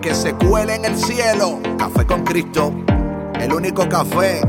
que 0.00 0.14
se 0.14 0.34
cuele 0.34 0.74
en 0.74 0.84
el 0.84 0.96
cielo. 0.96 1.60
Café 1.78 2.06
con 2.06 2.24
Cristo, 2.24 2.72
el 3.40 3.52
único 3.52 3.88
café 3.88 4.40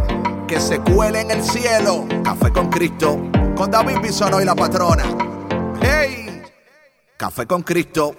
que 0.47 0.59
se 0.59 0.79
cuele 0.79 1.21
en 1.21 1.31
el 1.31 1.43
cielo. 1.43 2.05
Café 2.23 2.51
con 2.51 2.69
Cristo, 2.69 3.19
con 3.55 3.71
David 3.71 3.99
Bisono 4.01 4.41
y 4.41 4.45
la 4.45 4.55
patrona. 4.55 5.03
¡Hey! 5.81 6.41
Café 7.17 7.45
con 7.45 7.63
Cristo. 7.63 8.15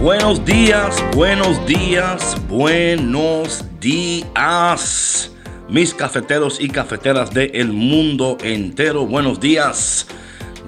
Buenos 0.00 0.44
días, 0.44 1.02
buenos 1.14 1.66
días, 1.66 2.36
buenos 2.48 3.64
días. 3.80 5.32
Mis 5.68 5.92
cafeteros 5.92 6.60
y 6.60 6.68
cafeteras 6.68 7.32
del 7.34 7.72
mundo 7.72 8.38
entero, 8.42 9.06
buenos 9.06 9.40
días 9.40 10.06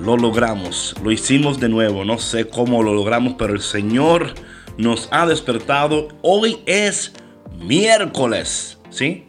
lo 0.02 0.16
logramos, 0.16 0.94
lo 1.02 1.12
hicimos 1.12 1.60
de 1.60 1.68
nuevo, 1.68 2.04
no 2.04 2.18
sé 2.18 2.46
cómo 2.48 2.82
lo 2.82 2.94
logramos, 2.94 3.34
pero 3.38 3.52
el 3.52 3.60
Señor 3.60 4.34
nos 4.78 5.08
ha 5.10 5.26
despertado. 5.26 6.08
Hoy 6.22 6.58
es 6.66 7.12
miércoles, 7.58 8.78
¿sí? 8.88 9.26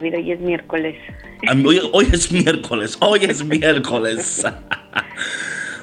Mira, 0.00 0.18
hoy 0.18 0.32
es 0.32 0.40
miércoles. 0.40 0.96
Hoy, 1.64 1.80
hoy 1.92 2.08
es 2.12 2.30
miércoles, 2.30 2.98
hoy 3.00 3.24
es 3.24 3.44
miércoles. 3.44 4.44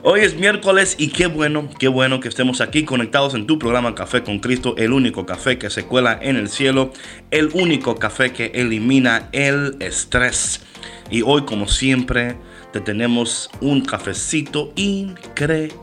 Hoy 0.08 0.20
es 0.20 0.36
miércoles 0.36 0.96
y 1.00 1.08
qué 1.08 1.26
bueno, 1.26 1.68
qué 1.80 1.88
bueno 1.88 2.20
que 2.20 2.28
estemos 2.28 2.62
aquí 2.62 2.86
conectados 2.86 3.34
en 3.34 3.48
tu 3.48 3.58
programa 3.58 3.96
Café 3.96 4.22
con 4.22 4.38
Cristo, 4.38 4.76
el 4.78 4.94
único 4.94 5.26
café 5.26 5.58
que 5.58 5.72
se 5.72 5.86
cuela 5.86 6.20
en 6.22 6.36
el 6.36 6.48
cielo, 6.48 6.92
el 7.32 7.50
único 7.54 7.96
café 7.96 8.32
que 8.32 8.52
elimina 8.54 9.30
el 9.32 9.78
estrés. 9.80 10.64
Y 11.10 11.24
hoy, 11.24 11.46
como 11.46 11.68
siempre, 11.68 12.36
tenemos 12.82 13.50
un 13.62 13.82
cafecito 13.82 14.72
increíble. 14.76 15.76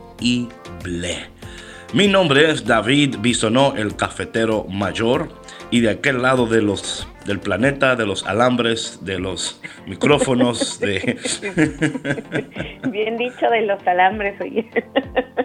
Mi 1.93 2.07
nombre 2.07 2.49
es 2.49 2.65
David 2.65 3.17
Bisonó, 3.19 3.75
el 3.75 3.95
cafetero 3.95 4.65
mayor, 4.65 5.29
y 5.69 5.81
de 5.81 5.91
aquel 5.91 6.21
lado 6.21 6.47
de 6.47 6.61
los, 6.61 7.07
del 7.25 7.39
planeta, 7.39 7.95
de 7.95 8.05
los 8.05 8.25
alambres, 8.25 8.99
de 9.01 9.19
los 9.19 9.61
micrófonos, 9.85 10.79
de... 10.79 11.17
Bien 12.89 13.17
dicho 13.17 13.49
de 13.49 13.61
los 13.61 13.85
alambres, 13.85 14.39
oye. 14.41 14.67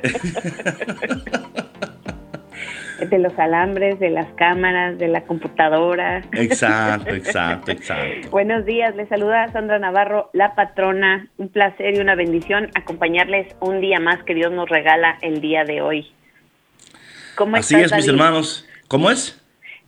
de 3.11 3.19
los 3.19 3.39
alambres, 3.39 3.98
de 3.98 4.11
las 4.11 4.27
cámaras, 4.34 4.98
de 4.98 5.09
la 5.09 5.23
computadora. 5.23 6.23
Exacto, 6.33 7.11
exacto, 7.14 7.70
exacto. 7.70 8.31
Buenos 8.31 8.64
días, 8.64 8.95
les 8.97 9.09
saluda 9.09 9.51
Sandra 9.53 9.78
Navarro, 9.78 10.31
la 10.33 10.55
patrona. 10.55 11.29
Un 11.39 11.48
placer 11.48 11.97
y 11.97 12.01
una 12.01 12.14
bendición 12.14 12.70
acompañarles 12.75 13.55
un 13.61 13.81
día 13.81 14.01
más 14.01 14.23
que 14.25 14.34
Dios 14.34 14.53
nos 14.53 14.69
regala 14.69 15.19
el 15.23 15.41
día 15.41 15.64
de 15.64 15.81
hoy. 15.81 16.06
¿Cómo 17.34 17.56
Así 17.56 17.77
es, 17.77 17.92
mis 17.95 18.09
hermanos. 18.09 18.67
¿Cómo 18.89 19.11
es? 19.11 19.41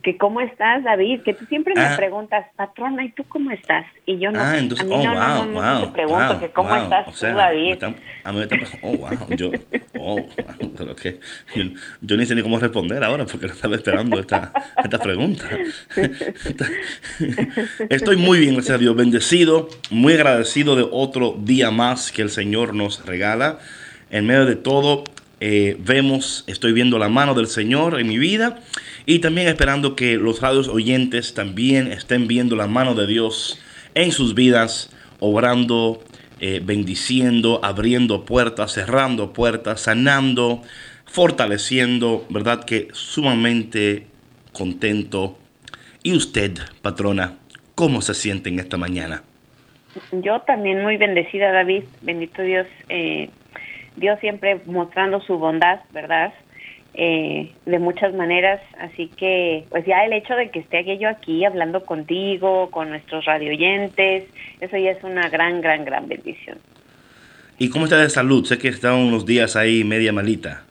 Que 0.03 0.17
cómo 0.17 0.41
estás, 0.41 0.83
David, 0.83 1.21
que 1.23 1.35
tú 1.35 1.45
siempre 1.47 1.75
me 1.75 1.83
ah. 1.83 1.97
preguntas, 1.97 2.47
patrona, 2.57 3.05
¿y 3.05 3.11
tú 3.11 3.25
cómo 3.29 3.51
estás? 3.51 3.85
Y 4.07 4.19
yo 4.19 4.31
no, 4.31 4.41
ah, 4.41 4.59
entonces, 4.59 4.87
a 4.87 4.89
mí 4.89 4.95
oh, 4.95 5.03
no, 5.05 5.13
wow, 5.15 5.47
no, 5.47 5.75
no, 5.75 5.87
te 5.87 5.93
pregunto 5.93 6.41
que 6.41 6.51
cómo 6.51 6.75
estás 6.75 7.07
tú, 7.19 7.27
David. 7.27 7.85
a 8.25 8.33
mí 8.33 8.39
me 8.39 8.43
está, 8.45 8.57
oh, 8.83 8.97
wow, 8.97 9.11
yo, 9.37 9.51
oh, 9.99 10.21
pero 10.79 10.97
que, 10.97 11.21
yo, 12.01 12.17
ni 12.17 12.25
sé 12.25 12.35
ni 12.35 12.43
cómo 12.43 12.59
responder 12.59 13.05
ahora 13.05 13.27
porque 13.27 13.47
no 13.47 13.53
estaba 13.53 13.77
esperando 13.77 14.19
esta, 14.19 14.53
esta 14.83 14.99
pregunta. 14.99 15.45
Estoy 17.91 18.17
muy 18.17 18.39
bien, 18.39 18.55
gracias 18.55 18.77
a 18.77 18.79
Dios, 18.79 18.97
bendecido, 18.97 19.69
muy 19.91 20.15
agradecido 20.15 20.77
de 20.77 20.87
otro 20.91 21.37
día 21.39 21.71
más 21.71 22.11
que 22.11 22.23
el 22.23 22.31
Señor 22.31 22.75
nos 22.75 23.05
regala. 23.05 23.59
En 24.11 24.27
medio 24.27 24.47
de 24.47 24.57
todo, 24.57 25.05
eh, 25.41 25.77
vemos, 25.79 26.45
estoy 26.47 26.73
viendo 26.73 26.99
la 26.99 27.09
mano 27.09 27.35
del 27.35 27.47
Señor 27.47 28.01
en 28.01 28.09
mi 28.09 28.19
vida 28.19 28.61
y 29.11 29.19
también 29.19 29.49
esperando 29.49 29.97
que 29.97 30.15
los 30.15 30.41
radios 30.41 30.69
oyentes 30.69 31.35
también 31.35 31.91
estén 31.91 32.29
viendo 32.29 32.55
la 32.55 32.69
mano 32.69 32.95
de 32.95 33.09
Dios 33.09 33.61
en 33.97 34.13
sus 34.13 34.37
vidas, 34.37 34.95
obrando, 35.19 36.05
eh, 36.39 36.61
bendiciendo, 36.63 37.59
abriendo 37.65 38.25
puertas, 38.25 38.71
cerrando 38.71 39.33
puertas, 39.33 39.81
sanando, 39.81 40.63
fortaleciendo, 41.07 42.25
¿verdad? 42.31 42.63
Que 42.63 42.87
sumamente 42.93 44.07
contento. 44.53 45.37
¿Y 46.05 46.15
usted, 46.15 46.53
patrona, 46.81 47.35
cómo 47.75 48.03
se 48.03 48.15
siente 48.15 48.49
en 48.49 48.61
esta 48.61 48.77
mañana? 48.77 49.25
Yo 50.13 50.41
también 50.43 50.83
muy 50.85 50.99
bendecida, 50.99 51.51
David. 51.51 51.83
Bendito 52.03 52.43
Dios. 52.43 52.69
Eh, 52.89 53.29
Dios 53.97 54.21
siempre 54.21 54.61
mostrando 54.67 55.21
su 55.21 55.37
bondad, 55.37 55.81
¿verdad? 55.93 56.33
Eh, 56.95 57.53
de 57.67 57.79
muchas 57.79 58.13
maneras, 58.15 58.61
así 58.81 59.07
que 59.17 59.65
pues 59.71 59.87
ya 59.87 60.05
el 60.05 60.13
hecho 60.13 60.35
de 60.35 60.51
que 60.51 60.59
esté 60.59 60.99
yo 60.99 61.09
aquí 61.09 61.45
hablando 61.45 61.85
contigo, 61.85 62.69
con 62.73 62.91
nuestros 62.91 63.25
radioyentes, 63.27 64.25
eso 64.61 64.77
ya 64.77 64.91
es 64.91 65.05
una 65.05 65.29
gran, 65.29 65.61
gran, 65.61 65.85
gran 65.85 66.09
bendición. 66.09 66.59
¿Y 67.59 67.71
cómo 67.71 67.85
está 67.85 67.99
de 67.99 68.11
salud? 68.11 68.45
Sé 68.45 68.59
que 68.59 68.69
está 68.69 68.95
unos 68.95 69.25
días 69.25 69.55
ahí 69.55 69.85
media 69.85 70.13
malita. 70.13 70.65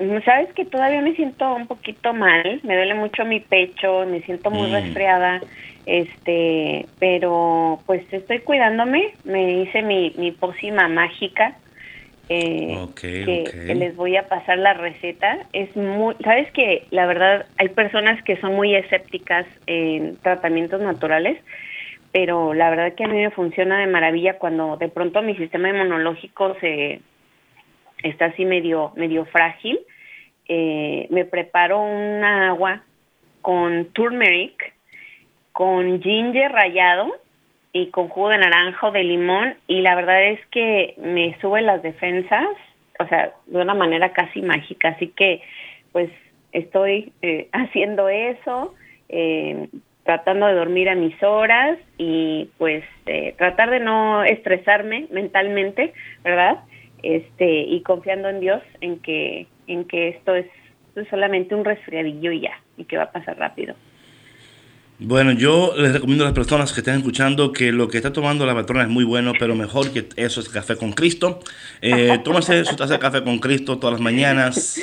Mm, 0.00 0.24
Sabes 0.24 0.52
que 0.54 0.64
todavía 0.64 1.02
me 1.02 1.14
siento 1.14 1.54
un 1.54 1.68
poquito 1.68 2.14
mal, 2.14 2.60
me 2.64 2.74
duele 2.74 2.94
mucho 2.94 3.24
mi 3.24 3.38
pecho, 3.38 4.06
me 4.06 4.22
siento 4.22 4.50
muy 4.50 4.70
mm. 4.70 4.72
resfriada, 4.72 5.40
este, 5.86 6.86
pero 6.98 7.80
pues 7.86 8.02
estoy 8.10 8.40
cuidándome, 8.40 9.14
me 9.24 9.62
hice 9.62 9.82
mi, 9.82 10.12
mi 10.16 10.32
pócima 10.32 10.88
mágica, 10.88 11.54
eh, 12.32 12.86
que, 12.94 13.74
les 13.74 13.96
voy 13.96 14.16
a 14.16 14.28
pasar 14.28 14.56
la 14.56 14.72
receta. 14.72 15.48
Es 15.52 15.74
muy, 15.74 16.14
sabes 16.22 16.48
que 16.52 16.86
la 16.90 17.04
verdad 17.06 17.46
hay 17.58 17.70
personas 17.70 18.22
que 18.22 18.36
son 18.36 18.54
muy 18.54 18.72
escépticas 18.72 19.46
en 19.66 20.16
tratamientos 20.18 20.80
naturales, 20.80 21.42
pero 22.12 22.54
la 22.54 22.70
verdad 22.70 22.94
que 22.94 23.02
a 23.02 23.08
mí 23.08 23.16
me 23.16 23.32
funciona 23.32 23.80
de 23.80 23.88
maravilla 23.88 24.38
cuando 24.38 24.76
de 24.76 24.88
pronto 24.88 25.22
mi 25.22 25.34
sistema 25.34 25.70
inmunológico 25.70 26.54
se 26.60 27.00
está 28.04 28.26
así 28.26 28.44
medio 28.44 28.92
medio 28.94 29.24
frágil. 29.24 29.80
Eh, 30.46 31.08
me 31.10 31.24
preparo 31.24 31.80
un 31.80 32.22
agua 32.22 32.84
con 33.42 33.86
turmeric, 33.86 34.72
con 35.50 36.00
ginger 36.00 36.52
rallado 36.52 37.12
y 37.72 37.90
con 37.90 38.08
jugo 38.08 38.30
de 38.30 38.38
naranja 38.38 38.90
de 38.90 39.04
limón 39.04 39.54
y 39.66 39.80
la 39.82 39.94
verdad 39.94 40.24
es 40.24 40.40
que 40.46 40.94
me 40.98 41.36
sube 41.40 41.62
las 41.62 41.82
defensas, 41.82 42.48
o 42.98 43.06
sea, 43.06 43.32
de 43.46 43.58
una 43.60 43.74
manera 43.74 44.12
casi 44.12 44.42
mágica, 44.42 44.88
así 44.88 45.08
que 45.08 45.40
pues 45.92 46.10
estoy 46.52 47.12
eh, 47.22 47.48
haciendo 47.52 48.08
eso, 48.08 48.74
eh, 49.08 49.68
tratando 50.04 50.46
de 50.46 50.54
dormir 50.54 50.88
a 50.88 50.94
mis 50.94 51.20
horas 51.22 51.78
y 51.98 52.50
pues 52.58 52.84
eh, 53.06 53.34
tratar 53.38 53.70
de 53.70 53.80
no 53.80 54.24
estresarme 54.24 55.06
mentalmente, 55.10 55.92
¿verdad? 56.24 56.60
Este 57.02 57.60
y 57.60 57.82
confiando 57.82 58.28
en 58.28 58.40
Dios 58.40 58.62
en 58.80 58.98
que 58.98 59.46
en 59.66 59.84
que 59.84 60.08
esto 60.08 60.34
es 60.34 60.46
solamente 61.08 61.54
un 61.54 61.64
resfriadillo 61.64 62.32
y 62.32 62.40
ya 62.40 62.60
y 62.76 62.84
que 62.84 62.96
va 62.96 63.04
a 63.04 63.12
pasar 63.12 63.38
rápido. 63.38 63.74
Bueno, 65.02 65.32
yo 65.32 65.72
les 65.78 65.94
recomiendo 65.94 66.24
a 66.24 66.26
las 66.26 66.34
personas 66.34 66.74
que 66.74 66.80
estén 66.80 66.96
escuchando 66.96 67.52
que 67.52 67.72
lo 67.72 67.88
que 67.88 67.96
está 67.96 68.12
tomando 68.12 68.44
la 68.44 68.54
patrona 68.54 68.82
es 68.82 68.90
muy 68.90 69.04
bueno, 69.04 69.32
pero 69.38 69.54
mejor 69.54 69.90
que 69.92 70.06
eso 70.16 70.40
es 70.42 70.50
café 70.50 70.76
con 70.76 70.92
Cristo. 70.92 71.40
Eh, 71.80 72.18
tómase 72.24 72.66
su 72.66 72.76
taza 72.76 72.92
de 72.94 72.98
café 72.98 73.24
con 73.24 73.38
Cristo 73.38 73.78
todas 73.78 73.94
las 73.94 74.02
mañanas 74.02 74.78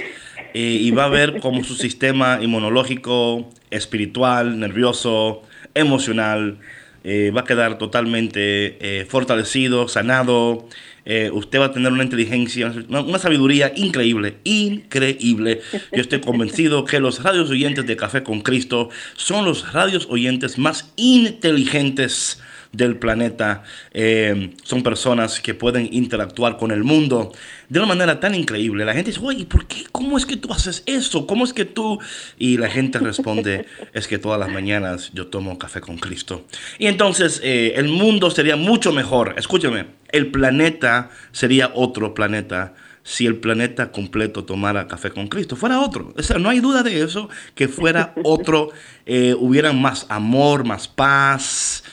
eh, 0.56 0.78
y 0.82 0.90
va 0.90 1.06
a 1.06 1.10
ver 1.10 1.40
cómo 1.40 1.64
su 1.64 1.76
sistema 1.76 2.40
inmunológico, 2.42 3.48
espiritual, 3.70 4.60
nervioso, 4.60 5.44
emocional, 5.76 6.58
eh, 7.04 7.32
va 7.32 7.42
a 7.42 7.46
quedar 7.46 7.78
totalmente 7.78 8.78
eh, 8.82 9.06
fortalecido, 9.06 9.88
sanado. 9.88 10.68
Eh, 11.10 11.32
usted 11.32 11.62
va 11.62 11.68
a 11.68 11.72
tener 11.72 11.94
una 11.94 12.04
inteligencia, 12.04 12.74
una, 12.90 13.18
sabiduría 13.18 13.72
increíble, 13.78 14.40
increíble. 14.44 15.62
Yo 15.94 16.02
estoy 16.02 16.20
convencido 16.20 16.84
que 16.84 17.00
los 17.00 17.24
radios 17.24 17.50
oyentes 17.50 17.88
de 17.88 17.96
Café 17.96 18.24
con 18.24 18.42
Cristo 18.42 18.90
son 19.16 19.46
los 19.46 19.72
radios 19.72 20.06
oyentes 20.10 20.58
más 20.58 20.92
inteligentes 20.98 22.42
del 22.72 22.98
planeta. 22.98 23.64
Eh, 23.92 24.54
son 24.64 24.84
personas 24.84 25.40
que 25.40 25.54
pueden 25.54 25.90
interactuar 25.92 26.58
con 26.58 26.72
el 26.72 26.84
mundo 26.84 27.32
de 27.70 27.80
una 27.80 27.88
manera 27.88 28.20
tan 28.20 28.36
increíble. 28.36 28.86
La 28.86 28.94
gente 28.94 29.12
dice, 29.12 29.22
oye, 29.24 29.46
¿por 29.46 29.66
qué? 29.68 29.86
¿Cómo 29.92 30.18
es 30.18 30.26
que 30.26 30.38
tú 30.38 30.54
haces 30.54 30.84
eso? 30.86 31.28
¿Cómo 31.28 31.44
es 31.44 31.54
que 31.54 31.66
tú? 31.66 32.00
Y 32.38 32.58
la 32.58 32.70
gente 32.70 33.00
responde, 33.00 33.66
es 33.94 34.08
que 34.08 34.18
todas 34.18 34.40
las 34.40 34.50
mañanas 34.50 35.12
yo 35.14 35.28
tomo 35.28 35.58
café 35.58 35.82
con 35.82 35.98
Cristo. 35.98 36.46
Y 36.80 36.88
entonces 36.88 37.42
eh, 37.44 37.74
el 37.76 37.88
mundo 37.88 38.30
sería 38.32 38.56
mucho 38.56 38.92
mejor. 38.92 39.36
Escúchame, 39.38 39.88
el 40.12 40.32
planeta 40.32 41.10
sería 41.32 41.72
otro 41.74 42.14
planeta 42.14 42.74
si 43.08 43.26
el 43.26 43.38
planeta 43.38 43.90
completo 43.94 44.44
tomara 44.44 44.86
café 44.90 45.12
con 45.12 45.30
Cristo. 45.30 45.56
Fuera 45.56 45.80
otro. 45.80 46.14
O 46.18 46.22
sea, 46.22 46.40
no 46.40 46.50
hay 46.50 46.60
duda 46.60 46.84
de 46.84 47.02
eso, 47.02 47.30
que 47.56 47.70
fuera 47.70 48.14
otro, 48.24 48.72
eh, 49.06 49.34
hubieran 49.40 49.82
más 49.82 50.06
amor, 50.10 50.66
más 50.66 50.90
paz, 50.90 51.86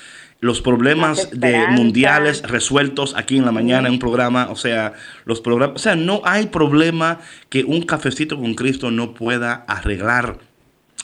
los 0.45 0.61
problemas 0.61 1.31
de 1.33 1.69
mundiales 1.69 2.43
resueltos 2.43 3.15
aquí 3.17 3.39
en 3.39 3.47
la 3.47 3.51
mañana 3.51 3.89
en 3.89 3.95
un 3.95 3.99
programa, 3.99 4.51
o 4.51 4.57
sea, 4.57 4.93
los 5.25 5.41
programas, 5.41 5.77
o 5.77 5.79
sea, 5.79 5.97
no 5.97 6.21
hay 6.23 6.49
problema 6.49 7.21
que 7.49 7.65
un 7.65 7.81
cafecito 7.81 8.39
con 8.39 8.53
Cristo 8.55 8.91
no 8.91 9.15
pueda 9.15 9.65
arreglar. 9.67 10.41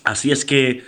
Así 0.04 0.30
es 0.30 0.44
que 0.44 0.84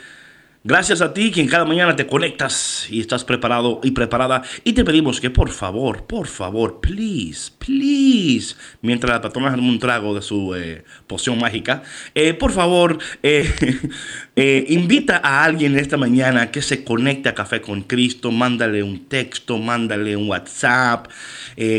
Gracias 0.65 1.01
a 1.01 1.13
ti, 1.13 1.33
quien 1.33 1.49
cada 1.49 1.65
mañana 1.65 1.97
te 1.97 2.07
conectas 2.07 2.87
y 2.89 3.01
estás 3.01 3.25
preparado 3.25 3.81
y 3.83 3.91
preparada. 3.91 4.43
Y 4.63 4.75
te 4.75 4.85
pedimos 4.85 5.21
que 5.21 5.29
por 5.29 5.51
favor, 5.51 6.05
por 6.07 6.29
favor, 6.29 6.81
please, 6.81 7.51
please, 7.59 8.55
mientras 8.81 9.11
la 9.13 9.21
patrona 9.21 9.57
un 9.57 9.81
trago 9.81 10.15
de 10.15 10.23
su 10.23 10.55
eh, 10.55 10.85
poción 11.09 11.41
mágica, 11.41 11.83
eh, 12.15 12.33
por 12.35 12.53
favor, 12.53 12.99
eh, 13.25 14.65
invita 14.69 15.21
a 15.25 15.43
alguien 15.43 15.77
esta 15.77 15.97
mañana 15.97 16.53
que 16.53 16.63
se 16.63 16.85
conecte 16.85 17.29
a 17.29 17.35
Café 17.35 17.61
con 17.61 17.83
Cristo. 17.83 18.31
Mándale 18.31 18.85
un 18.85 19.07
texto, 19.09 19.59
mándale 19.59 20.17
un 20.17 20.29
WhatsApp. 20.29 21.09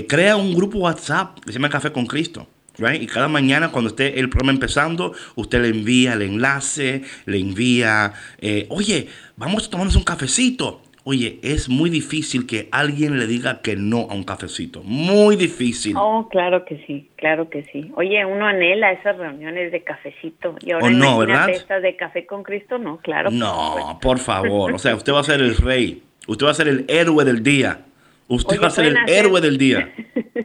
crea 0.10 0.36
un 0.36 0.54
grupo 0.54 0.80
WhatsApp 0.80 1.40
que 1.40 1.54
se 1.54 1.58
llama 1.58 1.70
Café 1.70 1.94
con 1.94 2.06
Cristo. 2.06 2.50
Y 2.78 3.06
cada 3.08 3.28
mañana 3.28 3.72
cuando 3.72 3.90
esté 3.90 4.20
el 4.20 4.30
programa 4.30 4.52
empezando, 4.54 5.14
usted 5.36 5.62
le 5.62 5.70
envía 5.70 6.14
el 6.14 6.24
enlace, 6.24 7.04
le 7.26 7.40
envía, 7.40 8.14
eh, 8.40 8.66
oye, 8.70 9.08
vamos 9.36 9.68
a 9.68 9.70
tomarnos 9.70 9.96
un 9.96 10.04
cafecito. 10.04 10.82
Oye, 11.06 11.40
es 11.44 11.68
muy 11.68 11.90
difícil 11.90 12.48
que 12.48 12.70
alguien 12.72 13.20
le 13.20 13.28
diga 13.28 13.62
que 13.62 13.76
no 13.76 14.08
a 14.10 14.14
un 14.14 14.24
cafecito. 14.24 14.82
Muy 14.84 15.36
difícil. 15.36 15.96
Oh, 15.98 16.30
claro 16.30 16.64
que 16.64 16.82
sí, 16.88 17.10
claro 17.18 17.50
que 17.50 17.66
sí. 17.74 17.92
Oye, 17.96 18.26
uno 18.26 18.46
anhela 18.46 18.94
esas 18.94 19.18
reuniones 19.18 19.74
de 19.74 19.84
cafecito. 19.84 20.56
Y 20.62 20.72
ahora 20.72 20.86
¿O 20.86 20.90
no, 20.92 21.18
¿verdad? 21.18 21.50
estas 21.50 21.82
de 21.82 21.98
café 21.98 22.26
con 22.26 22.44
Cristo, 22.44 22.78
no, 22.78 22.98
claro. 22.98 23.32
No, 23.32 24.00
por 24.02 24.18
favor. 24.18 24.74
O 24.74 24.80
sea, 24.80 24.96
usted 24.96 25.12
va 25.12 25.20
a 25.20 25.24
ser 25.24 25.42
el 25.42 25.58
rey. 25.58 26.02
Usted 26.26 26.46
va 26.46 26.52
a 26.52 26.56
ser 26.56 26.70
el 26.70 26.86
héroe 26.88 27.26
del 27.26 27.44
día. 27.44 27.82
Usted 28.28 28.62
va 28.62 28.68
a 28.68 28.72
ser 28.72 28.86
el 28.86 28.98
héroe 29.08 29.42
del 29.42 29.58
día. 29.58 29.94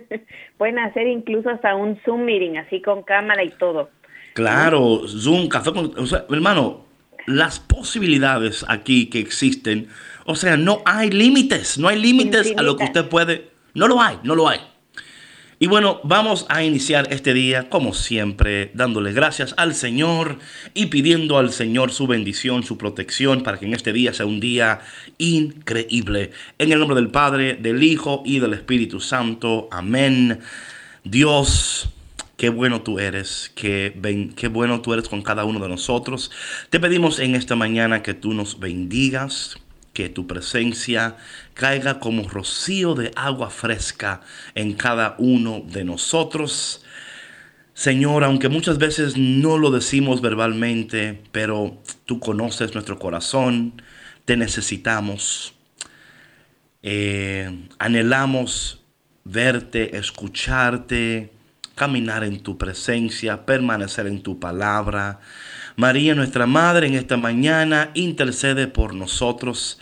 Pueden 0.58 0.78
hacer 0.78 1.06
incluso 1.06 1.50
hasta 1.50 1.74
un 1.74 1.98
Zoom 2.04 2.24
meeting, 2.24 2.56
así 2.56 2.82
con 2.82 3.02
cámara 3.02 3.44
y 3.44 3.50
todo. 3.50 3.90
Claro, 4.34 5.02
Zoom, 5.06 5.48
café 5.48 5.72
con... 5.72 5.92
O 5.98 6.06
sea, 6.06 6.24
hermano, 6.30 6.84
las 7.26 7.60
posibilidades 7.60 8.64
aquí 8.68 9.08
que 9.10 9.20
existen, 9.20 9.88
o 10.24 10.34
sea, 10.34 10.56
no 10.56 10.82
hay 10.84 11.10
límites, 11.10 11.78
no 11.78 11.88
hay 11.88 11.98
límites 12.00 12.54
a 12.56 12.62
lo 12.62 12.76
que 12.76 12.84
usted 12.84 13.08
puede... 13.08 13.50
No 13.74 13.86
lo 13.86 14.00
hay, 14.00 14.18
no 14.24 14.34
lo 14.34 14.48
hay. 14.48 14.60
Y 15.60 15.66
bueno, 15.66 16.00
vamos 16.04 16.46
a 16.48 16.62
iniciar 16.62 17.08
este 17.10 17.34
día, 17.34 17.68
como 17.68 17.92
siempre, 17.92 18.70
dándole 18.74 19.12
gracias 19.12 19.54
al 19.56 19.74
Señor 19.74 20.38
y 20.72 20.86
pidiendo 20.86 21.36
al 21.36 21.50
Señor 21.50 21.90
su 21.90 22.06
bendición, 22.06 22.62
su 22.62 22.78
protección, 22.78 23.42
para 23.42 23.58
que 23.58 23.66
en 23.66 23.74
este 23.74 23.92
día 23.92 24.14
sea 24.14 24.26
un 24.26 24.38
día 24.38 24.78
increíble. 25.18 26.30
En 26.58 26.70
el 26.70 26.78
nombre 26.78 26.94
del 26.94 27.10
Padre, 27.10 27.54
del 27.54 27.82
Hijo 27.82 28.22
y 28.24 28.38
del 28.38 28.52
Espíritu 28.52 29.00
Santo. 29.00 29.68
Amén. 29.72 30.38
Dios. 31.02 31.88
Qué 32.36 32.50
bueno 32.50 32.82
tú 32.82 33.00
eres, 33.00 33.50
qué, 33.56 33.92
qué 34.36 34.46
bueno 34.46 34.80
tú 34.80 34.92
eres 34.94 35.08
con 35.08 35.22
cada 35.22 35.44
uno 35.44 35.58
de 35.58 35.68
nosotros. 35.68 36.30
Te 36.70 36.78
pedimos 36.78 37.18
en 37.18 37.34
esta 37.34 37.56
mañana 37.56 38.00
que 38.00 38.14
tú 38.14 38.32
nos 38.32 38.60
bendigas, 38.60 39.56
que 39.98 40.08
tu 40.08 40.28
presencia 40.28 41.16
caiga 41.54 41.98
como 41.98 42.28
rocío 42.28 42.94
de 42.94 43.10
agua 43.16 43.50
fresca 43.50 44.20
en 44.54 44.74
cada 44.74 45.16
uno 45.18 45.64
de 45.66 45.82
nosotros. 45.82 46.84
Señor, 47.74 48.22
aunque 48.22 48.48
muchas 48.48 48.78
veces 48.78 49.16
no 49.16 49.58
lo 49.58 49.72
decimos 49.72 50.20
verbalmente, 50.20 51.20
pero 51.32 51.82
tú 52.06 52.20
conoces 52.20 52.74
nuestro 52.74 53.00
corazón, 53.00 53.82
te 54.24 54.36
necesitamos. 54.36 55.54
Eh, 56.84 57.66
anhelamos 57.80 58.84
verte, 59.24 59.96
escucharte, 59.96 61.32
caminar 61.74 62.22
en 62.22 62.44
tu 62.44 62.56
presencia, 62.56 63.44
permanecer 63.44 64.06
en 64.06 64.22
tu 64.22 64.38
palabra. 64.38 65.18
María, 65.78 66.16
nuestra 66.16 66.48
Madre, 66.48 66.88
en 66.88 66.96
esta 66.96 67.16
mañana 67.16 67.92
intercede 67.94 68.66
por 68.66 68.94
nosotros. 68.94 69.78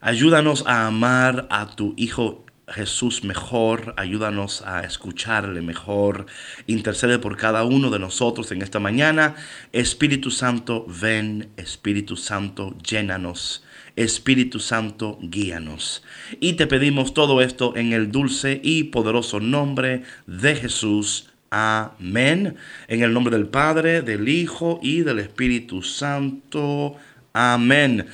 Ayúdanos 0.00 0.64
a 0.66 0.88
amar 0.88 1.46
a 1.48 1.76
tu 1.76 1.94
Hijo 1.96 2.44
Jesús 2.66 3.22
mejor, 3.22 3.94
ayúdanos 3.98 4.62
a 4.62 4.80
escucharle 4.80 5.62
mejor, 5.62 6.26
intercede 6.66 7.20
por 7.20 7.36
cada 7.36 7.62
uno 7.62 7.90
de 7.90 8.00
nosotros 8.00 8.50
en 8.50 8.62
esta 8.62 8.80
mañana. 8.80 9.36
Espíritu 9.70 10.32
Santo, 10.32 10.84
ven, 10.88 11.50
Espíritu 11.56 12.16
Santo, 12.16 12.76
llénanos. 12.78 13.62
Espíritu 13.94 14.58
Santo, 14.58 15.20
guíanos. 15.22 16.02
Y 16.40 16.54
te 16.54 16.66
pedimos 16.66 17.14
todo 17.14 17.42
esto 17.42 17.76
en 17.76 17.92
el 17.92 18.10
dulce 18.10 18.60
y 18.60 18.82
poderoso 18.82 19.38
nombre 19.38 20.02
de 20.26 20.56
Jesús. 20.56 21.30
Amén. 21.50 22.56
En 22.88 23.02
el 23.02 23.12
nombre 23.12 23.36
del 23.36 23.46
Padre, 23.46 24.02
del 24.02 24.28
Hijo 24.28 24.80
y 24.82 25.02
del 25.02 25.18
Espíritu 25.20 25.82
Santo. 25.82 26.96
Amén. 27.32 28.06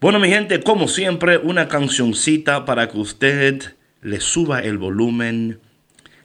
Bueno, 0.00 0.18
mi 0.18 0.28
gente, 0.28 0.60
como 0.60 0.88
siempre, 0.88 1.38
una 1.38 1.68
cancioncita 1.68 2.64
para 2.64 2.88
que 2.88 2.98
usted 2.98 3.74
le 4.02 4.20
suba 4.20 4.60
el 4.60 4.78
volumen, 4.78 5.60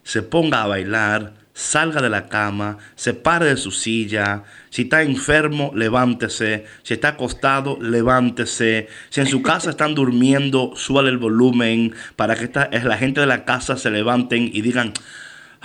se 0.04 0.22
ponga 0.22 0.64
a 0.64 0.68
bailar, 0.68 1.34
salga 1.56 2.02
de 2.02 2.10
la 2.10 2.28
cama, 2.28 2.78
se 2.96 3.14
pare 3.14 3.46
de 3.46 3.58
su 3.58 3.72
silla. 3.72 4.44
Si 4.70 4.84
está 4.84 5.02
enfermo, 5.02 5.72
levántese. 5.74 6.66
Si 6.84 6.94
está 6.94 7.10
acostado, 7.10 7.78
levántese. 7.82 8.88
Si 9.10 9.22
en 9.22 9.28
su 9.28 9.42
casa 9.42 9.72
están 9.72 9.96
durmiendo, 9.96 10.74
suba 10.76 11.02
el 11.02 11.18
volumen 11.18 11.96
para 12.16 12.36
que 12.36 12.44
esta, 12.46 12.70
la 12.72 12.98
gente 12.98 13.22
de 13.22 13.28
la 13.28 13.46
casa 13.46 13.78
se 13.78 13.90
levanten 13.90 14.52
y 14.54 14.62
digan, 14.62 14.94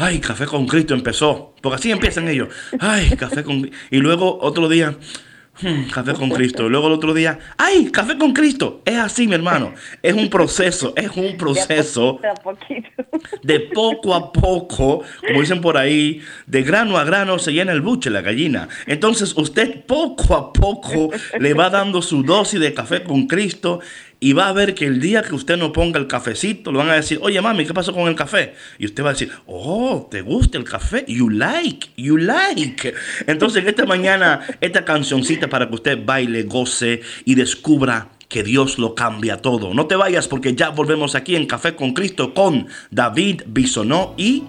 ay, 0.00 0.18
café 0.18 0.46
con 0.46 0.66
Cristo 0.66 0.94
empezó. 0.94 1.54
Porque 1.60 1.76
así 1.76 1.90
empiezan 1.90 2.28
ellos. 2.28 2.48
Ay, 2.78 3.10
café 3.16 3.44
con 3.44 3.70
Y 3.90 3.98
luego 3.98 4.38
otro 4.40 4.68
día, 4.68 4.96
Hmm, 5.62 5.90
café 5.90 6.14
con 6.14 6.30
Cristo. 6.30 6.68
Luego 6.68 6.86
el 6.86 6.94
otro 6.94 7.12
día, 7.12 7.38
¡ay! 7.58 7.90
Café 7.90 8.16
con 8.16 8.32
Cristo. 8.32 8.80
Es 8.84 8.96
así, 8.96 9.26
mi 9.26 9.34
hermano. 9.34 9.74
Es 10.02 10.14
un 10.14 10.30
proceso, 10.30 10.94
es 10.96 11.10
un 11.16 11.36
proceso 11.36 12.18
de, 13.42 13.60
poco 13.60 14.14
a 14.14 14.32
poco, 14.32 15.02
como 15.26 15.40
dicen 15.40 15.60
por 15.60 15.76
ahí, 15.76 16.22
de 16.46 16.62
grano 16.62 16.96
a 16.96 17.04
grano 17.04 17.38
se 17.38 17.52
llena 17.52 17.72
el 17.72 17.82
buche, 17.82 18.08
la 18.08 18.22
gallina. 18.22 18.68
Entonces 18.86 19.34
usted 19.36 19.84
poco 19.84 20.34
a 20.34 20.52
poco 20.52 21.10
le 21.38 21.52
va 21.52 21.68
dando 21.68 22.00
su 22.00 22.22
dosis 22.22 22.60
de 22.60 22.72
café 22.72 23.02
con 23.02 23.26
Cristo 23.26 23.80
y 24.20 24.34
va 24.34 24.48
a 24.48 24.52
ver 24.52 24.74
que 24.74 24.84
el 24.84 25.00
día 25.00 25.22
que 25.22 25.34
usted 25.34 25.56
no 25.56 25.72
ponga 25.72 25.98
el 25.98 26.06
cafecito, 26.06 26.70
le 26.70 26.78
van 26.78 26.90
a 26.90 26.94
decir, 26.94 27.18
oye 27.22 27.40
mami, 27.40 27.64
¿qué 27.64 27.72
pasó 27.72 27.94
con 27.94 28.06
el 28.06 28.14
café? 28.14 28.54
Y 28.78 28.84
usted 28.84 29.02
va 29.02 29.08
a 29.08 29.12
decir, 29.14 29.32
oh, 29.46 30.06
¿te 30.10 30.20
gusta 30.20 30.58
el 30.58 30.64
café? 30.64 31.06
You 31.08 31.30
like, 31.30 31.88
you 31.96 32.18
like. 32.18 32.94
Entonces, 33.26 33.64
esta 33.66 33.86
mañana, 33.86 34.40
esta 34.60 34.84
cancioncita 34.84 35.48
para 35.48 35.68
que 35.68 35.74
usted 35.74 36.04
baile, 36.04 36.42
goce 36.42 37.00
y 37.24 37.34
descubra 37.34 38.08
que 38.28 38.42
Dios 38.42 38.78
lo 38.78 38.94
cambia 38.94 39.38
todo. 39.38 39.72
No 39.72 39.86
te 39.86 39.96
vayas 39.96 40.28
porque 40.28 40.54
ya 40.54 40.68
volvemos 40.68 41.14
aquí 41.14 41.34
en 41.34 41.46
Café 41.46 41.74
con 41.74 41.94
Cristo 41.94 42.34
con 42.34 42.68
David 42.90 43.42
Bisonó 43.46 44.14
y... 44.16 44.44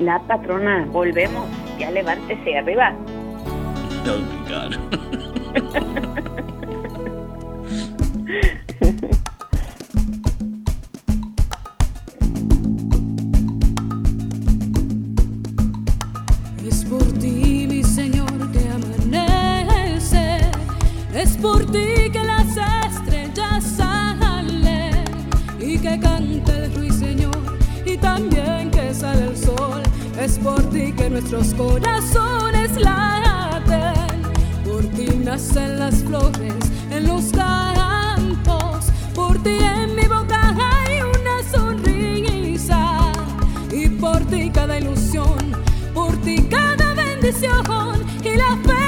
La 0.00 0.20
patrona, 0.26 0.86
volvemos. 0.90 1.46
Ya 1.78 1.90
levántese 1.90 2.56
arriba. 2.56 2.96
Oh 4.06 4.16
my 4.16 4.38
God. 4.48 4.76
Es 8.88 8.94
por 16.88 17.02
ti, 17.18 17.66
mi 17.68 17.84
Señor, 17.84 18.50
que 18.50 18.66
amanece. 18.70 20.38
Es 21.14 21.36
por 21.36 21.66
ti 21.66 22.10
que 22.10 22.22
las 22.24 22.46
estrellas 22.86 23.62
salen 23.76 25.04
y 25.60 25.78
que 25.78 26.00
canta 26.00 26.56
el 26.56 26.74
ruiseñor 26.74 27.58
y 27.84 27.98
también 27.98 28.70
que 28.70 28.94
sale 28.94 29.24
el 29.24 29.36
sol. 29.36 29.82
Es 30.18 30.38
por 30.38 30.62
ti 30.70 30.92
que 30.92 31.10
nuestros 31.10 31.52
corazones 31.52 32.74
laten. 32.80 34.22
Por 34.64 34.82
ti 34.96 35.08
nacen 35.22 35.78
las 35.78 35.96
flores 35.96 36.54
en 36.90 37.06
los 37.06 37.24
campos 37.32 37.77
por 39.28 39.42
ti 39.42 39.58
en 39.60 39.94
mi 39.94 40.06
boca 40.06 40.54
hay 40.58 41.02
una 41.02 41.42
sonrisa 41.52 43.12
y 43.70 43.88
por 43.90 44.20
ti 44.30 44.50
cada 44.50 44.78
ilusión, 44.78 45.52
por 45.92 46.16
ti 46.22 46.36
cada 46.48 46.94
bendición 46.94 48.06
y 48.24 48.36
la 48.36 48.56
fe. 48.64 48.87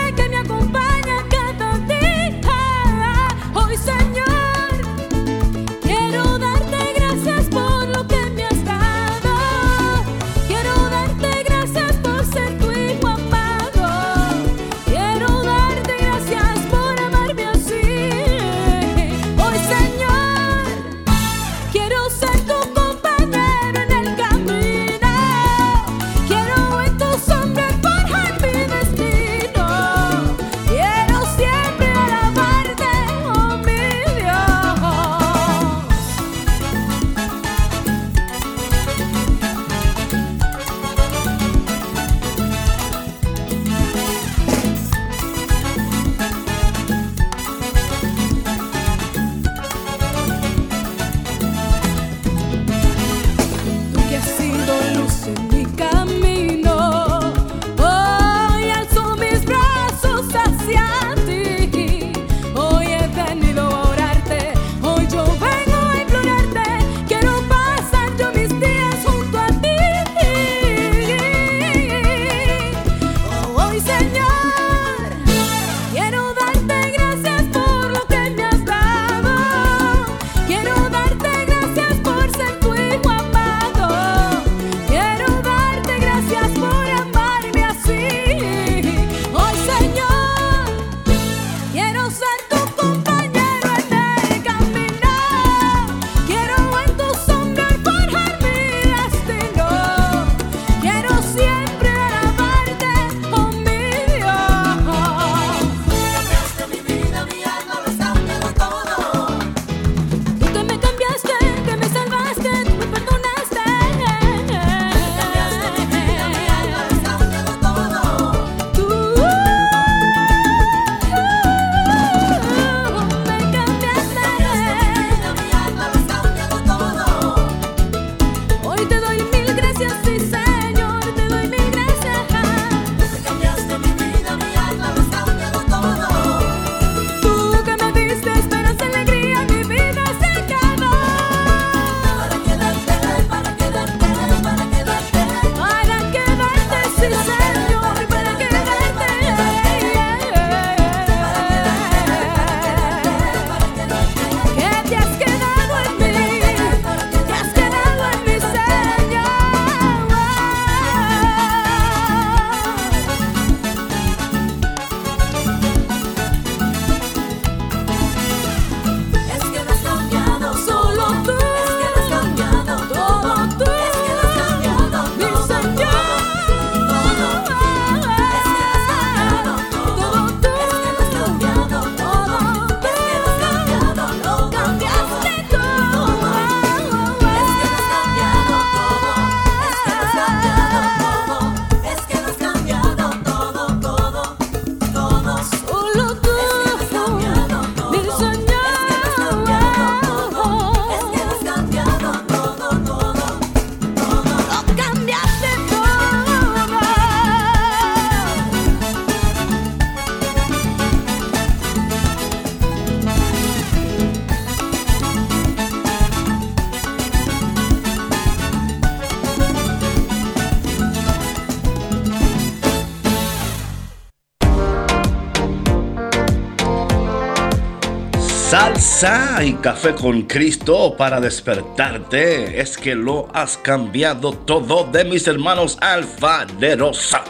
Salsa 228.51 229.45
y 229.45 229.53
café 229.53 229.95
con 229.95 230.23
Cristo 230.23 230.97
para 230.97 231.21
despertarte. 231.21 232.61
Es 232.61 232.77
que 232.77 232.97
lo 232.97 233.29
has 233.33 233.57
cambiado 233.57 234.33
todo 234.33 234.83
de 234.91 235.05
mis 235.05 235.29
hermanos 235.29 235.79
Alfa 235.81 236.47
de 236.59 236.75
Rosa. 236.75 237.23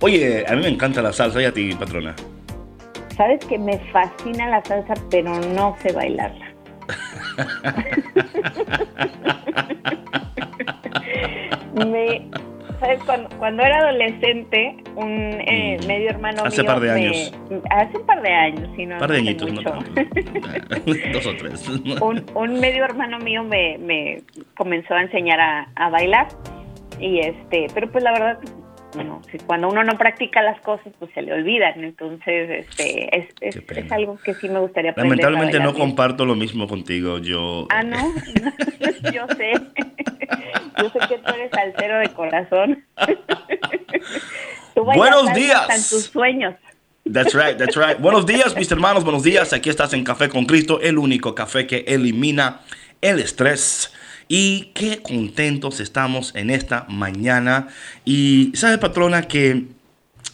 Oye, 0.00 0.46
a 0.48 0.56
mí 0.56 0.62
me 0.62 0.68
encanta 0.68 1.02
la 1.02 1.12
salsa 1.12 1.42
y 1.42 1.44
a 1.44 1.52
ti, 1.52 1.74
patrona. 1.74 2.16
Sabes 3.14 3.44
que 3.44 3.58
me 3.58 3.78
fascina 3.92 4.48
la 4.48 4.64
salsa, 4.64 4.94
pero 5.10 5.38
no 5.38 5.76
sé 5.82 5.92
bailarla. 5.92 6.46
me, 11.74 12.30
¿sabes? 12.80 13.00
Cuando, 13.04 13.62
era 13.62 13.78
adolescente, 13.78 14.76
un 14.94 15.10
eh, 15.10 15.78
mm. 15.82 15.86
medio 15.86 16.10
hermano 16.10 16.42
hace 16.44 16.62
mío. 16.62 16.70
Hace 16.70 16.74
par 16.74 16.80
de 16.80 16.90
años. 16.90 17.32
hace 17.70 17.96
un 17.98 18.06
par 18.06 18.22
de 18.22 18.32
años, 18.32 18.68
si 18.76 18.86
no. 18.86 18.98
Par 18.98 19.10
de 19.10 19.18
añitos, 19.18 19.52
no 19.52 19.62
Dos 21.12 21.26
o 21.26 21.36
tres. 21.36 21.68
un, 22.00 22.24
un, 22.34 22.60
medio 22.60 22.84
hermano 22.84 23.18
mío 23.18 23.42
me, 23.44 23.78
me 23.78 24.22
comenzó 24.56 24.94
a 24.94 25.02
enseñar 25.02 25.40
a, 25.40 25.68
a 25.74 25.90
bailar. 25.90 26.28
Y 27.00 27.20
este, 27.20 27.68
pero 27.74 27.90
pues 27.90 28.02
la 28.02 28.12
verdad, 28.12 28.38
bueno, 28.94 29.20
si 29.30 29.38
cuando 29.38 29.68
uno 29.68 29.84
no 29.84 29.98
practica 29.98 30.42
las 30.42 30.60
cosas, 30.60 30.92
pues 30.98 31.10
se 31.12 31.22
le 31.22 31.32
olvidan. 31.32 31.84
Entonces, 31.84 32.66
este, 32.66 33.18
es, 33.18 33.34
es, 33.40 33.92
algo 33.92 34.18
que 34.18 34.34
sí 34.34 34.48
me 34.48 34.60
gustaría 34.60 34.92
aprender. 34.92 35.18
Lamentablemente 35.18 35.60
no 35.60 35.74
comparto 35.74 36.24
lo 36.24 36.34
mismo 36.34 36.66
contigo. 36.66 37.18
Yo. 37.18 37.66
Ah, 37.70 37.82
no. 37.82 37.96
yo 39.12 39.26
sé. 39.36 39.52
yo 40.78 40.90
sé 40.90 40.98
que 41.08 41.18
tú 41.18 41.32
eres 41.34 41.50
salsero 41.52 41.98
de 41.98 42.08
corazón. 42.08 42.84
Buenos 44.74 45.34
días. 45.34 45.90
Tus 45.90 46.04
sueños. 46.04 46.54
That's 47.10 47.34
right, 47.34 47.56
that's 47.56 47.74
right. 47.74 47.98
buenos 47.98 48.26
días, 48.26 48.54
mis 48.54 48.70
hermanos, 48.70 49.02
buenos 49.02 49.22
días. 49.22 49.54
Aquí 49.54 49.70
estás 49.70 49.94
en 49.94 50.04
Café 50.04 50.28
con 50.28 50.44
Cristo, 50.44 50.78
el 50.82 50.98
único 50.98 51.34
café 51.34 51.66
que 51.66 51.84
elimina 51.88 52.60
el 53.00 53.18
estrés. 53.18 53.94
Y 54.28 54.70
qué 54.74 55.00
contentos 55.02 55.80
estamos 55.80 56.34
en 56.34 56.50
esta 56.50 56.84
mañana. 56.88 57.68
Y 58.04 58.52
sabe, 58.54 58.78
patrona, 58.78 59.22
que 59.22 59.64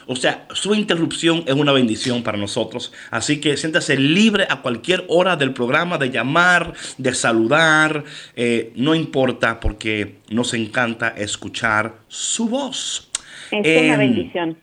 o 0.07 0.15
sea, 0.15 0.48
su 0.53 0.74
interrupción 0.74 1.43
es 1.45 1.53
una 1.53 1.71
bendición 1.71 2.24
para 2.24 2.38
nosotros. 2.38 2.91
Así 3.12 3.39
que 3.39 3.57
siéntase 3.57 3.98
libre 3.98 4.48
a 4.50 4.62
cualquier 4.62 5.05
hora 5.07 5.36
del 5.36 5.53
programa 5.53 5.98
de 5.98 6.10
llamar, 6.10 6.74
de 6.98 7.13
saludar. 7.13 8.03
Eh, 8.36 8.71
no 8.75 8.95
importa 8.95 9.60
porque 9.60 10.17
nos 10.29 10.53
encanta 10.53 11.10
escuchar 11.10 11.95
su 12.07 12.50
voz. 12.50 13.10
Es 13.51 13.83
una 13.83 13.93
em, 13.93 14.00
bendición. 14.00 14.57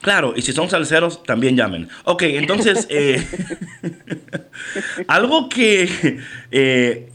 Claro, 0.00 0.34
y 0.36 0.42
si 0.42 0.52
son 0.52 0.70
salseros, 0.70 1.22
también 1.24 1.56
llamen. 1.56 1.88
Ok, 2.04 2.22
entonces, 2.22 2.86
eh, 2.88 3.26
algo 5.08 5.48
que, 5.48 6.20
eh, 6.50 7.09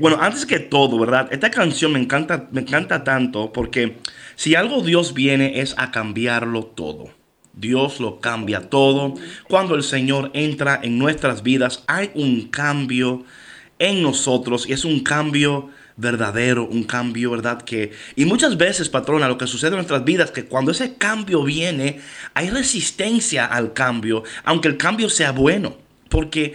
bueno, 0.00 0.16
antes 0.20 0.46
que 0.46 0.58
todo, 0.58 0.98
¿verdad? 0.98 1.28
Esta 1.30 1.50
canción 1.50 1.92
me 1.92 2.00
encanta, 2.00 2.48
me 2.50 2.62
encanta 2.62 3.04
tanto 3.04 3.52
porque 3.52 3.98
si 4.34 4.54
algo 4.54 4.80
Dios 4.80 5.12
viene 5.12 5.60
es 5.60 5.74
a 5.76 5.90
cambiarlo 5.90 6.64
todo. 6.64 7.10
Dios 7.52 8.00
lo 8.00 8.18
cambia 8.20 8.70
todo. 8.70 9.14
Cuando 9.46 9.74
el 9.74 9.82
Señor 9.82 10.30
entra 10.32 10.80
en 10.82 10.98
nuestras 10.98 11.42
vidas, 11.42 11.84
hay 11.86 12.10
un 12.14 12.48
cambio 12.48 13.24
en 13.78 14.02
nosotros 14.02 14.66
y 14.66 14.72
es 14.72 14.86
un 14.86 15.00
cambio 15.00 15.68
verdadero, 15.96 16.64
un 16.64 16.84
cambio, 16.84 17.30
¿verdad? 17.32 17.60
Que, 17.60 17.92
y 18.16 18.24
muchas 18.24 18.56
veces, 18.56 18.88
patrona, 18.88 19.28
lo 19.28 19.36
que 19.36 19.46
sucede 19.46 19.70
en 19.70 19.76
nuestras 19.76 20.04
vidas, 20.04 20.30
que 20.30 20.46
cuando 20.46 20.72
ese 20.72 20.94
cambio 20.94 21.44
viene, 21.44 22.00
hay 22.32 22.48
resistencia 22.48 23.44
al 23.44 23.74
cambio, 23.74 24.24
aunque 24.44 24.68
el 24.68 24.78
cambio 24.78 25.10
sea 25.10 25.32
bueno, 25.32 25.76
porque 26.08 26.54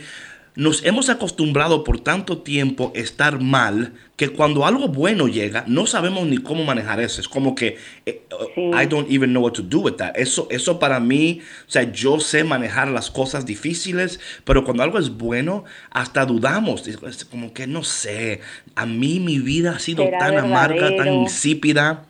nos 0.56 0.86
hemos 0.86 1.10
acostumbrado 1.10 1.84
por 1.84 2.00
tanto 2.00 2.38
tiempo 2.40 2.94
a 2.96 3.00
estar 3.00 3.42
mal 3.42 3.94
que 4.16 4.30
cuando 4.30 4.66
algo 4.66 4.88
bueno 4.88 5.28
llega 5.28 5.66
no 5.68 5.86
sabemos 5.86 6.26
ni 6.28 6.38
cómo 6.38 6.64
manejar 6.64 7.02
eso. 7.02 7.20
Es 7.20 7.28
como 7.28 7.56
que 7.56 7.78
eh, 8.06 8.22
I 8.58 8.86
don't 8.86 9.12
even 9.12 9.32
know 9.32 9.44
what 9.44 9.54
to 9.54 9.62
do 9.62 9.80
with 9.80 9.96
that. 9.98 10.16
Eso, 10.16 10.48
eso 10.50 10.80
para 10.80 11.00
mí, 11.00 11.42
o 11.68 11.72
sea, 11.72 11.92
yo 11.92 12.20
sé 12.20 12.44
manejar 12.44 12.88
las 12.88 13.12
cosas 13.12 13.46
difíciles, 13.46 14.20
pero 14.46 14.64
cuando 14.64 14.84
algo 14.84 14.98
es 14.98 15.10
bueno, 15.10 15.66
hasta 15.92 16.26
dudamos. 16.26 16.88
Es 16.88 17.26
como 17.26 17.54
que 17.54 17.68
no 17.68 17.84
sé, 17.84 18.40
a 18.76 18.86
mí 18.86 19.20
mi 19.20 19.40
vida 19.40 19.76
ha 19.76 19.80
sido 19.80 20.10
tan 20.20 20.38
amarga, 20.38 20.96
tan 20.96 21.14
insípida. 21.14 22.06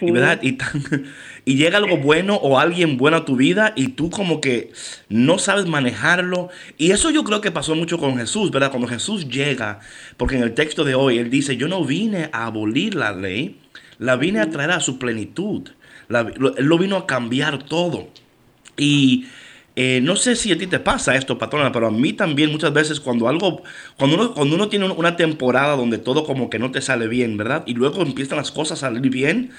Y, 0.00 0.10
¿verdad? 0.10 0.40
Y 0.42 0.52
tan, 0.52 1.06
y 1.48 1.54
llega 1.54 1.78
algo 1.78 1.96
bueno 1.98 2.34
o 2.34 2.58
alguien 2.58 2.96
bueno 2.96 3.18
a 3.18 3.24
tu 3.24 3.36
vida 3.36 3.72
y 3.76 3.90
tú 3.90 4.10
como 4.10 4.40
que 4.40 4.72
no 5.08 5.38
sabes 5.38 5.66
manejarlo. 5.66 6.48
Y 6.76 6.90
eso 6.90 7.10
yo 7.12 7.22
creo 7.22 7.40
que 7.40 7.52
pasó 7.52 7.76
mucho 7.76 7.98
con 7.98 8.18
Jesús, 8.18 8.50
¿verdad? 8.50 8.70
Cuando 8.70 8.88
Jesús 8.88 9.28
llega, 9.28 9.78
porque 10.16 10.36
en 10.36 10.42
el 10.42 10.54
texto 10.54 10.82
de 10.82 10.96
hoy 10.96 11.18
él 11.18 11.30
dice, 11.30 11.56
yo 11.56 11.68
no 11.68 11.84
vine 11.84 12.30
a 12.32 12.46
abolir 12.46 12.96
la 12.96 13.12
ley, 13.12 13.60
la 13.98 14.16
vine 14.16 14.40
a 14.40 14.50
traer 14.50 14.72
a 14.72 14.80
su 14.80 14.98
plenitud. 14.98 15.70
él 16.10 16.64
lo 16.64 16.78
vino 16.78 16.96
a 16.96 17.06
cambiar 17.06 17.62
todo. 17.62 18.08
Y 18.76 19.26
eh, 19.76 20.00
no 20.02 20.16
sé 20.16 20.34
si 20.34 20.50
a 20.50 20.58
ti 20.58 20.66
te 20.66 20.80
pasa 20.80 21.14
esto, 21.14 21.38
patrona, 21.38 21.70
pero 21.70 21.86
a 21.86 21.90
mí 21.92 22.12
también 22.12 22.50
muchas 22.50 22.72
veces 22.72 22.98
cuando 22.98 23.28
algo, 23.28 23.62
cuando 23.96 24.16
uno, 24.16 24.34
cuando 24.34 24.56
uno 24.56 24.68
tiene 24.68 24.86
una 24.88 25.16
temporada 25.16 25.76
donde 25.76 25.98
todo 25.98 26.24
como 26.24 26.50
que 26.50 26.58
no 26.58 26.72
te 26.72 26.80
sale 26.80 27.06
bien, 27.06 27.36
¿verdad? 27.36 27.62
Y 27.66 27.74
luego 27.74 28.02
empiezan 28.02 28.38
las 28.38 28.50
cosas 28.50 28.82
a 28.82 28.88
salir 28.88 29.10
bien, 29.12 29.52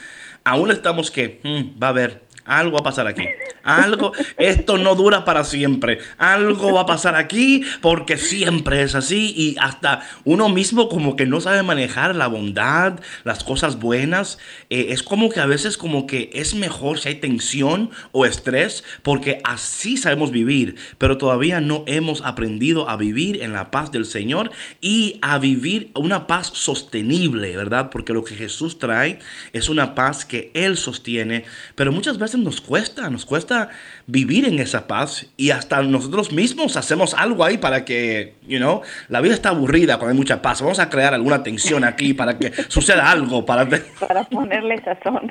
aún 0.48 0.72
estamos 0.72 1.12
que, 1.12 1.40
hmm, 1.44 1.82
va 1.82 1.88
a 1.88 1.90
haber, 1.90 2.22
algo 2.48 2.74
va 2.74 2.80
a 2.80 2.84
pasar 2.84 3.08
aquí. 3.08 3.24
Algo, 3.64 4.14
esto 4.38 4.78
no 4.78 4.96
dura 4.96 5.26
para 5.26 5.44
siempre. 5.44 6.00
Algo 6.18 6.72
va 6.74 6.82
a 6.82 6.86
pasar 6.86 7.16
aquí 7.16 7.64
porque 7.82 8.18
siempre 8.18 8.82
es 8.82 8.96
así 8.96 9.34
y 9.36 9.58
hasta 9.60 10.02
uno 10.24 10.48
mismo 10.48 10.88
como 10.88 11.18
que 11.18 11.26
no 11.26 11.42
sabe 11.42 11.64
manejar 11.64 12.16
la 12.16 12.28
bondad, 12.28 13.00
las 13.26 13.44
cosas 13.44 13.80
buenas. 13.80 14.40
Eh, 14.70 14.88
es 14.90 15.04
como 15.04 15.30
que 15.30 15.42
a 15.42 15.46
veces 15.46 15.78
como 15.78 16.08
que 16.08 16.30
es 16.34 16.56
mejor 16.56 17.00
si 17.00 17.10
hay 17.10 17.16
tensión 17.16 17.92
o 18.14 18.26
estrés 18.26 18.86
porque 19.04 19.42
así 19.44 19.98
sabemos 19.98 20.32
vivir, 20.32 20.76
pero 20.98 21.18
todavía 21.18 21.60
no 21.60 21.84
hemos 21.88 22.22
aprendido 22.24 22.90
a 22.90 22.96
vivir 22.96 23.44
en 23.44 23.52
la 23.52 23.70
paz 23.70 23.92
del 23.92 24.06
Señor 24.06 24.52
y 24.80 25.20
a 25.22 25.40
vivir 25.40 25.92
una 25.94 26.26
paz 26.26 26.52
sostenible, 26.54 27.58
¿verdad? 27.58 27.90
Porque 27.90 28.14
lo 28.14 28.24
que 28.24 28.36
Jesús 28.36 28.80
trae 28.80 29.20
es 29.52 29.68
una 29.68 29.94
paz 29.94 30.24
que 30.24 30.52
Él 30.54 30.78
sostiene, 30.78 31.44
pero 31.76 31.92
muchas 31.92 32.18
veces 32.18 32.37
nos 32.44 32.62
cuesta, 32.62 33.10
nos 33.10 33.26
cuesta 33.26 33.70
vivir 34.06 34.46
en 34.46 34.60
esa 34.60 34.88
paz 34.88 35.32
y 35.38 35.52
hasta 35.52 35.82
nosotros 35.84 36.32
mismos 36.32 36.78
hacemos 36.78 37.14
algo 37.14 37.44
ahí 37.44 37.58
para 37.58 37.86
que, 37.86 38.36
you 38.48 38.58
know, 38.58 38.82
la 39.10 39.22
vida 39.22 39.34
está 39.34 39.50
aburrida 39.50 39.98
cuando 39.98 40.12
hay 40.12 40.18
mucha 40.18 40.42
paz. 40.42 40.62
Vamos 40.62 40.80
a 40.80 40.90
crear 40.90 41.14
alguna 41.14 41.44
tensión 41.44 41.84
aquí 41.84 42.14
para 42.14 42.38
que 42.38 42.52
suceda 42.68 43.12
algo. 43.12 43.46
Para, 43.46 43.68
para 44.00 44.24
ponerle 44.24 44.82
sazón. 44.84 45.30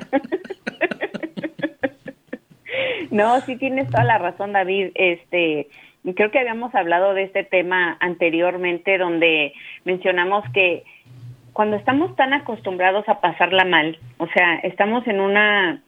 no, 3.11 3.41
sí 3.41 3.55
tienes 3.57 3.89
toda 3.89 4.03
la 4.03 4.17
razón, 4.17 4.53
David. 4.53 4.91
Este, 4.95 5.67
creo 6.15 6.31
que 6.31 6.39
habíamos 6.39 6.73
hablado 6.75 7.13
de 7.13 7.23
este 7.23 7.43
tema 7.43 7.97
anteriormente 7.99 8.97
donde 8.97 9.53
mencionamos 9.85 10.43
que 10.53 10.83
cuando 11.53 11.75
estamos 11.75 12.15
tan 12.15 12.33
acostumbrados 12.33 13.09
a 13.09 13.19
pasarla 13.19 13.65
mal, 13.65 13.97
o 14.17 14.27
sea, 14.27 14.57
estamos 14.57 15.07
en 15.07 15.19
una 15.19 15.81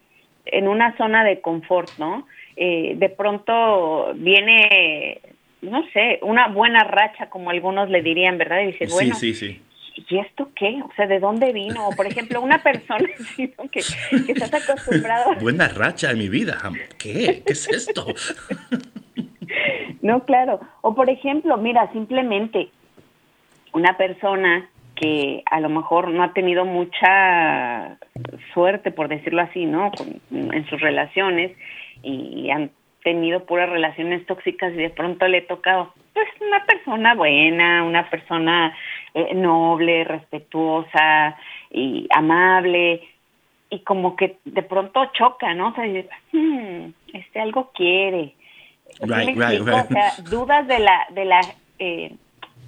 en 0.51 0.67
una 0.67 0.95
zona 0.97 1.23
de 1.23 1.41
confort, 1.41 1.89
¿no? 1.97 2.27
Eh, 2.55 2.93
de 2.97 3.09
pronto 3.09 4.13
viene, 4.15 5.21
no 5.61 5.83
sé, 5.93 6.19
una 6.21 6.49
buena 6.49 6.83
racha, 6.83 7.29
como 7.29 7.49
algunos 7.49 7.89
le 7.89 8.01
dirían, 8.01 8.37
¿verdad? 8.37 8.61
Y 8.61 8.67
dices, 8.67 8.91
bueno, 8.91 9.15
sí, 9.15 9.33
sí, 9.33 9.61
¿y 10.07 10.19
esto 10.19 10.49
qué? 10.55 10.81
O 10.83 10.91
sea, 10.95 11.07
¿de 11.07 11.19
dónde 11.19 11.51
vino? 11.51 11.89
por 11.95 12.07
ejemplo, 12.07 12.41
una 12.41 12.61
persona 12.61 13.07
que, 13.37 13.51
que 13.71 14.31
estás 14.31 14.53
acostumbrado. 14.53 15.35
Buena 15.35 15.67
racha 15.67 16.11
en 16.11 16.17
mi 16.17 16.29
vida. 16.29 16.57
¿Qué? 16.97 17.43
¿Qué 17.45 17.53
es 17.53 17.67
esto? 17.69 18.07
no, 20.01 20.25
claro. 20.25 20.59
O 20.81 20.95
por 20.95 21.09
ejemplo, 21.09 21.57
mira, 21.57 21.91
simplemente 21.91 22.69
una 23.73 23.97
persona 23.97 24.69
que 24.99 25.43
a 25.49 25.59
lo 25.61 25.69
mejor 25.69 26.09
no 26.09 26.23
ha 26.23 26.33
tenido 26.33 26.65
mucha 26.65 27.97
suerte, 28.53 28.91
por 28.91 29.07
decirlo 29.07 29.41
así, 29.41 29.65
¿no? 29.65 29.91
en 30.31 30.65
sus 30.67 30.81
relaciones 30.81 31.55
y 32.03 32.49
han 32.49 32.71
tenido 33.03 33.45
puras 33.45 33.69
relaciones 33.69 34.25
tóxicas 34.25 34.73
y 34.73 34.77
de 34.77 34.89
pronto 34.89 35.27
le 35.27 35.37
he 35.37 35.41
tocado, 35.41 35.93
pues, 36.13 36.27
una 36.41 36.65
persona 36.65 37.15
buena, 37.15 37.83
una 37.83 38.09
persona 38.09 38.75
eh, 39.13 39.33
noble, 39.35 40.03
respetuosa 40.03 41.37
y 41.71 42.07
amable 42.11 43.01
y 43.69 43.79
como 43.79 44.15
que 44.17 44.37
de 44.43 44.63
pronto 44.63 45.05
choca, 45.13 45.53
¿no? 45.53 45.69
O 45.69 45.75
sea, 45.75 45.85
hmm, 45.85 46.91
este 47.13 47.39
algo 47.39 47.71
quiere. 47.73 48.33
Right, 49.01 49.29
right, 49.29 49.61
right. 49.61 49.85
O 49.85 49.87
sea, 49.87 50.11
dudas 50.29 50.67
de 50.67 50.79
la, 50.79 51.07
de 51.11 51.25
la, 51.25 51.39
eh, 51.77 52.13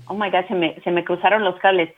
oh 0.08 0.13
my 0.13 0.30
God, 0.30 0.48
se 0.48 0.56
me, 0.56 0.76
se 0.82 0.91
me 0.91 1.04
cruzaron 1.04 1.44
los 1.44 1.60
cables 1.60 1.89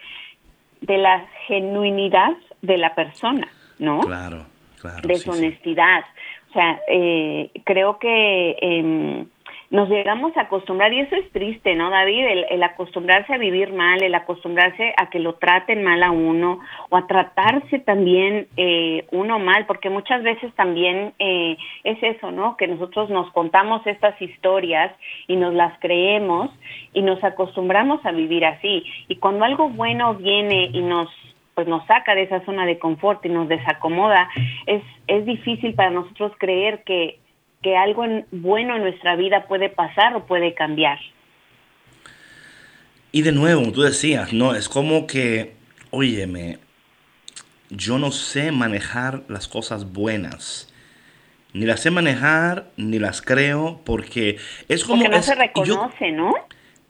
de 0.84 0.98
la 0.98 1.26
genuinidad 1.48 2.34
de 2.62 2.78
la 2.78 2.94
persona, 2.94 3.48
¿no? 3.80 4.02
Claro, 4.02 4.46
claro. 4.80 5.08
De 5.08 5.16
su 5.16 5.32
honestidad. 5.32 6.04
O 6.50 6.54
sea, 6.54 6.80
eh, 6.90 7.50
creo 7.64 7.98
que 7.98 8.58
em, 8.62 9.26
nos 9.74 9.90
llegamos 9.90 10.38
a 10.38 10.42
acostumbrar, 10.42 10.94
y 10.94 11.00
eso 11.00 11.16
es 11.16 11.32
triste, 11.32 11.74
¿no, 11.74 11.90
David? 11.90 12.46
El, 12.52 12.62
acostumbrarse 12.62 13.34
a 13.34 13.40
vivir 13.40 13.74
mal, 13.74 14.04
el 14.04 14.14
acostumbrarse 14.14 14.94
a 14.96 15.10
que 15.10 15.18
lo 15.18 15.34
traten 15.34 15.82
mal 15.82 16.04
a 16.04 16.12
uno, 16.12 16.60
o 16.92 16.96
a 16.96 17.08
tratarse 17.08 17.80
también 17.80 18.48
eh, 18.56 19.08
uno 19.12 19.40
mal, 19.40 19.66
porque 19.66 19.90
muchas 19.90 20.22
veces 20.22 20.54
también 20.54 21.14
eh, 21.18 21.58
es 21.84 21.98
eso, 22.04 22.30
¿no? 22.30 22.56
Que 22.56 22.68
nosotros 22.68 23.10
nos 23.10 23.32
contamos 23.32 23.82
estas 23.88 24.22
historias 24.22 24.96
y 25.28 25.38
nos 25.38 25.56
las 25.56 25.78
creemos 25.80 26.52
y 26.94 27.02
nos 27.02 27.24
acostumbramos 27.24 28.06
a 28.06 28.12
vivir 28.12 28.46
así. 28.46 28.84
Y 29.08 29.16
cuando 29.16 29.44
algo 29.44 29.70
bueno 29.70 30.14
viene 30.14 30.70
y 30.72 30.84
nos 30.84 31.10
pues 31.56 31.68
nos 31.68 31.86
saca 31.86 32.16
de 32.16 32.24
esa 32.24 32.44
zona 32.46 32.66
de 32.66 32.80
confort 32.80 33.24
y 33.26 33.30
nos 33.30 33.48
desacomoda, 33.48 34.28
es, 34.66 34.82
es 35.06 35.24
difícil 35.24 35.76
para 35.76 35.92
nosotros 35.92 36.32
creer 36.40 36.84
que 36.84 37.20
que 37.64 37.76
algo 37.76 38.06
bueno 38.32 38.76
en 38.76 38.84
nuestra 38.84 39.16
vida 39.16 39.48
puede 39.48 39.70
pasar 39.70 40.16
o 40.16 40.26
puede 40.26 40.54
cambiar. 40.54 41.00
Y 43.12 43.22
de 43.22 43.32
nuevo, 43.32 43.72
tú 43.72 43.82
decías, 43.82 44.34
no, 44.34 44.54
es 44.54 44.70
como 44.70 45.08
que, 45.08 45.56
óyeme, 45.92 46.60
yo 47.70 47.98
no 47.98 48.12
sé 48.12 48.52
manejar 48.52 49.24
las 49.28 49.48
cosas 49.48 49.92
buenas. 49.94 50.72
Ni 51.54 51.66
las 51.66 51.82
sé 51.82 51.92
manejar, 51.92 52.72
ni 52.78 53.00
las 53.00 53.22
creo, 53.22 53.82
porque 53.86 54.38
es 54.68 54.84
como... 54.84 55.04
Porque 55.04 55.16
no 55.18 55.24
se 55.24 55.36
reconoce, 55.36 56.12
¿no? 56.12 56.34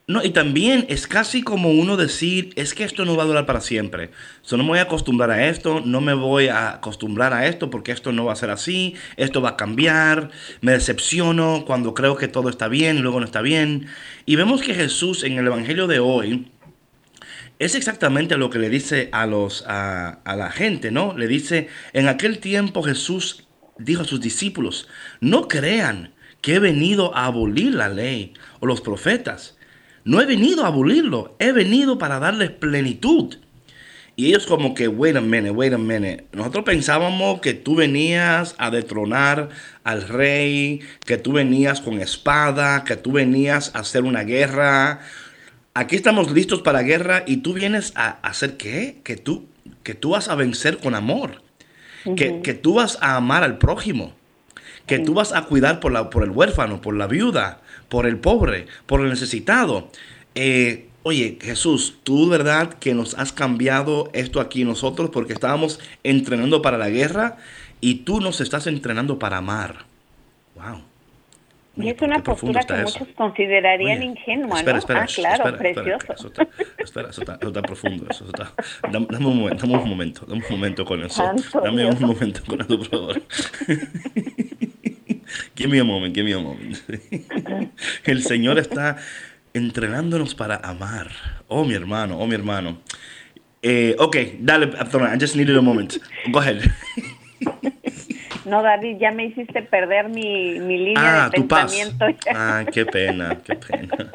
No, 0.05 0.21
y 0.21 0.31
también 0.31 0.85
es 0.89 1.07
casi 1.07 1.43
como 1.43 1.71
uno 1.71 1.95
decir, 1.95 2.51
es 2.57 2.73
que 2.73 2.83
esto 2.83 3.05
no 3.05 3.15
va 3.15 3.23
a 3.23 3.25
durar 3.25 3.45
para 3.45 3.61
siempre. 3.61 4.11
So, 4.41 4.57
no 4.57 4.63
me 4.63 4.69
voy 4.71 4.79
a 4.79 4.83
acostumbrar 4.83 5.31
a 5.31 5.47
esto, 5.47 5.81
no 5.85 6.01
me 6.01 6.13
voy 6.13 6.49
a 6.49 6.71
acostumbrar 6.71 7.33
a 7.33 7.47
esto 7.47 7.69
porque 7.69 7.93
esto 7.93 8.11
no 8.11 8.25
va 8.25 8.33
a 8.33 8.35
ser 8.35 8.49
así, 8.49 8.95
esto 9.15 9.41
va 9.41 9.51
a 9.51 9.57
cambiar, 9.57 10.29
me 10.59 10.73
decepciono 10.73 11.63
cuando 11.65 11.93
creo 11.93 12.17
que 12.17 12.27
todo 12.27 12.49
está 12.49 12.67
bien 12.67 13.01
luego 13.01 13.21
no 13.21 13.25
está 13.25 13.41
bien. 13.41 13.87
Y 14.25 14.35
vemos 14.35 14.61
que 14.61 14.73
Jesús 14.73 15.23
en 15.23 15.37
el 15.37 15.47
Evangelio 15.47 15.87
de 15.87 15.99
hoy 15.99 16.51
es 17.59 17.73
exactamente 17.73 18.35
lo 18.35 18.49
que 18.49 18.59
le 18.59 18.69
dice 18.69 19.07
a, 19.13 19.25
los, 19.25 19.63
a, 19.67 20.19
a 20.25 20.35
la 20.35 20.51
gente, 20.51 20.91
¿no? 20.91 21.17
Le 21.17 21.27
dice, 21.27 21.69
en 21.93 22.09
aquel 22.09 22.39
tiempo 22.39 22.83
Jesús 22.83 23.47
dijo 23.77 24.01
a 24.01 24.05
sus 24.05 24.19
discípulos, 24.19 24.89
no 25.21 25.47
crean 25.47 26.13
que 26.41 26.55
he 26.55 26.59
venido 26.59 27.15
a 27.15 27.27
abolir 27.27 27.73
la 27.73 27.87
ley 27.87 28.33
o 28.59 28.65
los 28.65 28.81
profetas. 28.81 29.55
No 30.05 30.19
he 30.21 30.25
venido 30.25 30.65
a 30.65 30.67
abolirlo, 30.67 31.35
he 31.39 31.51
venido 31.51 31.97
para 31.97 32.19
darles 32.19 32.51
plenitud. 32.51 33.37
Y 34.15 34.27
ellos 34.27 34.45
como 34.45 34.75
que, 34.75 34.87
wait 34.87 35.15
a 35.15 35.21
minute, 35.21 35.51
wait 35.51 35.73
a 35.73 35.77
minute. 35.77 36.25
Nosotros 36.33 36.65
pensábamos 36.65 37.41
que 37.41 37.53
tú 37.53 37.75
venías 37.75 38.53
a 38.59 38.69
detronar 38.69 39.49
al 39.83 40.07
rey, 40.07 40.81
que 41.05 41.17
tú 41.17 41.31
venías 41.31 41.81
con 41.81 41.99
espada, 41.99 42.83
que 42.83 42.95
tú 42.95 43.13
venías 43.13 43.73
a 43.73 43.79
hacer 43.79 44.03
una 44.03 44.23
guerra. 44.23 44.99
Aquí 45.73 45.95
estamos 45.95 46.31
listos 46.31 46.61
para 46.61 46.83
guerra 46.83 47.23
y 47.25 47.37
tú 47.37 47.53
vienes 47.53 47.93
a 47.95 48.19
hacer 48.21 48.57
qué? 48.57 48.99
Que 49.03 49.15
tú, 49.15 49.47
que 49.81 49.95
tú 49.95 50.11
vas 50.11 50.27
a 50.27 50.35
vencer 50.35 50.77
con 50.77 50.93
amor. 50.93 51.41
que, 52.15 52.41
que, 52.41 52.53
tú 52.53 52.75
vas 52.75 52.99
a 53.01 53.15
amar 53.15 53.43
al 53.43 53.57
prójimo. 53.57 54.13
Que 54.85 54.99
tú 54.99 55.15
vas 55.15 55.33
a 55.33 55.43
cuidar 55.43 55.79
por, 55.79 55.91
la, 55.91 56.11
por 56.11 56.23
el 56.23 56.29
huérfano, 56.29 56.81
por 56.81 56.95
la 56.95 57.07
viuda 57.07 57.62
por 57.93 58.08
el 58.08 58.17
pobre, 58.17 58.65
por 58.88 59.01
el 59.01 59.10
necesitado. 59.10 59.88
Eh, 60.34 60.88
oye, 61.03 61.38
Jesús, 61.39 61.99
tú 62.01 62.27
verdad 62.27 62.73
que 62.73 62.95
nos 62.95 63.13
has 63.19 63.32
cambiado 63.32 64.10
esto 64.13 64.41
aquí 64.41 64.63
nosotros 64.63 65.12
porque 65.12 65.34
estábamos 65.34 65.79
entrenando 66.03 66.63
para 66.63 66.79
la 66.79 66.89
guerra 66.89 67.38
y 67.82 67.97
tú 67.97 68.19
nos 68.19 68.41
estás 68.41 68.65
entrenando 68.65 69.19
para 69.19 69.38
amar. 69.38 69.86
Wow. 70.56 70.82
y 71.77 71.89
es 71.89 72.01
una 72.01 72.23
postura 72.23 72.63
que 72.63 72.73
muchos 72.77 73.08
considerarían 73.15 74.01
ingenua, 74.01 74.58
espera, 74.58 74.79
Espera, 74.79 75.03
ah, 75.03 75.08
claro, 75.13 75.58
precioso. 75.60 76.32
Espera, 76.79 77.10
eso 77.12 77.21
está, 77.21 77.62
profundo. 77.62 78.08
Eso 78.10 78.25
está, 78.25 78.53
dame, 78.91 79.06
un 79.17 79.38
momento, 79.38 79.67
dame 79.67 79.77
un 79.77 79.89
momento, 79.89 80.25
dame 80.25 80.43
un 80.43 80.51
momento 80.51 80.84
con 80.84 81.03
eso. 81.03 81.32
dame 81.63 81.86
un 81.86 82.01
momento 82.01 82.41
con 82.47 82.60
eso, 82.60 82.75
por 82.75 82.88
favor. 82.88 83.21
give 85.55 85.69
me 85.69 85.79
a 85.79 85.83
moment, 85.83 86.13
give 86.15 86.25
me 86.25 86.33
a 86.33 86.39
moment. 86.39 86.77
El 88.03 88.23
Señor 88.23 88.59
está 88.59 88.97
entrenándonos 89.53 90.35
para 90.35 90.57
amar. 90.57 91.11
Oh, 91.47 91.63
mi 91.63 91.73
hermano, 91.73 92.17
oh, 92.19 92.27
mi 92.27 92.35
hermano. 92.35 92.81
Eh, 93.61 93.95
ok, 93.97 94.17
dale, 94.39 94.65
I 94.65 95.17
just 95.19 95.35
needed 95.35 95.55
a 95.55 95.61
moment. 95.61 95.97
Go 96.31 96.39
ahead. 96.39 96.61
No, 98.45 98.61
David, 98.61 98.97
ya 98.99 99.11
me 99.11 99.25
hiciste 99.25 99.61
perder 99.61 100.09
mi, 100.09 100.59
mi 100.59 100.77
línea 100.77 101.25
ah, 101.25 101.29
de 101.29 101.37
tu 101.37 101.47
pensamiento. 101.47 102.05
Paz. 102.05 102.35
Ah, 102.35 102.65
qué 102.71 102.85
pena, 102.85 103.39
qué 103.43 103.55
pena. 103.55 104.11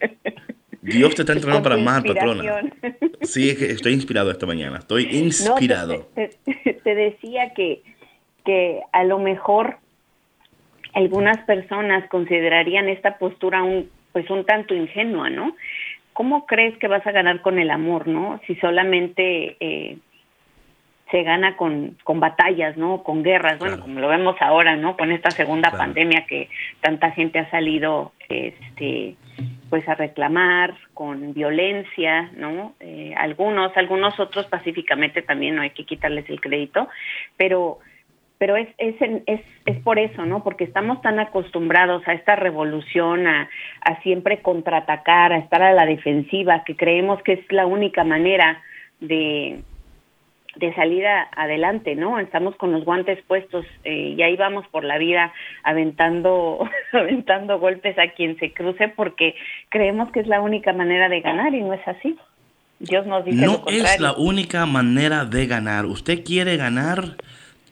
Dios 0.82 1.14
te 1.14 1.22
está 1.22 1.32
entrenando 1.32 1.62
para 1.62 1.74
amar, 1.74 2.04
patrona. 2.04 2.62
Sí, 3.22 3.50
estoy 3.50 3.92
inspirado 3.92 4.30
esta 4.30 4.46
mañana. 4.46 4.78
Estoy 4.78 5.08
inspirado. 5.10 6.08
te, 6.14 6.94
decía 6.94 7.52
que, 7.54 7.82
que 8.44 8.80
a 8.92 9.04
lo 9.04 9.18
mejor 9.18 9.78
algunas 10.98 11.38
personas 11.44 12.08
considerarían 12.08 12.88
esta 12.88 13.18
postura 13.18 13.62
un 13.62 13.88
pues 14.12 14.28
un 14.30 14.44
tanto 14.44 14.74
ingenua, 14.74 15.30
¿no? 15.30 15.54
¿Cómo 16.12 16.44
crees 16.46 16.76
que 16.78 16.88
vas 16.88 17.06
a 17.06 17.12
ganar 17.12 17.40
con 17.40 17.58
el 17.60 17.70
amor, 17.70 18.08
no? 18.08 18.40
Si 18.46 18.56
solamente 18.56 19.56
eh, 19.60 19.98
se 21.10 21.22
gana 21.22 21.56
con, 21.56 21.96
con 22.02 22.18
batallas, 22.18 22.76
¿no? 22.76 23.04
Con 23.04 23.22
guerras, 23.22 23.60
bueno, 23.60 23.78
como 23.78 24.00
lo 24.00 24.08
vemos 24.08 24.34
ahora, 24.40 24.74
¿no? 24.76 24.96
Con 24.96 25.12
esta 25.12 25.30
segunda 25.30 25.70
pandemia 25.70 26.26
que 26.26 26.48
tanta 26.80 27.12
gente 27.12 27.38
ha 27.38 27.48
salido, 27.50 28.12
este, 28.28 29.14
pues 29.70 29.88
a 29.88 29.94
reclamar 29.94 30.74
con 30.94 31.32
violencia, 31.32 32.30
¿no? 32.36 32.74
Eh, 32.80 33.14
algunos, 33.16 33.76
algunos 33.76 34.18
otros 34.18 34.46
pacíficamente 34.46 35.22
también, 35.22 35.54
no 35.54 35.62
hay 35.62 35.70
que 35.70 35.84
quitarles 35.84 36.28
el 36.28 36.40
crédito, 36.40 36.88
pero 37.36 37.78
pero 38.38 38.56
es, 38.56 38.68
es, 38.78 38.94
es, 39.26 39.40
es 39.66 39.78
por 39.82 39.98
eso, 39.98 40.24
¿no? 40.24 40.42
Porque 40.42 40.64
estamos 40.64 41.02
tan 41.02 41.18
acostumbrados 41.18 42.06
a 42.06 42.12
esta 42.12 42.36
revolución, 42.36 43.26
a, 43.26 43.48
a 43.80 44.00
siempre 44.02 44.40
contraatacar, 44.42 45.32
a 45.32 45.38
estar 45.38 45.62
a 45.62 45.72
la 45.72 45.86
defensiva, 45.86 46.62
que 46.64 46.76
creemos 46.76 47.22
que 47.22 47.32
es 47.34 47.52
la 47.52 47.66
única 47.66 48.04
manera 48.04 48.62
de, 49.00 49.60
de 50.58 50.74
salir 50.74 51.04
adelante, 51.06 51.94
¿no? 51.94 52.18
Estamos 52.18 52.56
con 52.56 52.72
los 52.72 52.84
guantes 52.84 53.22
puestos 53.26 53.64
eh, 53.84 54.14
y 54.16 54.22
ahí 54.22 54.36
vamos 54.36 54.66
por 54.68 54.84
la 54.84 54.98
vida 54.98 55.32
aventando, 55.62 56.68
aventando 56.92 57.58
golpes 57.58 57.98
a 57.98 58.08
quien 58.08 58.38
se 58.38 58.52
cruce 58.52 58.88
porque 58.88 59.34
creemos 59.68 60.10
que 60.10 60.20
es 60.20 60.26
la 60.26 60.40
única 60.40 60.72
manera 60.72 61.08
de 61.08 61.20
ganar 61.20 61.54
y 61.54 61.60
no 61.60 61.74
es 61.74 61.86
así. 61.86 62.16
Dios 62.80 63.06
nos 63.06 63.24
dice 63.24 63.44
no 63.44 63.64
es 63.66 63.98
la 63.98 64.12
única 64.12 64.64
manera 64.64 65.24
de 65.24 65.46
ganar. 65.46 65.84
Usted 65.86 66.22
quiere 66.24 66.56
ganar 66.56 67.16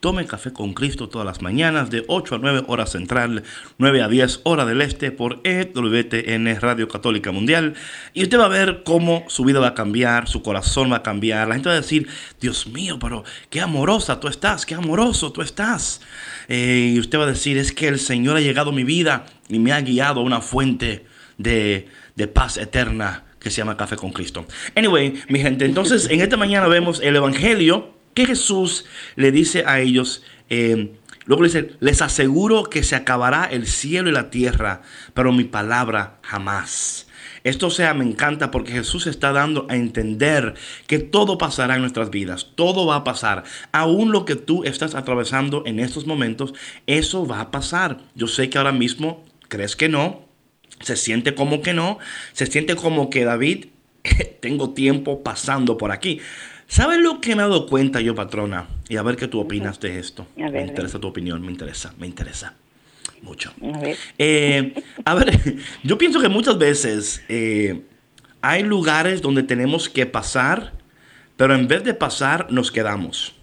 Tome 0.06 0.24
café 0.24 0.52
con 0.52 0.72
Cristo 0.72 1.08
todas 1.08 1.26
las 1.26 1.42
mañanas 1.42 1.90
de 1.90 2.04
8 2.06 2.36
a 2.36 2.38
9 2.38 2.62
horas 2.68 2.92
central, 2.92 3.42
9 3.78 4.02
a 4.02 4.06
10 4.06 4.42
hora 4.44 4.64
del 4.64 4.80
este 4.80 5.10
por 5.10 5.40
EWTN 5.42 6.60
Radio 6.60 6.86
Católica 6.86 7.32
Mundial. 7.32 7.74
Y 8.14 8.22
usted 8.22 8.38
va 8.38 8.44
a 8.44 8.48
ver 8.48 8.84
cómo 8.84 9.24
su 9.26 9.44
vida 9.44 9.58
va 9.58 9.66
a 9.66 9.74
cambiar, 9.74 10.28
su 10.28 10.42
corazón 10.42 10.92
va 10.92 10.98
a 10.98 11.02
cambiar. 11.02 11.48
La 11.48 11.54
gente 11.54 11.70
va 11.70 11.74
a 11.74 11.80
decir, 11.80 12.06
Dios 12.40 12.68
mío, 12.68 13.00
pero 13.00 13.24
qué 13.50 13.60
amorosa 13.60 14.20
tú 14.20 14.28
estás, 14.28 14.64
qué 14.64 14.76
amoroso 14.76 15.32
tú 15.32 15.42
estás. 15.42 16.00
Eh, 16.46 16.92
y 16.94 17.00
usted 17.00 17.18
va 17.18 17.24
a 17.24 17.26
decir, 17.26 17.58
es 17.58 17.72
que 17.72 17.88
el 17.88 17.98
Señor 17.98 18.36
ha 18.36 18.40
llegado 18.40 18.70
a 18.70 18.72
mi 18.72 18.84
vida 18.84 19.26
y 19.48 19.58
me 19.58 19.72
ha 19.72 19.80
guiado 19.80 20.20
a 20.20 20.22
una 20.22 20.40
fuente 20.40 21.04
de, 21.36 21.88
de 22.14 22.28
paz 22.28 22.58
eterna 22.58 23.24
que 23.40 23.50
se 23.50 23.56
llama 23.56 23.76
Café 23.76 23.96
con 23.96 24.12
Cristo. 24.12 24.46
Anyway, 24.76 25.20
mi 25.28 25.40
gente, 25.40 25.64
entonces 25.64 26.08
en 26.08 26.20
esta 26.20 26.36
mañana 26.36 26.68
vemos 26.68 27.00
el 27.02 27.16
Evangelio 27.16 27.95
que 28.16 28.24
Jesús 28.24 28.86
le 29.14 29.30
dice 29.30 29.64
a 29.66 29.78
ellos, 29.78 30.22
eh, 30.48 30.94
luego 31.26 31.42
le 31.42 31.48
dice, 31.50 31.72
les 31.80 32.00
aseguro 32.00 32.64
que 32.64 32.82
se 32.82 32.96
acabará 32.96 33.44
el 33.44 33.66
cielo 33.66 34.08
y 34.08 34.12
la 34.12 34.30
tierra, 34.30 34.80
pero 35.12 35.32
mi 35.32 35.44
palabra 35.44 36.18
jamás. 36.22 37.08
Esto 37.44 37.68
sea, 37.68 37.92
me 37.92 38.06
encanta 38.06 38.50
porque 38.50 38.72
Jesús 38.72 39.06
está 39.06 39.32
dando 39.32 39.66
a 39.68 39.76
entender 39.76 40.54
que 40.86 40.98
todo 40.98 41.36
pasará 41.36 41.74
en 41.74 41.82
nuestras 41.82 42.08
vidas, 42.08 42.52
todo 42.54 42.86
va 42.86 42.96
a 42.96 43.04
pasar. 43.04 43.44
Aún 43.70 44.12
lo 44.12 44.24
que 44.24 44.34
tú 44.34 44.64
estás 44.64 44.94
atravesando 44.94 45.62
en 45.66 45.78
estos 45.78 46.06
momentos, 46.06 46.54
eso 46.86 47.26
va 47.26 47.42
a 47.42 47.50
pasar. 47.50 47.98
Yo 48.14 48.28
sé 48.28 48.48
que 48.48 48.56
ahora 48.56 48.72
mismo 48.72 49.26
crees 49.48 49.76
que 49.76 49.90
no, 49.90 50.26
se 50.80 50.96
siente 50.96 51.34
como 51.34 51.60
que 51.60 51.74
no, 51.74 51.98
se 52.32 52.46
siente 52.46 52.76
como 52.76 53.10
que 53.10 53.26
David, 53.26 53.66
tengo 54.40 54.70
tiempo 54.70 55.22
pasando 55.22 55.76
por 55.76 55.92
aquí. 55.92 56.22
¿Sabes 56.68 56.98
lo 56.98 57.20
que 57.20 57.36
me 57.36 57.42
he 57.42 57.46
dado 57.46 57.66
cuenta 57.66 58.00
yo, 58.00 58.14
patrona? 58.14 58.66
Y 58.88 58.96
a 58.96 59.02
ver 59.02 59.16
qué 59.16 59.28
tú 59.28 59.40
opinas 59.40 59.78
de 59.80 59.98
esto. 59.98 60.26
me 60.36 60.62
interesa 60.62 60.98
tu 60.98 61.08
opinión, 61.08 61.40
me 61.42 61.52
interesa, 61.52 61.94
me 61.98 62.06
interesa 62.06 62.54
mucho. 63.22 63.52
A 63.74 63.78
ver, 63.78 63.96
eh, 64.18 64.74
a 65.04 65.14
ver 65.14 65.40
yo 65.82 65.98
pienso 65.98 66.20
que 66.20 66.28
muchas 66.28 66.58
veces 66.58 67.22
eh, 67.28 67.82
hay 68.40 68.62
lugares 68.62 69.22
donde 69.22 69.42
tenemos 69.42 69.88
que 69.88 70.06
pasar, 70.06 70.72
pero 71.36 71.54
en 71.54 71.68
vez 71.68 71.84
de 71.84 71.94
pasar 71.94 72.52
nos 72.52 72.70
quedamos. 72.70 73.34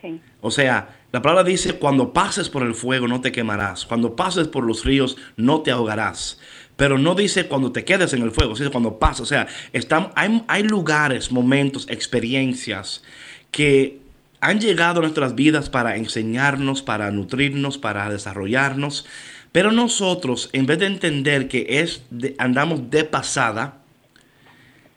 Sí. 0.00 0.20
O 0.40 0.50
sea, 0.50 0.88
La 1.12 1.20
palabra 1.20 1.44
dice, 1.44 1.74
cuando 1.74 2.14
pases 2.14 2.48
por 2.48 2.62
el 2.62 2.74
fuego 2.74 3.06
no 3.06 3.20
te 3.20 3.32
quemarás, 3.32 3.84
cuando 3.84 4.16
pases 4.16 4.48
por 4.48 4.64
los 4.64 4.82
ríos 4.82 5.18
no 5.36 5.60
te 5.60 5.70
ahogarás. 5.70 6.40
Pero 6.82 6.98
no 6.98 7.14
dice 7.14 7.46
cuando 7.46 7.70
te 7.70 7.84
quedes 7.84 8.12
en 8.12 8.22
el 8.22 8.32
fuego, 8.32 8.54
dice 8.54 8.68
cuando 8.70 8.98
pases. 8.98 9.20
O 9.20 9.26
sea, 9.26 9.46
están, 9.72 10.10
hay, 10.16 10.42
hay 10.48 10.64
lugares, 10.64 11.30
momentos, 11.30 11.86
experiencias 11.88 13.04
que 13.52 14.00
han 14.40 14.58
llegado 14.58 14.98
a 14.98 15.02
nuestras 15.02 15.36
vidas 15.36 15.70
para 15.70 15.94
enseñarnos, 15.94 16.82
para 16.82 17.12
nutrirnos, 17.12 17.78
para 17.78 18.10
desarrollarnos. 18.10 19.06
Pero 19.52 19.70
nosotros, 19.70 20.50
en 20.52 20.66
vez 20.66 20.80
de 20.80 20.86
entender 20.86 21.46
que 21.46 21.66
es 21.68 22.02
andamos 22.38 22.90
de 22.90 23.04
pasada, 23.04 23.78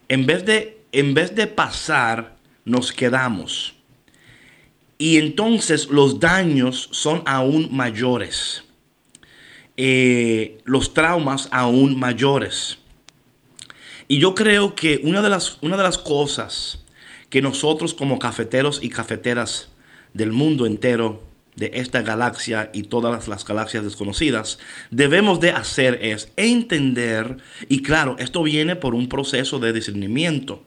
en 0.10 0.26
vez 0.26 0.44
de, 0.44 0.80
en 0.92 1.14
vez 1.14 1.36
de 1.36 1.46
pasar, 1.46 2.36
nos 2.64 2.92
quedamos. 2.94 3.76
Y 4.98 5.18
entonces 5.18 5.90
los 5.90 6.20
daños 6.20 6.90
son 6.92 7.22
aún 7.28 7.70
mayores. 7.72 8.65
Eh, 9.78 10.60
los 10.64 10.94
traumas 10.94 11.50
aún 11.52 12.00
mayores. 12.00 12.78
Y 14.08 14.20
yo 14.20 14.36
creo 14.36 14.76
que 14.76 15.02
una 15.04 15.22
de, 15.22 15.30
las, 15.30 15.58
una 15.62 15.78
de 15.78 15.84
las 15.84 15.98
cosas 15.98 16.84
que 17.30 17.42
nosotros 17.42 17.94
como 17.94 18.20
cafeteros 18.20 18.80
y 18.82 18.90
cafeteras 18.90 19.70
del 20.14 20.32
mundo 20.32 20.66
entero, 20.66 21.24
de 21.56 21.72
esta 21.74 22.02
galaxia 22.02 22.70
y 22.74 22.84
todas 22.84 23.28
las 23.28 23.46
galaxias 23.46 23.84
desconocidas, 23.84 24.60
debemos 24.92 25.40
de 25.40 25.52
hacer 25.52 26.00
es 26.02 26.32
entender, 26.36 27.38
y 27.70 27.82
claro, 27.82 28.18
esto 28.20 28.44
viene 28.44 28.76
por 28.76 28.94
un 28.94 29.08
proceso 29.08 29.60
de 29.60 29.74
discernimiento 29.74 30.64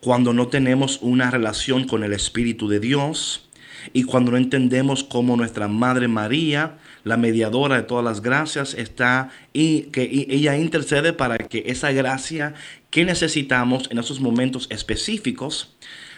cuando 0.00 0.32
no 0.32 0.48
tenemos 0.48 0.98
una 1.02 1.30
relación 1.30 1.84
con 1.84 2.04
el 2.04 2.12
Espíritu 2.12 2.68
de 2.68 2.80
Dios 2.80 3.48
y 3.92 4.04
cuando 4.04 4.30
no 4.30 4.36
entendemos 4.36 5.02
cómo 5.02 5.36
nuestra 5.36 5.66
Madre 5.66 6.06
María, 6.06 6.78
la 7.04 7.16
mediadora 7.16 7.76
de 7.76 7.82
todas 7.82 8.04
las 8.04 8.22
gracias, 8.22 8.74
está 8.74 9.30
y 9.52 9.82
que 9.92 10.02
ella 10.28 10.56
intercede 10.56 11.12
para 11.12 11.38
que 11.38 11.64
esa 11.66 11.92
gracia 11.92 12.54
que 12.90 13.04
necesitamos 13.04 13.88
en 13.90 13.98
esos 13.98 14.20
momentos 14.20 14.66
específicos 14.70 15.74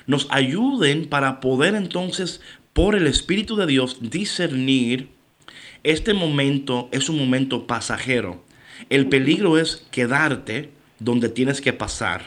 nos 0.06 0.26
ayuden 0.30 1.06
para 1.06 1.40
poder 1.40 1.74
entonces 1.74 2.40
por 2.72 2.94
el 2.94 3.06
Espíritu 3.06 3.56
de 3.56 3.66
Dios 3.66 3.98
discernir 4.00 5.08
este 5.84 6.14
momento 6.14 6.88
es 6.92 7.10
un 7.10 7.18
momento 7.18 7.66
pasajero. 7.66 8.42
El 8.88 9.08
peligro 9.08 9.58
es 9.58 9.86
quedarte 9.90 10.70
donde 10.98 11.28
tienes 11.28 11.60
que 11.60 11.74
pasar. 11.74 12.22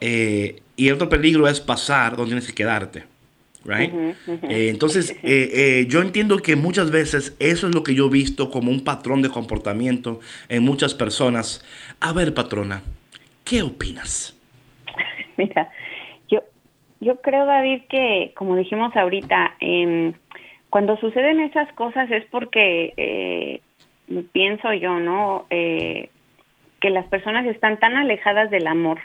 Eh, 0.00 0.62
y 0.76 0.88
el 0.88 0.94
otro 0.94 1.08
peligro 1.08 1.48
es 1.48 1.60
pasar 1.60 2.16
donde 2.16 2.30
tienes 2.30 2.46
que 2.46 2.54
quedarte. 2.54 3.04
Right? 3.66 3.92
Eh, 4.48 4.68
entonces, 4.70 5.18
eh, 5.22 5.86
yo 5.88 6.00
entiendo 6.00 6.38
que 6.38 6.56
muchas 6.56 6.90
veces 6.90 7.36
eso 7.40 7.68
es 7.68 7.74
lo 7.74 7.82
que 7.82 7.94
yo 7.94 8.06
he 8.06 8.10
visto 8.10 8.50
como 8.50 8.70
un 8.70 8.84
patrón 8.84 9.22
de 9.22 9.28
comportamiento 9.28 10.20
en 10.48 10.62
muchas 10.62 10.94
personas. 10.94 11.64
A 12.00 12.12
ver, 12.12 12.32
patrona, 12.32 12.82
¿qué 13.44 13.62
opinas? 13.62 14.38
Mira, 15.36 15.70
yo, 16.28 16.42
yo 17.00 17.20
creo, 17.20 17.44
David, 17.44 17.82
que 17.88 18.32
como 18.36 18.56
dijimos 18.56 18.94
ahorita, 18.94 19.56
eh, 19.60 20.12
cuando 20.70 20.96
suceden 20.98 21.40
esas 21.40 21.72
cosas 21.72 22.10
es 22.10 22.24
porque 22.30 23.60
pienso 24.32 24.72
yo, 24.74 25.00
¿no? 25.00 25.46
que 25.48 26.90
las 26.90 27.06
personas 27.06 27.46
están 27.46 27.78
tan 27.78 27.96
alejadas 27.96 28.50
del 28.50 28.66
amor 28.66 28.98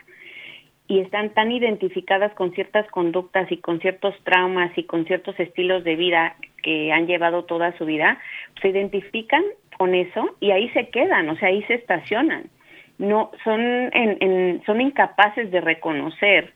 y 0.91 0.99
están 0.99 1.30
tan 1.30 1.54
identificadas 1.54 2.34
con 2.34 2.51
ciertas 2.51 2.86
conductas 2.91 3.49
y 3.49 3.56
con 3.60 3.80
ciertos 3.80 4.13
traumas 4.25 4.77
y 4.77 4.84
con 4.84 5.06
ciertos 5.06 5.39
estilos 5.39 5.86
de 5.86 5.95
vida 5.95 6.36
que 6.63 6.91
han 6.91 7.08
llevado 7.08 7.45
toda 7.45 7.71
su 7.77 7.86
vida, 7.86 8.19
se 8.62 8.67
identifican 8.67 9.41
con 9.77 9.95
eso 9.95 10.36
y 10.41 10.51
ahí 10.51 10.67
se 10.71 10.89
quedan, 10.89 11.30
o 11.30 11.38
sea, 11.38 11.47
ahí 11.47 11.63
se 11.63 11.75
estacionan. 11.75 12.49
No 12.97 13.32
son 13.45 13.62
en, 13.62 14.62
son 14.65 14.82
incapaces 14.82 15.49
de 15.49 15.62
reconocer 15.62 16.51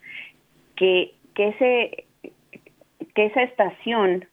que 0.75 1.13
que 1.33 1.47
ese 1.47 2.03
que 3.13 3.27
esa 3.27 3.41
estación 3.41 4.25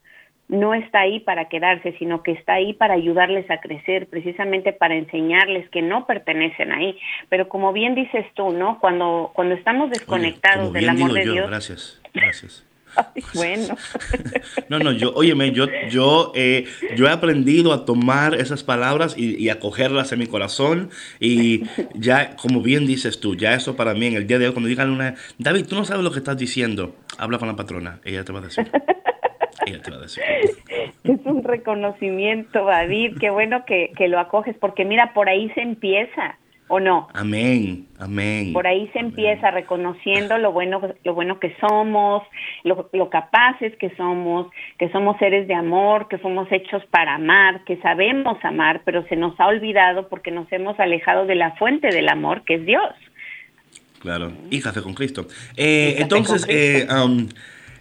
no 0.53 0.73
está 0.73 1.01
ahí 1.01 1.19
para 1.19 1.49
quedarse, 1.49 1.95
sino 1.97 2.21
que 2.21 2.31
está 2.31 2.53
ahí 2.53 2.73
para 2.73 2.93
ayudarles 2.93 3.49
a 3.49 3.59
crecer, 3.59 4.07
precisamente 4.07 4.71
para 4.71 4.95
enseñarles 4.95 5.67
que 5.69 5.81
no 5.81 6.05
pertenecen 6.05 6.71
ahí. 6.71 6.97
Pero 7.29 7.49
como 7.49 7.73
bien 7.73 7.95
dices 7.95 8.25
tú, 8.35 8.51
¿no? 8.51 8.79
Cuando, 8.79 9.31
cuando 9.33 9.55
estamos 9.55 9.89
desconectados 9.89 10.71
del 10.71 10.89
amor 10.89 11.13
de 11.13 11.23
Dios. 11.23 11.49
Gracias, 11.49 12.01
gracias. 12.13 12.65
bueno. 13.33 13.75
No, 14.69 14.79
no, 14.79 14.91
yo, 14.91 15.13
óyeme, 15.13 15.51
yo, 15.51 15.67
yo, 15.89 16.31
eh, 16.35 16.65
yo 16.95 17.05
he 17.05 17.09
aprendido 17.11 17.73
a 17.73 17.85
tomar 17.85 18.33
esas 18.35 18.63
palabras 18.63 19.15
y, 19.17 19.35
y, 19.35 19.49
a 19.49 19.59
cogerlas 19.59 20.11
en 20.11 20.19
mi 20.19 20.27
corazón. 20.27 20.89
Y 21.19 21.63
ya, 21.93 22.35
como 22.35 22.61
bien 22.61 22.87
dices 22.87 23.19
tú, 23.19 23.35
ya 23.35 23.53
eso 23.53 23.75
para 23.75 23.93
mí 23.93 24.07
en 24.07 24.15
el 24.15 24.25
día 24.25 24.39
de 24.39 24.47
hoy, 24.47 24.53
cuando 24.53 24.69
digan 24.69 24.89
una, 24.89 25.15
David, 25.37 25.65
tú 25.67 25.75
no 25.75 25.85
sabes 25.85 26.03
lo 26.03 26.11
que 26.11 26.19
estás 26.19 26.37
diciendo, 26.37 26.95
habla 27.17 27.37
con 27.37 27.47
la 27.47 27.55
patrona, 27.55 27.99
ella 28.03 28.23
te 28.23 28.31
va 28.31 28.39
a 28.39 28.43
decir. 28.43 28.71
Es 31.03 31.19
un 31.25 31.43
reconocimiento, 31.43 32.65
David. 32.65 33.17
Qué 33.19 33.29
bueno 33.29 33.65
que, 33.65 33.91
lo 34.07 34.19
acoges, 34.19 34.55
porque 34.59 34.85
mira, 34.85 35.13
por 35.13 35.27
ahí 35.27 35.49
se 35.51 35.61
empieza, 35.61 36.37
¿o 36.67 36.79
no? 36.79 37.09
Amén, 37.13 37.87
amén. 37.99 38.53
Por 38.53 38.67
ahí 38.67 38.89
se 38.93 38.99
empieza 38.99 39.51
reconociendo 39.51 40.37
lo 40.37 40.53
bueno, 40.53 40.81
lo 41.03 41.13
bueno 41.13 41.39
que 41.39 41.55
somos, 41.59 42.23
lo, 42.63 42.89
lo 42.93 43.09
capaces 43.09 43.75
que 43.77 43.89
somos, 43.95 44.47
que 44.77 44.89
somos 44.91 45.17
seres 45.17 45.47
de 45.47 45.55
amor, 45.55 46.07
que 46.07 46.19
somos 46.19 46.49
hechos 46.51 46.83
para 46.85 47.15
amar, 47.15 47.63
que 47.65 47.77
sabemos 47.77 48.37
amar, 48.43 48.81
pero 48.85 49.05
se 49.07 49.15
nos 49.15 49.37
ha 49.39 49.47
olvidado 49.47 50.07
porque 50.07 50.31
nos 50.31 50.51
hemos 50.51 50.79
alejado 50.79 51.25
de 51.25 51.35
la 51.35 51.51
fuente 51.55 51.89
del 51.89 52.07
amor, 52.07 52.43
que 52.43 52.55
es 52.55 52.65
Dios. 52.65 52.93
Claro, 54.03 54.33
café 54.61 54.81
con 54.81 54.93
Cristo. 54.93 55.27
Eh, 55.55 55.95
entonces, 55.97 56.45
Eh, 56.49 56.85
um, 56.91 57.29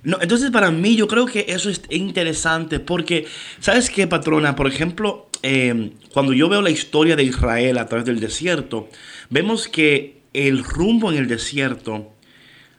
no, 0.05 0.19
entonces 0.21 0.51
para 0.51 0.71
mí 0.71 0.97
yo 0.97 1.07
creo 1.07 1.27
que 1.27 1.47
eso 1.49 1.71
es 1.71 1.83
interesante 1.91 2.81
porque, 2.81 3.27
¿sabes 3.61 3.88
qué, 3.88 4.09
patrona? 4.09 4.57
Por 4.57 4.67
ejemplo, 4.67 5.29
em, 5.43 5.93
cuando 6.12 6.33
yo 6.33 6.49
veo 6.49 6.61
la 6.61 6.71
historia 6.71 7.15
de 7.15 7.23
Israel 7.23 7.79
a 7.79 7.87
través 7.87 8.05
del 8.05 8.19
desierto, 8.19 8.88
vemos 9.31 9.69
que 9.69 10.23
el 10.33 10.65
rumbo 10.65 11.12
en 11.12 11.19
el 11.19 11.29
desierto 11.29 12.12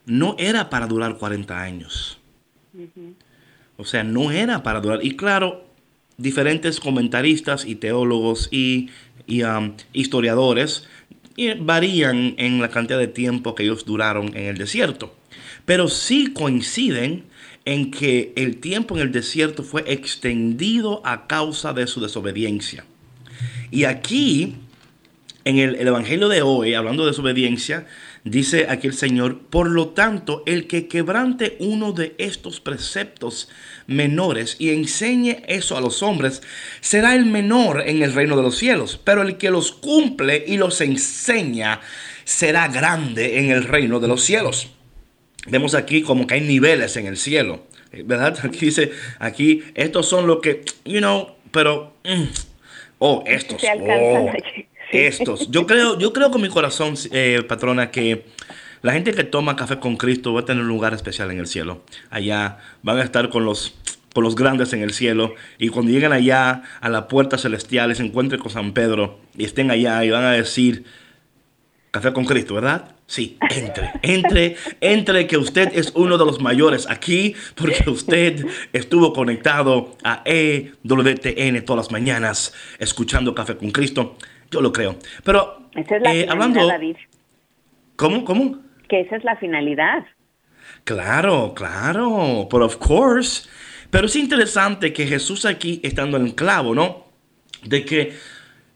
no 0.06 0.36
era 0.38 0.70
para 0.70 0.86
durar 0.88 1.18
40 1.18 1.62
años. 1.62 2.20
O 3.78 3.86
sea, 3.86 4.04
no 4.04 4.32
era 4.32 4.62
para 4.62 4.82
durar. 4.82 5.00
Y 5.02 5.16
claro, 5.16 5.66
diferentes 6.18 6.82
comentaristas 6.82 7.66
y 7.66 7.76
teólogos 7.76 8.50
y, 8.52 8.90
um, 9.28 9.76
historiadores 9.94 10.88
varían 11.62 12.36
en 12.38 12.62
la 12.62 12.70
cantidad 12.70 13.00
de 13.00 13.08
tiempo 13.08 13.56
que 13.56 13.64
ellos 13.64 13.86
duraron 13.86 14.36
en 14.36 14.46
el 14.46 14.58
desierto 14.58 15.16
pero 15.66 15.88
sí 15.88 16.34
coinciden 16.34 17.26
en 17.66 17.92
que 17.92 18.34
el 18.36 18.58
tiempo 18.58 18.96
en 18.96 19.02
el 19.02 19.12
desierto 19.12 19.64
fue 19.64 19.84
extendido 19.88 21.02
a 21.06 21.28
causa 21.28 21.74
de 21.74 21.88
su 21.88 22.02
desobediencia. 22.02 22.86
Y 23.72 23.86
aquí, 23.86 24.56
en 25.46 25.58
el, 25.58 25.76
Evangelio 25.88 26.28
de 26.28 26.42
hoy, 26.42 26.74
hablando 26.74 27.04
de 27.04 27.12
desobediencia, 27.12 27.88
dice 28.26 28.68
aquí 28.70 28.88
el 28.88 28.94
Señor, 28.94 29.40
por 29.50 29.70
lo 29.70 29.90
tanto, 29.90 30.44
el 30.46 30.68
que 30.68 30.88
quebrante 30.88 31.56
uno 31.60 31.94
de 31.94 32.16
estos 32.18 32.60
preceptos 32.60 33.50
menores 33.88 34.58
y 34.60 34.70
enseñe 34.70 35.44
eso 35.48 35.78
a 35.78 35.82
los 35.82 36.04
hombres, 36.04 36.42
será 36.82 37.16
el 37.16 37.26
menor 37.26 37.84
en 37.88 38.04
el 38.04 38.14
reino 38.14 38.36
de 38.36 38.44
los 38.44 38.58
cielos, 38.58 39.00
pero 39.04 39.22
el 39.22 39.38
que 39.38 39.52
los 39.52 39.72
cumple 39.72 40.44
y 40.46 40.58
los 40.58 40.82
enseña, 40.82 41.80
será 42.26 42.68
grande 42.68 43.40
en 43.40 43.52
el 43.52 43.64
reino 43.64 44.00
de 44.00 44.08
los 44.08 44.24
cielos 44.24 44.70
vemos 45.48 45.76
aquí 45.76 46.02
como 46.02 46.28
que 46.28 46.36
hay 46.36 46.42
niveles 46.42 46.98
en 46.98 47.08
el 47.08 47.18
cielo. 47.18 47.64
Eh, 47.92 48.04
¿Verdad? 48.06 48.38
Aquí 48.44 48.66
dice, 48.66 48.92
aquí, 49.20 49.64
estos 49.76 50.08
son 50.08 50.28
los 50.28 50.40
que, 50.40 50.64
you 50.84 51.00
know, 51.00 51.36
pero, 51.52 51.94
mm, 52.04 52.24
oh, 53.00 53.24
estos, 53.28 53.62
oh, 53.64 54.32
estos. 54.92 55.52
Yo 55.52 55.68
creo, 55.68 56.00
yo 56.00 56.12
creo 56.12 56.32
con 56.32 56.42
mi 56.42 56.50
corazón, 56.50 56.96
eh, 57.12 57.44
patrona, 57.48 57.92
que 57.92 58.26
la 58.82 58.94
gente 58.94 59.14
que 59.14 59.24
toma 59.24 59.56
café 59.56 59.80
con 59.80 59.96
Cristo 59.96 60.34
va 60.34 60.42
a 60.42 60.46
tener 60.46 60.64
un 60.64 60.68
lugar 60.68 60.94
especial 60.94 61.32
en 61.32 61.40
el 61.40 61.48
cielo. 61.48 61.84
Allá 62.10 62.58
van 62.82 62.98
a 62.98 63.04
estar 63.04 63.30
con 63.30 63.46
los, 63.46 63.76
con 64.14 64.24
los 64.24 64.36
grandes 64.36 64.74
en 64.74 64.82
el 64.82 64.92
cielo. 64.92 65.36
Y 65.58 65.70
cuando 65.70 65.92
lleguen 65.92 66.12
allá 66.12 66.64
a 66.82 66.90
la 66.90 67.08
puerta 67.08 67.38
celestial 67.38 67.92
y 67.92 67.96
se 67.96 68.04
encuentren 68.04 68.42
con 68.42 68.52
San 68.52 68.74
Pedro 68.74 69.20
y 69.38 69.46
estén 69.46 69.72
allá 69.72 70.04
y 70.04 70.10
van 70.10 70.26
a 70.26 70.32
decir, 70.32 70.84
café 71.92 72.12
con 72.12 72.26
Cristo, 72.26 72.56
¿verdad? 72.56 72.96
Sí, 73.14 73.38
entre, 73.52 73.92
entre, 74.02 74.56
entre 74.82 75.28
que 75.28 75.38
usted 75.38 75.70
es 75.76 75.92
uno 75.94 76.18
de 76.18 76.26
los 76.26 76.42
mayores 76.42 76.90
aquí 76.90 77.36
porque 77.54 77.88
usted 77.88 78.44
estuvo 78.74 79.14
conectado 79.14 79.96
a 80.04 80.24
EWTN 80.26 81.64
todas 81.64 81.86
las 81.86 81.92
mañanas 81.92 82.56
escuchando 82.80 83.36
Café 83.36 83.56
con 83.56 83.70
Cristo. 83.70 84.16
Yo 84.50 84.62
lo 84.62 84.74
creo. 84.74 84.96
Pero 85.24 85.70
esa 85.76 85.98
es 85.98 86.02
la 86.02 86.16
eh, 86.16 86.26
hablando, 86.28 86.66
David. 86.66 86.96
¿Cómo? 87.98 88.26
¿Cómo? 88.26 88.58
Que 88.90 89.02
esa 89.02 89.18
es 89.18 89.24
la 89.24 89.36
finalidad. 89.36 90.04
Claro, 90.84 91.54
claro, 91.56 92.48
but 92.50 92.64
of 92.64 92.78
course. 92.78 93.48
Pero 93.92 94.08
es 94.08 94.16
interesante 94.16 94.92
que 94.92 95.06
Jesús 95.06 95.46
aquí, 95.46 95.80
estando 95.84 96.18
en 96.18 96.26
el 96.26 96.34
clavo, 96.34 96.74
¿no? 96.74 97.06
De 97.62 97.86
que 97.86 98.14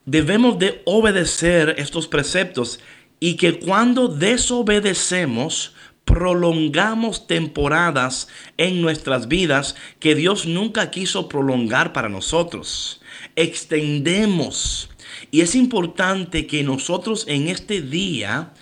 debemos 0.05 0.59
de 0.59 0.83
obedecer 0.85 1.73
estos 1.79 2.07
preceptos 2.07 2.79
y 3.19 3.35
que 3.35 3.59
cuando 3.59 4.07
desobedecemos, 4.07 5.73
prolongamos 6.07 7.27
temporadas 7.27 8.29
en 8.57 8.81
nuestras 8.81 9.27
vidas 9.27 9.75
que 9.99 10.15
Dios 10.15 10.45
nunca 10.45 10.89
quiso 10.89 11.27
prolongar 11.27 11.91
para 11.91 12.07
nosotros. 12.07 13.01
Extendemos. 13.35 14.89
Y 15.31 15.41
es 15.41 15.53
importante 15.53 16.47
que 16.47 16.63
nosotros 16.63 17.25
en 17.27 17.49
este 17.49 17.81
día 17.81 18.53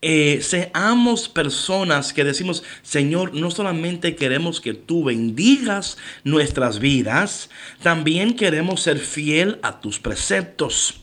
eh, 0.00 0.38
seamos 0.42 1.28
personas 1.28 2.12
que 2.12 2.22
decimos, 2.22 2.62
Señor, 2.82 3.34
no 3.34 3.50
solamente 3.50 4.14
queremos 4.14 4.60
que 4.60 4.74
tú 4.74 5.04
bendigas 5.04 5.98
nuestras 6.22 6.78
vidas, 6.78 7.50
también 7.82 8.34
queremos 8.34 8.80
ser 8.80 8.98
fiel 8.98 9.58
a 9.62 9.80
tus 9.80 9.98
preceptos. 9.98 11.01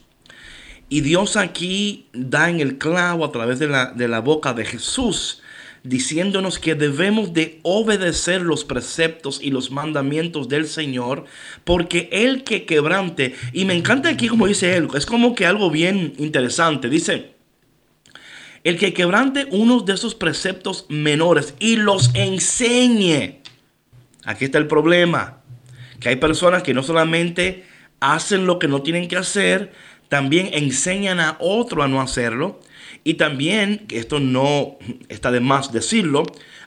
Y 0.90 1.02
Dios 1.02 1.38
aquí 1.38 2.08
da 2.14 2.50
en 2.50 2.60
el 2.60 2.78
clavo 2.78 3.24
a 3.24 3.32
través 3.32 3.60
de 3.60 3.68
la, 3.68 3.92
de 3.92 4.08
la 4.08 4.20
boca 4.20 4.54
de 4.54 4.66
Jesús 4.66 5.42
diciéndonos 5.84 6.60
que 6.60 6.76
debemos 6.76 7.34
de 7.34 7.60
obedecer 7.64 8.42
los 8.42 8.66
preceptos 8.66 9.40
y 9.42 9.52
los 9.52 9.72
mandamientos 9.72 10.50
del 10.50 10.68
Señor, 10.68 11.26
porque 11.64 12.10
el 12.12 12.44
que 12.44 12.66
quebrante, 12.66 13.36
y 13.54 13.66
me 13.66 13.76
encanta 13.76 14.10
aquí 14.10 14.28
como 14.28 14.48
dice 14.48 14.76
él, 14.76 14.88
es 14.96 15.06
como 15.06 15.36
que 15.36 15.46
algo 15.46 15.70
bien 15.70 16.14
interesante, 16.18 16.90
dice, 16.90 17.32
el 18.64 18.78
que 18.78 18.94
quebrante 18.94 19.48
unos 19.52 19.86
de 19.86 19.94
esos 19.94 20.16
preceptos 20.16 20.86
menores 20.90 21.54
y 21.60 21.78
los 21.78 22.14
enseñe. 22.14 23.42
Aquí 24.26 24.46
está 24.46 24.58
el 24.58 24.68
problema, 24.68 25.42
que 26.00 26.10
hay 26.10 26.18
personas 26.18 26.62
que 26.62 26.74
no 26.74 26.84
solamente 26.84 27.66
hacen 28.02 28.46
lo 28.46 28.60
que 28.60 28.68
no 28.68 28.82
tienen 28.82 29.08
que 29.08 29.18
hacer, 29.18 29.72
también 30.10 30.50
enseñan 30.52 31.20
a 31.20 31.38
otro 31.40 31.84
a 31.84 31.88
no 31.88 32.02
hacerlo. 32.02 32.60
Y 33.04 33.14
también, 33.14 33.86
esto 33.90 34.20
no 34.20 34.78
está 35.08 35.32
de 35.32 35.40
más 35.40 35.72
decirlo, 35.72 36.24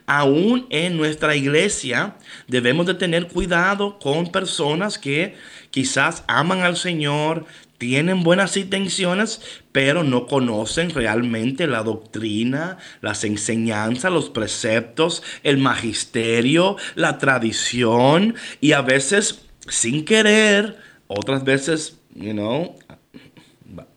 aún 0.07 0.67
en 0.71 0.97
nuestra 0.97 1.37
iglesia 1.37 2.17
debemos 2.49 2.87
de 2.87 2.95
tener 2.95 3.29
cuidado 3.29 3.99
con 3.99 4.33
personas 4.33 4.99
que 4.99 5.37
quizás 5.71 6.25
aman 6.27 6.61
al 6.63 6.77
Señor, 6.77 7.45
tienen 7.79 8.23
buenas 8.23 8.57
intenciones, 8.57 9.41
pero 9.73 10.05
no 10.05 10.29
conocen 10.29 10.91
realmente 10.91 11.67
la 11.67 11.83
doctrina, 11.83 12.79
las 13.01 13.25
enseñanzas, 13.25 14.13
los 14.13 14.31
preceptos, 14.31 15.25
el 15.43 15.59
magisterio, 15.59 16.77
la 16.95 17.19
tradición 17.19 18.37
y 18.61 18.73
a 18.73 18.83
veces 18.83 19.43
sin 19.69 20.05
querer, 20.05 20.77
otras 21.09 21.43
veces, 21.43 21.99
you 22.15 22.33
know, 22.33 22.77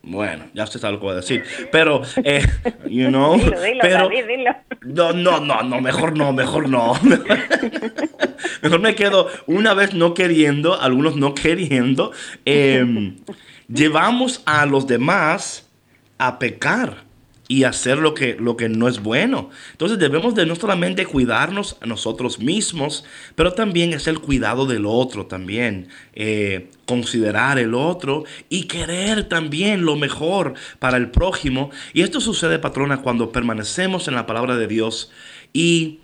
bueno, 0.05 0.45
ya 0.53 0.63
usted 0.63 0.79
sabe 0.79 0.93
lo 0.93 0.99
que 0.99 1.05
voy 1.05 1.13
a 1.13 1.17
decir. 1.17 1.43
Pero, 1.71 2.03
eh, 2.23 2.45
you 2.89 3.07
know, 3.07 3.39
pero, 3.81 4.09
no, 4.83 5.13
no, 5.13 5.39
no, 5.39 5.63
no, 5.63 5.81
mejor 5.81 6.15
no, 6.15 6.31
mejor 6.31 6.69
no. 6.69 6.93
mejor 8.61 8.79
me 8.79 8.95
quedo 8.95 9.27
una 9.47 9.73
vez 9.73 9.93
no 9.93 10.13
queriendo, 10.13 10.79
algunos 10.79 11.15
no 11.15 11.33
queriendo. 11.33 12.11
Eh, 12.45 13.15
llevamos 13.67 14.43
a 14.45 14.65
los 14.65 14.85
demás 14.85 15.69
a 16.17 16.37
pecar 16.37 17.05
y 17.47 17.63
hacer 17.63 17.99
lo 17.99 18.13
que, 18.13 18.35
lo 18.39 18.57
que 18.57 18.69
no 18.69 18.87
es 18.87 19.01
bueno. 19.01 19.49
Entonces 19.71 19.99
debemos 19.99 20.33
de 20.35 20.45
no 20.45 20.55
solamente 20.55 21.05
cuidarnos 21.05 21.77
a 21.81 21.85
nosotros 21.85 22.39
mismos, 22.39 23.05
pero 23.35 23.53
también 23.53 23.93
es 23.93 24.07
el 24.07 24.19
cuidado 24.19 24.65
del 24.65 24.85
otro 24.85 25.27
también. 25.27 25.89
Eh, 26.13 26.69
considerar 26.85 27.57
el 27.57 27.73
otro 27.73 28.25
y 28.49 28.63
querer 28.63 29.23
también 29.27 29.85
lo 29.85 29.95
mejor 29.95 30.53
para 30.79 30.97
el 30.97 31.11
prójimo. 31.11 31.71
Y 31.93 32.01
esto 32.01 32.21
sucede, 32.21 32.59
patrona, 32.59 33.01
cuando 33.01 33.31
permanecemos 33.31 34.07
en 34.07 34.15
la 34.15 34.25
palabra 34.25 34.55
de 34.55 34.67
Dios 34.67 35.11
y 35.53 35.99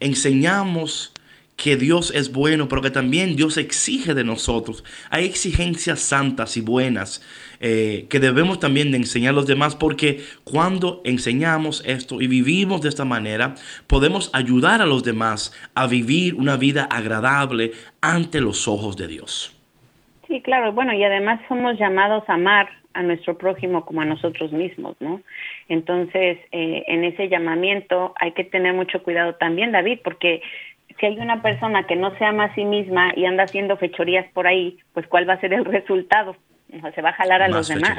enseñamos 0.00 1.12
que 1.56 1.76
Dios 1.76 2.12
es 2.14 2.30
bueno, 2.30 2.68
pero 2.68 2.82
que 2.82 2.90
también 2.90 3.34
Dios 3.34 3.56
exige 3.56 4.14
de 4.14 4.22
nosotros. 4.22 4.84
Hay 5.10 5.24
exigencias 5.24 5.98
santas 5.98 6.56
y 6.56 6.60
buenas 6.60 7.20
eh, 7.60 8.06
que 8.08 8.20
debemos 8.20 8.60
también 8.60 8.90
de 8.90 8.98
enseñar 8.98 9.30
a 9.30 9.36
los 9.36 9.46
demás, 9.46 9.74
porque 9.74 10.20
cuando 10.44 11.00
enseñamos 11.04 11.82
esto 11.86 12.20
y 12.20 12.26
vivimos 12.26 12.82
de 12.82 12.88
esta 12.88 13.04
manera, 13.04 13.54
podemos 13.86 14.30
ayudar 14.34 14.80
a 14.80 14.86
los 14.86 15.04
demás 15.04 15.52
a 15.74 15.86
vivir 15.86 16.34
una 16.34 16.56
vida 16.56 16.84
agradable 16.84 17.72
ante 18.00 18.40
los 18.40 18.68
ojos 18.68 18.96
de 18.96 19.08
Dios. 19.08 19.54
Sí, 20.26 20.42
claro, 20.42 20.72
bueno, 20.72 20.92
y 20.92 21.02
además 21.02 21.40
somos 21.48 21.78
llamados 21.78 22.22
a 22.28 22.34
amar 22.34 22.68
a 22.94 23.02
nuestro 23.02 23.38
prójimo 23.38 23.84
como 23.84 24.02
a 24.02 24.04
nosotros 24.04 24.52
mismos, 24.52 24.96
¿no? 25.00 25.22
Entonces, 25.68 26.38
eh, 26.52 26.84
en 26.86 27.04
ese 27.04 27.28
llamamiento 27.28 28.12
hay 28.20 28.32
que 28.32 28.44
tener 28.44 28.74
mucho 28.74 29.02
cuidado 29.02 29.36
también, 29.36 29.72
David, 29.72 30.00
porque 30.02 30.42
si 30.98 31.06
hay 31.06 31.18
una 31.18 31.42
persona 31.42 31.86
que 31.86 31.96
no 31.96 32.16
se 32.18 32.24
ama 32.24 32.44
a 32.44 32.54
sí 32.54 32.64
misma 32.64 33.12
y 33.14 33.24
anda 33.24 33.44
haciendo 33.44 33.76
fechorías 33.76 34.26
por 34.32 34.46
ahí, 34.46 34.78
pues 34.94 35.06
¿cuál 35.06 35.28
va 35.28 35.34
a 35.34 35.40
ser 35.40 35.52
el 35.52 35.64
resultado? 35.64 36.36
O 36.72 36.80
sea, 36.80 36.92
se 36.92 37.02
va 37.02 37.10
a 37.10 37.14
jalar 37.14 37.42
a 37.42 37.48
los 37.48 37.68
demás. 37.68 37.98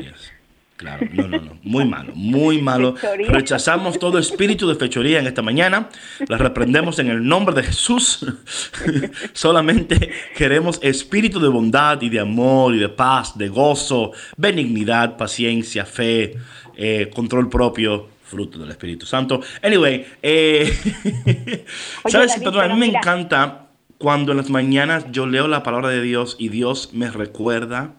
Claro, 0.79 1.05
no, 1.11 1.27
no, 1.27 1.39
no. 1.39 1.57
Muy 1.61 1.83
malo, 1.89 2.13
muy 2.15 2.61
malo. 2.61 2.95
Rechazamos 3.27 3.99
todo 3.99 4.17
espíritu 4.17 4.65
de 4.65 4.75
fechoría 4.75 5.19
en 5.19 5.27
esta 5.27 5.41
mañana. 5.41 5.89
La 6.25 6.37
reprendemos 6.37 6.99
en 6.99 7.09
el 7.09 7.27
nombre 7.27 7.53
de 7.53 7.63
Jesús. 7.63 8.25
Solamente 9.33 10.09
queremos 10.37 10.79
espíritu 10.81 11.41
de 11.41 11.49
bondad 11.49 12.01
y 12.01 12.07
de 12.07 12.21
amor 12.21 12.73
y 12.75 12.79
de 12.79 12.87
paz, 12.87 13.37
de 13.37 13.49
gozo, 13.49 14.13
benignidad, 14.37 15.17
paciencia, 15.17 15.85
fe, 15.85 16.37
eh, 16.77 17.09
control 17.13 17.49
propio 17.49 18.07
fruto 18.23 18.57
del 18.59 18.71
Espíritu 18.71 19.05
Santo. 19.05 19.41
Anyway, 19.61 20.05
eh, 20.21 20.71
¿sabes? 22.07 22.37
a 22.41 22.67
mí 22.69 22.79
me 22.79 22.85
encanta 22.85 23.65
cuando 23.97 24.31
en 24.31 24.37
las 24.37 24.49
mañanas 24.49 25.07
yo 25.11 25.25
leo 25.25 25.49
la 25.49 25.61
palabra 25.61 25.89
de 25.89 26.01
Dios 26.01 26.37
y 26.39 26.47
Dios 26.47 26.91
me 26.93 27.11
recuerda 27.11 27.95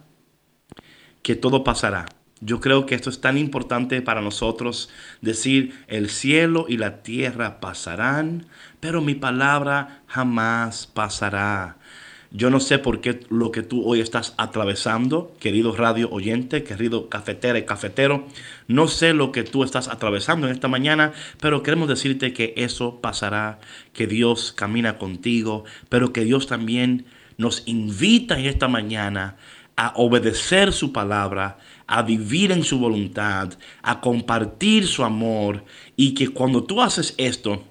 que 1.21 1.35
todo 1.35 1.63
pasará. 1.63 2.05
Yo 2.43 2.59
creo 2.59 2.87
que 2.87 2.95
esto 2.95 3.11
es 3.11 3.21
tan 3.21 3.37
importante 3.37 4.01
para 4.01 4.21
nosotros 4.21 4.89
decir, 5.21 5.75
el 5.87 6.09
cielo 6.09 6.65
y 6.67 6.77
la 6.77 7.03
tierra 7.03 7.59
pasarán, 7.59 8.47
pero 8.79 9.01
mi 9.01 9.13
palabra 9.13 10.01
jamás 10.07 10.87
pasará. 10.87 11.77
Yo 12.33 12.49
no 12.49 12.61
sé 12.61 12.79
por 12.79 13.01
qué 13.01 13.19
lo 13.29 13.51
que 13.51 13.61
tú 13.61 13.83
hoy 13.83 13.99
estás 13.99 14.33
atravesando, 14.37 15.35
querido 15.39 15.75
radio 15.75 16.09
oyente, 16.09 16.63
querido 16.63 17.09
cafetera 17.09 17.59
y 17.59 17.65
cafetero, 17.65 18.25
no 18.67 18.87
sé 18.87 19.13
lo 19.13 19.33
que 19.33 19.43
tú 19.43 19.65
estás 19.65 19.89
atravesando 19.89 20.47
en 20.47 20.53
esta 20.53 20.69
mañana, 20.69 21.11
pero 21.41 21.61
queremos 21.61 21.89
decirte 21.89 22.31
que 22.31 22.53
eso 22.55 23.01
pasará, 23.01 23.59
que 23.91 24.07
Dios 24.07 24.53
camina 24.53 24.97
contigo, 24.97 25.65
pero 25.89 26.13
que 26.13 26.23
Dios 26.23 26.47
también 26.47 27.05
nos 27.37 27.63
invita 27.67 28.39
en 28.39 28.45
esta 28.45 28.69
mañana 28.69 29.35
a 29.75 29.93
obedecer 29.95 30.73
su 30.73 30.91
palabra, 30.93 31.57
a 31.87 32.01
vivir 32.03 32.51
en 32.51 32.63
su 32.63 32.79
voluntad, 32.79 33.53
a 33.81 34.01
compartir 34.01 34.87
su 34.87 35.03
amor 35.03 35.63
y 35.95 36.13
que 36.13 36.29
cuando 36.29 36.63
tú 36.63 36.81
haces 36.81 37.15
esto, 37.17 37.63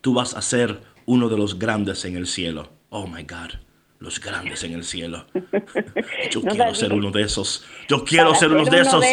tú 0.00 0.14
vas 0.14 0.34
a 0.34 0.42
ser 0.42 0.80
uno 1.04 1.28
de 1.28 1.36
los 1.36 1.58
grandes 1.58 2.04
en 2.04 2.16
el 2.16 2.26
cielo. 2.26 2.70
Oh 2.90 3.06
my 3.06 3.22
God 3.22 3.66
los 3.98 4.20
grandes 4.20 4.62
en 4.64 4.74
el 4.74 4.84
cielo. 4.84 5.26
Yo 6.30 6.42
quiero 6.42 6.74
ser 6.74 6.92
uno 6.92 7.10
de 7.10 7.22
esos. 7.22 7.66
Yo 7.88 8.04
quiero 8.04 8.34
ser 8.34 8.50
uno, 8.50 8.64
de, 8.64 8.80
esos. 8.80 9.04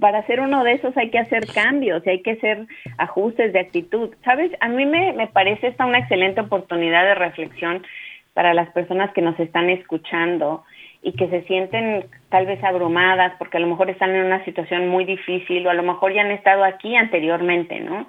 Para 0.00 0.26
ser 0.26 0.40
uno 0.40 0.64
de 0.64 0.72
esos 0.72 0.96
hay 0.96 1.10
que 1.10 1.18
hacer 1.18 1.46
cambios 1.46 2.02
y 2.06 2.10
hay 2.10 2.22
que 2.22 2.32
hacer 2.32 2.66
ajustes 2.98 3.52
de 3.52 3.60
actitud. 3.60 4.10
Sabes, 4.24 4.52
a 4.60 4.68
mí 4.68 4.86
me, 4.86 5.12
me 5.12 5.26
parece 5.28 5.68
esta 5.68 5.86
una 5.86 5.98
excelente 5.98 6.40
oportunidad 6.40 7.04
de 7.04 7.14
reflexión 7.14 7.84
para 8.34 8.54
las 8.54 8.70
personas 8.70 9.12
que 9.12 9.22
nos 9.22 9.38
están 9.38 9.70
escuchando 9.70 10.64
y 11.02 11.12
que 11.12 11.28
se 11.28 11.42
sienten 11.44 12.06
tal 12.28 12.46
vez 12.46 12.62
abrumadas 12.62 13.32
porque 13.38 13.56
a 13.56 13.60
lo 13.60 13.66
mejor 13.66 13.88
están 13.88 14.10
en 14.10 14.26
una 14.26 14.44
situación 14.44 14.88
muy 14.88 15.04
difícil 15.04 15.66
o 15.66 15.70
a 15.70 15.74
lo 15.74 15.82
mejor 15.82 16.12
ya 16.12 16.22
han 16.22 16.30
estado 16.30 16.64
aquí 16.64 16.94
anteriormente, 16.94 17.80
¿no? 17.80 18.06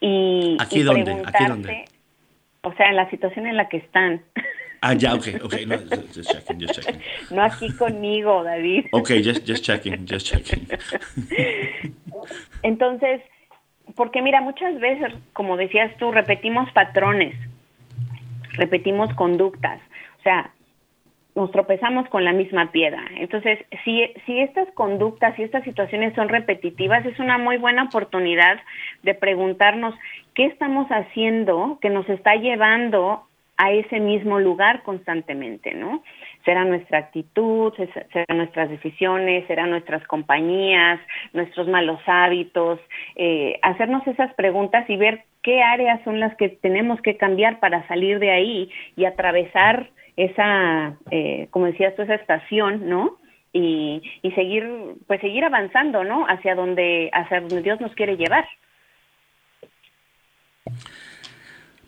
Y, 0.00 0.56
¿Aquí 0.60 0.82
dónde? 0.82 1.22
¿Aquí 1.24 1.44
dónde? 1.46 1.84
O 2.62 2.72
sea, 2.74 2.88
en 2.88 2.96
la 2.96 3.08
situación 3.10 3.46
en 3.46 3.56
la 3.56 3.68
que 3.68 3.78
están. 3.78 4.22
Ah, 4.82 4.92
ya, 4.92 5.14
ok, 5.14 5.28
ok. 5.42 5.54
No, 5.66 5.78
just 6.14 6.30
checking, 6.30 6.60
just 6.60 6.74
checking. 6.74 7.00
No 7.30 7.42
aquí 7.42 7.72
conmigo, 7.74 8.44
David. 8.44 8.86
Ok, 8.92 9.10
just, 9.24 9.46
just 9.46 9.64
checking, 9.64 10.06
just 10.06 10.26
checking. 10.26 10.66
Entonces, 12.62 13.22
porque 13.94 14.20
mira, 14.20 14.40
muchas 14.42 14.78
veces, 14.78 15.14
como 15.32 15.56
decías 15.56 15.96
tú, 15.98 16.12
repetimos 16.12 16.70
patrones, 16.72 17.34
repetimos 18.52 19.12
conductas. 19.14 19.80
O 20.18 20.22
sea, 20.22 20.50
nos 21.36 21.52
tropezamos 21.52 22.08
con 22.08 22.24
la 22.24 22.32
misma 22.32 22.72
piedra. 22.72 23.04
Entonces, 23.16 23.58
si, 23.84 24.02
si 24.24 24.40
estas 24.40 24.68
conductas 24.72 25.38
y 25.38 25.42
estas 25.42 25.62
situaciones 25.64 26.14
son 26.14 26.28
repetitivas, 26.28 27.04
es 27.06 27.18
una 27.20 27.38
muy 27.38 27.58
buena 27.58 27.84
oportunidad 27.84 28.58
de 29.02 29.14
preguntarnos 29.14 29.94
¿qué 30.34 30.46
estamos 30.46 30.86
haciendo 30.88 31.78
que 31.80 31.90
nos 31.90 32.08
está 32.08 32.34
llevando 32.36 33.22
a 33.58 33.72
ese 33.72 34.00
mismo 34.00 34.38
lugar 34.38 34.82
constantemente, 34.82 35.74
¿no? 35.74 36.02
Será 36.44 36.64
nuestra 36.64 36.98
actitud, 36.98 37.72
serán 38.12 38.36
nuestras 38.36 38.68
decisiones, 38.68 39.46
serán 39.46 39.70
nuestras 39.70 40.06
compañías, 40.06 41.00
nuestros 41.32 41.66
malos 41.66 41.98
hábitos, 42.06 42.78
eh, 43.16 43.58
hacernos 43.62 44.06
esas 44.06 44.32
preguntas 44.34 44.88
y 44.88 44.96
ver 44.96 45.24
qué 45.42 45.62
áreas 45.62 46.02
son 46.04 46.20
las 46.20 46.36
que 46.36 46.50
tenemos 46.50 47.00
que 47.00 47.16
cambiar 47.16 47.58
para 47.58 47.86
salir 47.88 48.18
de 48.18 48.30
ahí 48.30 48.70
y 48.94 49.06
atravesar 49.06 49.88
esa, 50.16 50.96
eh, 51.10 51.48
como 51.50 51.66
decías 51.66 51.94
tú, 51.96 52.02
esa 52.02 52.14
estación, 52.14 52.88
¿no? 52.88 53.18
Y, 53.52 54.02
y 54.22 54.30
seguir, 54.32 54.66
pues 55.06 55.20
seguir 55.20 55.44
avanzando, 55.44 56.04
¿no? 56.04 56.26
Hacia 56.26 56.54
donde, 56.54 57.10
hacia 57.12 57.40
donde 57.40 57.62
Dios 57.62 57.80
nos 57.80 57.94
quiere 57.94 58.16
llevar. 58.16 58.46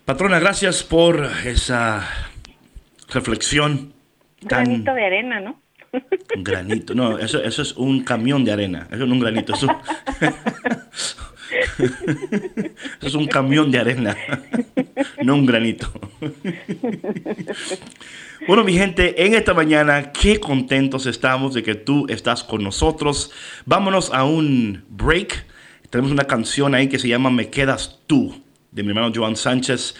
Patrona, 0.05 0.39
gracias 0.39 0.83
por 0.83 1.23
esa 1.45 2.07
reflexión. 3.13 3.93
Un 4.41 4.47
granito 4.47 4.93
de 4.93 5.05
arena, 5.05 5.39
¿no? 5.39 5.61
Un 5.91 6.43
granito, 6.43 6.93
no, 6.93 7.17
eso, 7.17 7.43
eso 7.43 7.61
es 7.61 7.75
un 7.75 8.03
camión 8.03 8.45
de 8.45 8.51
arena, 8.51 8.87
eso 8.91 9.05
no 9.05 9.05
es 9.05 9.11
un 9.11 9.19
granito, 9.19 9.53
eso, 9.53 9.67
es 13.01 13.15
un 13.15 13.27
camión 13.27 13.71
de 13.71 13.79
arena, 13.79 14.17
no 15.23 15.35
un 15.35 15.45
granito. 15.45 15.91
Bueno, 18.47 18.63
mi 18.63 18.73
gente, 18.73 19.25
en 19.25 19.33
esta 19.33 19.53
mañana, 19.53 20.11
qué 20.11 20.39
contentos 20.39 21.05
estamos 21.05 21.53
de 21.53 21.63
que 21.63 21.75
tú 21.75 22.05
estás 22.09 22.43
con 22.43 22.63
nosotros. 22.63 23.31
Vámonos 23.65 24.11
a 24.13 24.23
un 24.23 24.83
break. 24.89 25.45
Tenemos 25.89 26.11
una 26.11 26.25
canción 26.25 26.73
ahí 26.75 26.87
que 26.87 26.99
se 26.99 27.07
llama 27.07 27.29
Me 27.29 27.49
Quedas 27.49 27.99
Tú 28.07 28.35
de 28.71 28.83
mi 28.83 28.89
hermano 28.89 29.11
Joan 29.13 29.35
Sánchez. 29.35 29.95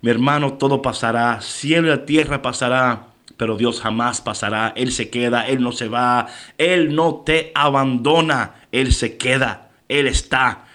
Mi 0.00 0.10
hermano, 0.10 0.54
todo 0.54 0.82
pasará, 0.82 1.40
cielo 1.40 1.94
y 1.94 1.98
tierra 1.98 2.42
pasará, 2.42 3.08
pero 3.36 3.56
Dios 3.56 3.80
jamás 3.80 4.20
pasará. 4.20 4.72
Él 4.76 4.92
se 4.92 5.10
queda, 5.10 5.46
Él 5.46 5.62
no 5.62 5.72
se 5.72 5.88
va, 5.88 6.26
Él 6.58 6.94
no 6.94 7.22
te 7.24 7.52
abandona, 7.54 8.54
Él 8.72 8.92
se 8.92 9.16
queda, 9.16 9.70
Él 9.88 10.06
está. 10.06 10.66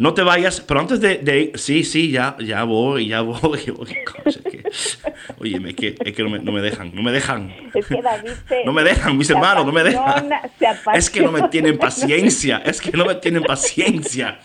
No 0.00 0.14
te 0.14 0.22
vayas, 0.22 0.62
pero 0.62 0.80
antes 0.80 0.98
de, 0.98 1.52
sí, 1.56 1.84
sí, 1.84 2.10
ya, 2.10 2.34
ya 2.38 2.64
voy, 2.64 3.08
ya 3.08 3.20
voy. 3.20 3.38
Oye, 5.38 5.60
es 5.68 5.74
que, 5.74 5.94
es 6.02 6.14
que 6.14 6.22
no, 6.22 6.30
me, 6.30 6.38
no, 6.38 6.52
me, 6.52 6.62
dejan, 6.62 6.90
no 6.94 7.02
me 7.02 7.12
dejan. 7.12 7.54
Es 7.74 7.84
que 7.84 8.00
David 8.00 8.30
no 8.64 8.72
me 8.72 8.82
dejan, 8.82 9.18
mis 9.18 9.28
hermanos, 9.28 9.66
no 9.66 9.72
me 9.72 9.84
dejan. 9.84 10.30
Es 10.94 11.10
que 11.10 11.20
no 11.20 11.30
me 11.30 11.48
tienen 11.48 11.76
paciencia, 11.76 12.62
es 12.64 12.80
que 12.80 12.92
no 12.92 13.04
me 13.04 13.16
tienen 13.16 13.42
paciencia. 13.42 14.40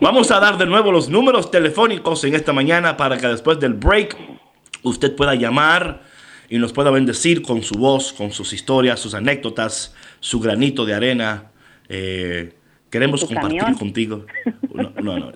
Vamos 0.00 0.30
a 0.30 0.40
dar 0.40 0.56
de 0.56 0.64
nuevo 0.64 0.90
los 0.90 1.10
números 1.10 1.50
telefónicos 1.50 2.24
en 2.24 2.34
esta 2.34 2.54
mañana 2.54 2.96
para 2.96 3.18
que 3.18 3.26
después 3.26 3.60
del 3.60 3.74
break 3.74 4.16
usted 4.84 5.14
pueda 5.14 5.34
llamar 5.34 6.00
y 6.48 6.56
nos 6.56 6.72
pueda 6.72 6.90
bendecir 6.90 7.42
con 7.42 7.62
su 7.62 7.74
voz, 7.74 8.14
con 8.14 8.32
sus 8.32 8.54
historias, 8.54 9.00
sus 9.00 9.12
anécdotas, 9.12 9.94
su 10.20 10.40
granito 10.40 10.86
de 10.86 10.94
arena. 10.94 11.50
Eh, 11.90 12.54
queremos 12.92 13.24
compartir 13.24 13.76
contigo. 13.78 14.26
No, 14.72 14.92
no, 15.02 15.18
no, 15.18 15.32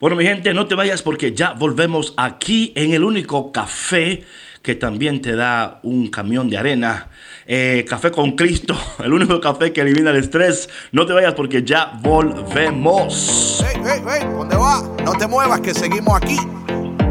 Bueno, 0.00 0.14
mi 0.14 0.24
gente, 0.24 0.54
no 0.54 0.68
te 0.68 0.76
vayas 0.76 1.02
porque 1.02 1.34
ya 1.34 1.54
volvemos 1.54 2.14
aquí 2.16 2.72
en 2.76 2.92
el 2.92 3.02
único 3.02 3.50
café 3.50 4.24
que 4.62 4.76
también 4.76 5.20
te 5.20 5.34
da 5.34 5.80
un 5.82 6.08
camión 6.08 6.48
de 6.48 6.56
arena. 6.56 7.08
Eh, 7.46 7.84
café 7.88 8.12
con 8.12 8.36
Cristo, 8.36 8.76
el 9.04 9.12
único 9.12 9.40
café 9.40 9.72
que 9.72 9.80
elimina 9.80 10.10
el 10.10 10.18
estrés. 10.18 10.68
No 10.92 11.04
te 11.04 11.14
vayas 11.14 11.34
porque 11.34 11.64
ya 11.64 11.98
volvemos. 12.00 13.64
Hey, 13.66 13.82
hey, 13.84 14.02
hey, 14.08 14.28
¿dónde 14.30 14.54
va? 14.54 14.82
No 15.04 15.14
te 15.14 15.26
muevas 15.26 15.60
que 15.62 15.74
seguimos 15.74 16.14
aquí 16.14 16.38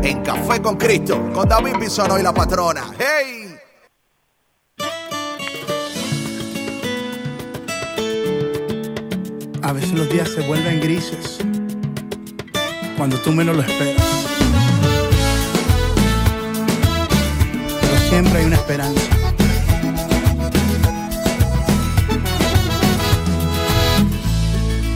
en 0.04 0.22
Café 0.24 0.62
con 0.62 0.78
Cristo 0.78 1.30
con 1.34 1.50
David 1.50 1.76
Bisono 1.82 2.18
y 2.18 2.24
la 2.24 2.34
patrona. 2.34 2.86
¡Hey! 2.98 3.56
A 9.62 9.74
veces 9.74 9.92
los 9.92 10.10
días 10.10 10.30
se 10.30 10.48
vuelven 10.48 10.80
grises 10.80 11.40
cuando 12.98 13.18
tú 13.20 13.32
menos 13.32 13.56
lo 13.56 13.62
esperas. 13.62 14.04
siempre 18.10 18.40
hay 18.40 18.46
una 18.46 18.56
esperanza. 18.56 19.02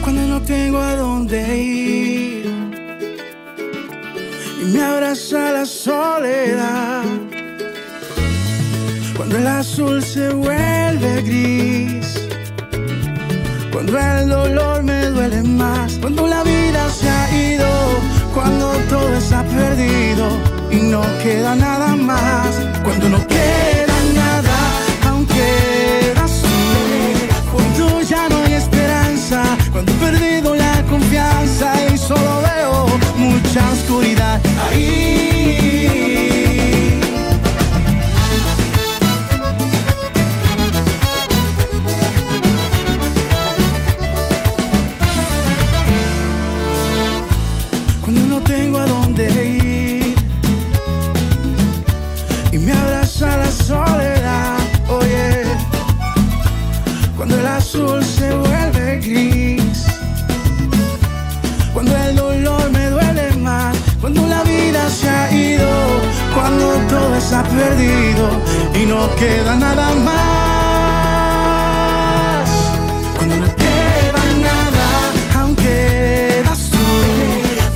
Cuando 0.02 0.22
no 0.22 0.42
tengo 0.42 0.78
a 0.78 0.96
dónde 0.96 1.56
ir 1.56 2.46
y 4.60 4.64
me 4.64 4.82
abraza 4.82 5.52
la 5.52 5.66
soledad. 5.66 7.04
Cuando 9.16 9.38
el 9.38 9.46
azul 9.46 10.02
se 10.02 10.32
vuelve 10.32 11.22
gris. 11.22 12.11
Cuando 13.72 13.98
el 13.98 14.28
dolor 14.28 14.82
me 14.82 15.06
duele 15.06 15.42
más. 15.42 15.98
Cuando 15.98 16.26
la 16.26 16.42
vida 16.42 16.90
se 16.90 17.08
ha 17.08 17.52
ido. 17.54 17.66
Cuando 18.34 18.72
todo 18.90 19.16
está 19.16 19.42
perdido 19.44 20.28
y 20.70 20.76
no 20.76 21.02
queda 21.22 21.54
nada 21.54 21.96
más. 21.96 22.60
Cuando 22.84 23.08
no 23.08 23.26
queda 23.26 23.96
nada, 24.14 24.56
aunque 25.08 26.12
tú. 26.42 27.52
Cuando 27.52 28.02
ya 28.02 28.28
no 28.28 28.36
hay 28.44 28.54
esperanza, 28.54 29.42
cuando 29.72 29.92
he 29.92 29.96
perdido 29.96 30.54
la 30.54 30.82
confianza 30.88 31.72
y 31.92 31.96
solo 31.96 32.42
veo 32.42 32.86
mucha 33.16 33.70
oscuridad 33.72 34.40
ahí. 34.70 35.31
Ha 67.34 67.42
perdido 67.44 68.28
y 68.74 68.86
no 68.86 69.14
queda 69.16 69.56
nada 69.56 69.94
más. 69.94 70.12
Cuando 73.16 73.36
no 73.36 73.46
queda 73.56 74.22
nada, 74.48 74.86
aunque 75.40 76.40
eras 76.40 76.70
tú. 76.70 76.78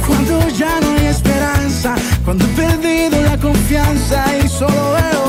Cuando 0.07 0.49
ya 0.49 0.81
no 0.81 0.89
hay 0.97 1.07
esperanza, 1.07 1.95
cuando 2.25 2.45
he 2.45 2.49
perdido 2.49 3.23
la 3.23 3.37
confianza 3.39 4.25
y 4.45 4.49
solo 4.49 4.93
veo 4.93 5.26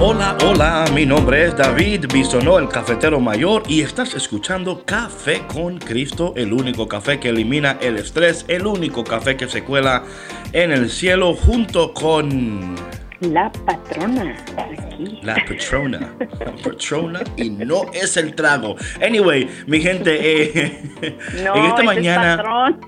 Hola, 0.00 0.38
hola, 0.44 0.84
mi 0.94 1.04
nombre 1.04 1.44
es 1.46 1.56
David 1.56 2.06
Bisonó, 2.12 2.60
el 2.60 2.68
cafetero 2.68 3.18
mayor, 3.18 3.64
y 3.66 3.80
estás 3.80 4.14
escuchando 4.14 4.84
Café 4.84 5.42
con 5.52 5.78
Cristo, 5.78 6.34
el 6.36 6.52
único 6.52 6.86
café 6.86 7.18
que 7.18 7.30
elimina 7.30 7.78
el 7.80 7.96
estrés, 7.96 8.44
el 8.46 8.68
único 8.68 9.02
café 9.02 9.36
que 9.36 9.48
se 9.48 9.64
cuela 9.64 10.04
en 10.52 10.70
el 10.70 10.88
cielo 10.88 11.34
junto 11.34 11.92
con 11.94 12.76
La 13.20 13.50
patrona. 13.50 14.36
Aquí. 14.56 15.18
la 15.24 15.34
patrona. 15.34 16.14
La 16.38 16.52
patrona 16.62 17.20
y 17.36 17.50
no 17.50 17.90
es 17.92 18.16
el 18.16 18.34
trago. 18.34 18.76
Anyway, 19.04 19.48
mi 19.66 19.80
gente, 19.80 20.16
eh, 20.20 20.82
No, 21.44 21.56
en 21.56 21.64
esta 21.64 21.74
ese 21.74 21.80
es 21.80 21.84
mañana... 21.84 22.36
patrón. 22.36 22.80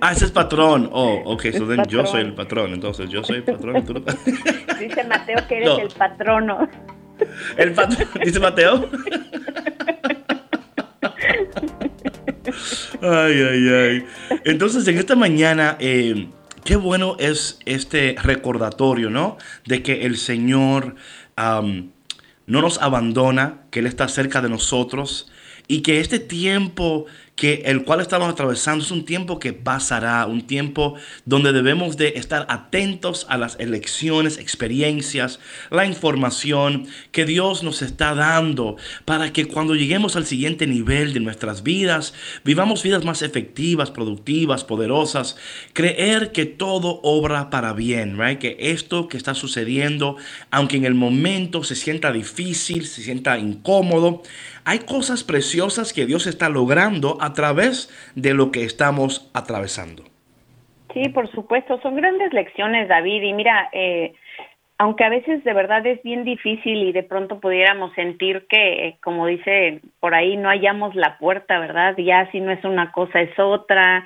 Ah, 0.00 0.12
ese 0.12 0.24
es 0.26 0.30
patrón. 0.30 0.88
Oh, 0.92 1.22
ok, 1.24 1.46
so 1.56 1.66
then 1.66 1.82
yo 1.88 2.06
soy 2.06 2.20
el 2.22 2.34
patrón. 2.34 2.72
Entonces 2.74 3.10
yo 3.10 3.24
soy 3.24 3.36
el 3.38 3.42
patrón 3.44 3.76
y 3.78 3.82
tú 3.82 3.94
no- 3.94 4.00
Dice 4.80 5.04
Mateo 5.04 5.46
que 5.48 5.56
eres 5.56 5.68
No. 5.68 5.78
el 5.80 5.88
patrono. 5.88 6.68
El 7.56 7.72
patrón, 7.72 8.08
dice 8.24 8.38
Mateo. 8.40 8.88
Ay, 13.00 13.42
ay, 13.42 13.68
ay. 13.68 14.06
Entonces, 14.44 14.86
en 14.86 14.98
esta 14.98 15.16
mañana, 15.16 15.76
eh, 15.80 16.28
qué 16.64 16.76
bueno 16.76 17.16
es 17.18 17.58
este 17.66 18.16
recordatorio, 18.22 19.10
¿no? 19.10 19.38
De 19.66 19.82
que 19.82 20.06
el 20.06 20.16
Señor 20.16 20.96
no 21.36 21.90
nos 22.46 22.80
abandona, 22.80 23.62
que 23.70 23.80
Él 23.80 23.86
está 23.86 24.08
cerca 24.08 24.40
de 24.40 24.48
nosotros 24.48 25.30
y 25.68 25.82
que 25.82 26.00
este 26.00 26.18
tiempo 26.18 27.06
que 27.36 27.62
el 27.64 27.84
cual 27.84 28.00
estamos 28.00 28.28
atravesando 28.28 28.84
es 28.84 28.90
un 28.90 29.04
tiempo 29.04 29.38
que 29.38 29.52
pasará, 29.52 30.26
un 30.26 30.46
tiempo 30.46 30.94
donde 31.24 31.52
debemos 31.52 31.96
de 31.96 32.08
estar 32.16 32.46
atentos 32.48 33.26
a 33.28 33.38
las 33.38 33.58
elecciones, 33.58 34.38
experiencias, 34.38 35.40
la 35.70 35.86
información 35.86 36.86
que 37.10 37.24
Dios 37.24 37.62
nos 37.62 37.80
está 37.80 38.14
dando 38.14 38.76
para 39.06 39.32
que 39.32 39.46
cuando 39.46 39.74
lleguemos 39.74 40.14
al 40.14 40.26
siguiente 40.26 40.66
nivel 40.66 41.14
de 41.14 41.20
nuestras 41.20 41.62
vidas, 41.62 42.12
vivamos 42.44 42.82
vidas 42.82 43.04
más 43.04 43.22
efectivas, 43.22 43.90
productivas, 43.90 44.62
poderosas, 44.62 45.36
creer 45.72 46.32
que 46.32 46.44
todo 46.44 47.00
obra 47.02 47.48
para 47.48 47.72
bien, 47.72 48.18
right? 48.18 48.38
Que 48.38 48.56
esto 48.58 49.08
que 49.08 49.16
está 49.16 49.34
sucediendo, 49.34 50.16
aunque 50.50 50.76
en 50.76 50.84
el 50.84 50.94
momento 50.94 51.64
se 51.64 51.76
sienta 51.76 52.12
difícil, 52.12 52.86
se 52.86 53.02
sienta 53.02 53.38
incómodo, 53.38 54.22
hay 54.64 54.80
cosas 54.80 55.24
preciosas 55.24 55.92
que 55.92 56.06
Dios 56.06 56.26
está 56.26 56.48
logrando 56.48 57.18
a 57.20 57.32
través 57.32 57.90
de 58.14 58.34
lo 58.34 58.52
que 58.52 58.64
estamos 58.64 59.30
atravesando. 59.34 60.04
Sí, 60.92 61.08
por 61.08 61.30
supuesto, 61.30 61.80
son 61.82 61.96
grandes 61.96 62.32
lecciones, 62.32 62.88
David. 62.88 63.22
Y 63.22 63.32
mira, 63.32 63.70
eh, 63.72 64.12
aunque 64.78 65.04
a 65.04 65.08
veces 65.08 65.42
de 65.44 65.52
verdad 65.54 65.86
es 65.86 66.02
bien 66.02 66.24
difícil 66.24 66.82
y 66.82 66.92
de 66.92 67.02
pronto 67.02 67.40
pudiéramos 67.40 67.94
sentir 67.94 68.46
que, 68.48 68.88
eh, 68.88 68.98
como 69.02 69.26
dice 69.26 69.80
por 70.00 70.14
ahí, 70.14 70.36
no 70.36 70.48
hallamos 70.48 70.94
la 70.94 71.18
puerta, 71.18 71.58
¿verdad? 71.58 71.96
Ya 71.96 72.30
si 72.30 72.40
no 72.40 72.50
es 72.50 72.62
una 72.64 72.92
cosa 72.92 73.20
es 73.20 73.38
otra 73.38 74.04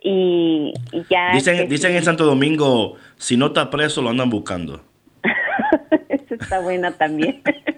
y, 0.00 0.72
y 0.92 1.02
ya... 1.10 1.32
Dicen, 1.32 1.56
que 1.56 1.66
dicen 1.66 1.90
sí. 1.90 1.96
en 1.98 2.04
Santo 2.04 2.24
Domingo, 2.24 2.96
si 3.16 3.36
no 3.36 3.46
está 3.46 3.68
preso, 3.68 4.00
lo 4.00 4.10
andan 4.10 4.30
buscando. 4.30 4.80
Esa 6.08 6.34
está 6.34 6.60
buena 6.60 6.92
también. 6.92 7.42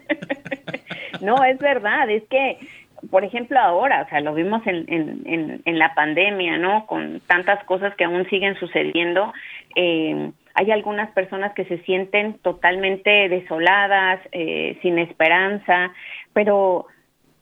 no, 1.25 1.43
es 1.45 1.59
verdad, 1.59 2.09
es 2.11 2.23
que, 2.25 2.59
por 3.11 3.25
ejemplo, 3.25 3.59
ahora, 3.59 4.03
o 4.03 4.09
sea, 4.09 4.21
lo 4.21 4.35
vimos 4.35 4.63
en, 4.67 5.63
la 5.65 5.95
pandemia, 5.95 6.59
¿no? 6.59 6.87
Con 6.87 7.21
tantas 7.27 7.63
cosas 7.65 7.95
que 7.97 8.05
aún 8.05 8.29
siguen 8.31 8.55
sucediendo, 8.57 9.33
eh, 9.77 10.31
hay 10.55 10.71
algunas 10.71 11.11
personas 11.11 11.53
que 11.55 11.65
se 11.65 11.79
sienten 11.79 12.35
totalmente 12.39 13.29
desoladas, 13.29 14.21
eh, 14.31 14.79
sin 14.83 14.99
esperanza, 14.99 15.91
pero 16.33 16.87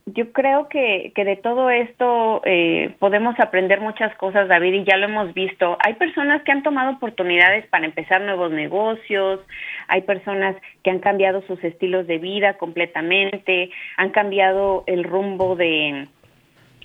yo 0.06 0.32
creo 0.32 0.68
que, 0.68 1.12
que 1.14 1.24
de 1.24 1.36
todo 1.36 1.70
esto 1.70 2.42
eh, 2.44 2.94
podemos 2.98 3.38
aprender 3.38 3.80
muchas 3.80 4.14
cosas, 4.16 4.48
David, 4.48 4.74
y 4.74 4.84
ya 4.84 4.96
lo 4.96 5.06
hemos 5.06 5.32
visto. 5.32 5.76
Hay 5.80 5.94
personas 5.94 6.42
que 6.42 6.52
han 6.52 6.62
tomado 6.62 6.92
oportunidades 6.92 7.66
para 7.68 7.84
empezar 7.84 8.20
nuevos 8.20 8.50
negocios, 8.50 9.40
hay 9.86 10.02
personas 10.02 10.56
que 10.82 10.90
han 10.90 10.98
cambiado 10.98 11.42
sus 11.42 11.62
estilos 11.62 12.06
de 12.06 12.18
vida 12.18 12.54
completamente, 12.54 13.70
han 13.96 14.10
cambiado 14.10 14.82
el 14.86 15.04
rumbo 15.04 15.54
de, 15.54 16.08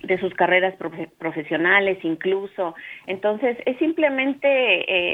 de 0.04 0.18
sus 0.20 0.34
carreras 0.36 0.78
profe- 0.78 1.10
profesionales 1.18 1.98
incluso. 2.04 2.76
Entonces, 3.08 3.58
es 3.66 3.78
simplemente, 3.78 4.48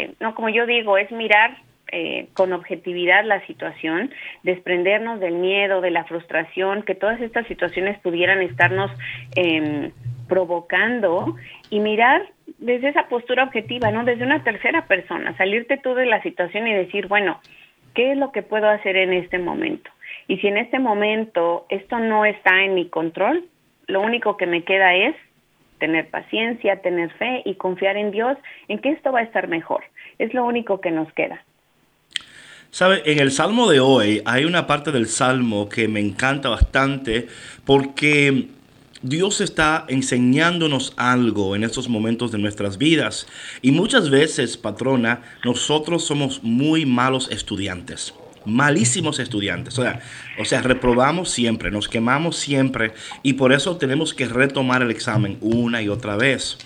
eh, 0.03 0.13
no 0.19 0.35
como 0.35 0.49
yo 0.49 0.65
digo, 0.65 0.97
es 0.97 1.09
mirar 1.11 1.55
eh, 1.95 2.29
con 2.33 2.53
objetividad 2.53 3.23
la 3.23 3.45
situación, 3.45 4.11
desprendernos 4.41 5.19
del 5.19 5.35
miedo, 5.35 5.79
de 5.79 5.91
la 5.91 6.05
frustración, 6.05 6.81
que 6.81 6.95
todas 6.95 7.21
estas 7.21 7.45
situaciones 7.45 7.99
pudieran 7.99 8.41
estarnos 8.41 8.89
eh, 9.35 9.91
provocando 10.27 11.35
y 11.69 11.79
mirar 11.79 12.23
desde 12.57 12.89
esa 12.89 13.07
postura 13.09 13.43
objetiva, 13.43 13.91
¿no? 13.91 14.03
Desde 14.05 14.25
una 14.25 14.43
tercera 14.43 14.87
persona, 14.87 15.37
salirte 15.37 15.77
tú 15.77 15.93
de 15.93 16.07
la 16.07 16.19
situación 16.23 16.67
y 16.67 16.73
decir, 16.73 17.07
bueno, 17.07 17.39
¿qué 17.93 18.13
es 18.13 18.17
lo 18.17 18.31
que 18.31 18.41
puedo 18.41 18.67
hacer 18.67 18.97
en 18.97 19.13
este 19.13 19.37
momento? 19.37 19.91
Y 20.27 20.37
si 20.37 20.47
en 20.47 20.57
este 20.57 20.79
momento 20.79 21.67
esto 21.69 21.99
no 21.99 22.25
está 22.25 22.63
en 22.63 22.73
mi 22.73 22.89
control, 22.89 23.45
lo 23.85 24.01
único 24.01 24.35
que 24.35 24.47
me 24.47 24.63
queda 24.63 24.95
es 24.95 25.15
tener 25.77 26.09
paciencia, 26.09 26.81
tener 26.81 27.11
fe 27.11 27.43
y 27.45 27.53
confiar 27.53 27.97
en 27.97 28.09
Dios 28.09 28.35
en 28.67 28.79
que 28.79 28.89
esto 28.89 29.11
va 29.11 29.19
a 29.19 29.23
estar 29.23 29.47
mejor. 29.47 29.83
Es 30.17 30.33
lo 30.33 30.43
único 30.43 30.81
que 30.81 30.89
nos 30.89 31.13
queda. 31.13 31.43
¿Sabe? 32.73 33.03
En 33.05 33.19
el 33.19 33.31
salmo 33.31 33.69
de 33.69 33.79
hoy 33.79 34.23
hay 34.25 34.45
una 34.45 34.65
parte 34.65 34.91
del 34.91 35.07
salmo 35.07 35.69
que 35.69 35.87
me 35.87 35.99
encanta 35.99 36.49
bastante 36.49 37.27
porque 37.65 38.47
Dios 39.03 39.41
está 39.41 39.85
enseñándonos 39.87 40.93
algo 40.97 41.55
en 41.55 41.63
estos 41.63 41.87
momentos 41.87 42.31
de 42.31 42.39
nuestras 42.39 42.79
vidas. 42.79 43.27
Y 43.61 43.71
muchas 43.73 44.09
veces, 44.09 44.57
patrona, 44.57 45.21
nosotros 45.45 46.03
somos 46.03 46.41
muy 46.41 46.87
malos 46.87 47.29
estudiantes. 47.29 48.15
Malísimos 48.43 49.19
estudiantes. 49.19 49.77
O 49.77 49.83
sea, 49.83 50.01
o 50.39 50.43
sea, 50.43 50.63
reprobamos 50.63 51.29
siempre, 51.29 51.69
nos 51.69 51.87
quemamos 51.87 52.37
siempre 52.37 52.93
y 53.21 53.33
por 53.33 53.53
eso 53.53 53.77
tenemos 53.77 54.15
que 54.15 54.25
retomar 54.25 54.81
el 54.81 54.89
examen 54.89 55.37
una 55.41 55.83
y 55.83 55.89
otra 55.89 56.15
vez. 56.15 56.57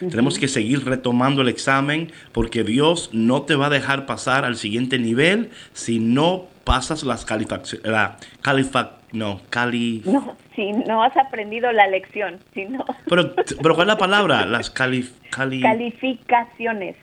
Tenemos 0.00 0.38
que 0.38 0.48
seguir 0.48 0.84
retomando 0.84 1.42
el 1.42 1.48
examen 1.48 2.12
porque 2.32 2.64
Dios 2.64 3.10
no 3.12 3.42
te 3.42 3.54
va 3.54 3.66
a 3.66 3.70
dejar 3.70 4.06
pasar 4.06 4.44
al 4.44 4.56
siguiente 4.56 4.98
nivel 4.98 5.50
si 5.72 5.98
no 5.98 6.46
pasas 6.64 7.04
las 7.04 7.24
calificaciones. 7.24 7.86
La 7.86 8.16
califa, 8.42 8.98
no, 9.12 9.40
cali. 9.50 10.02
No, 10.04 10.36
si 10.56 10.72
no 10.72 11.02
has 11.02 11.16
aprendido 11.16 11.70
la 11.72 11.86
lección, 11.86 12.38
si 12.54 12.64
no, 12.64 12.84
Pero, 13.08 13.34
pero 13.34 13.74
¿cuál 13.74 13.86
es 13.88 13.94
la 13.94 13.98
palabra? 13.98 14.46
Las 14.46 14.70
cali, 14.70 15.08
cali- 15.30 15.60
calificaciones. 15.60 16.96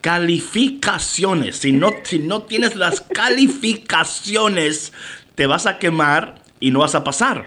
calificaciones. 0.00 1.56
Si 1.56 1.72
no, 1.72 1.90
si 2.02 2.18
no 2.18 2.42
tienes 2.42 2.76
las 2.76 3.00
calificaciones, 3.00 4.92
te 5.34 5.46
vas 5.46 5.66
a 5.66 5.78
quemar 5.78 6.36
y 6.60 6.70
no 6.70 6.80
vas 6.80 6.94
a 6.94 7.04
pasar. 7.04 7.44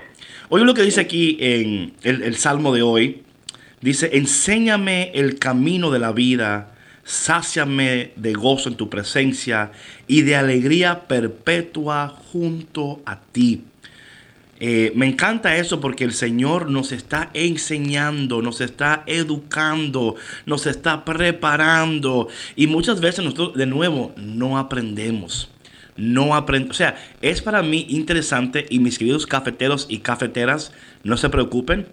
Oye 0.50 0.64
lo 0.64 0.74
que 0.74 0.82
dice 0.84 1.02
aquí 1.02 1.38
en 1.40 1.94
el, 2.04 2.24
el 2.24 2.36
Salmo 2.38 2.74
de 2.74 2.82
hoy. 2.82 3.24
Dice, 3.88 4.10
enséñame 4.18 5.12
el 5.14 5.40
camino 5.40 5.92
de 5.92 6.00
la 6.00 6.12
vida, 6.12 6.74
sáciame 7.06 8.12
de 8.18 8.34
gozo 8.34 8.68
en 8.68 8.76
tu 8.76 8.90
presencia 8.90 9.72
y 10.08 10.24
de 10.24 10.36
alegría 10.36 11.08
perpetua 11.08 12.10
junto 12.10 13.02
a 13.06 13.22
ti. 13.22 13.64
Eh, 14.60 14.92
me 14.94 15.06
encanta 15.06 15.56
eso 15.56 15.80
porque 15.80 16.04
el 16.04 16.12
Señor 16.12 16.70
nos 16.70 16.92
está 16.92 17.30
enseñando, 17.34 18.42
nos 18.42 18.60
está 18.60 19.04
educando, 19.06 20.16
nos 20.46 20.68
está 20.68 21.06
preparando 21.06 22.28
y 22.58 22.68
muchas 22.68 23.00
veces 23.00 23.24
nosotros 23.24 23.54
de 23.54 23.68
nuevo 23.68 24.14
no 24.18 24.58
aprendemos. 24.58 25.50
No 25.96 26.36
aprendemos. 26.36 26.76
O 26.76 26.78
sea, 26.78 26.98
es 27.22 27.42
para 27.42 27.64
mí 27.64 27.86
interesante 27.88 28.66
y 28.70 28.80
mis 28.80 28.98
queridos 28.98 29.26
cafeteros 29.26 29.86
y 29.88 30.00
cafeteras, 30.00 30.74
no 31.04 31.16
se 31.16 31.30
preocupen 31.30 31.88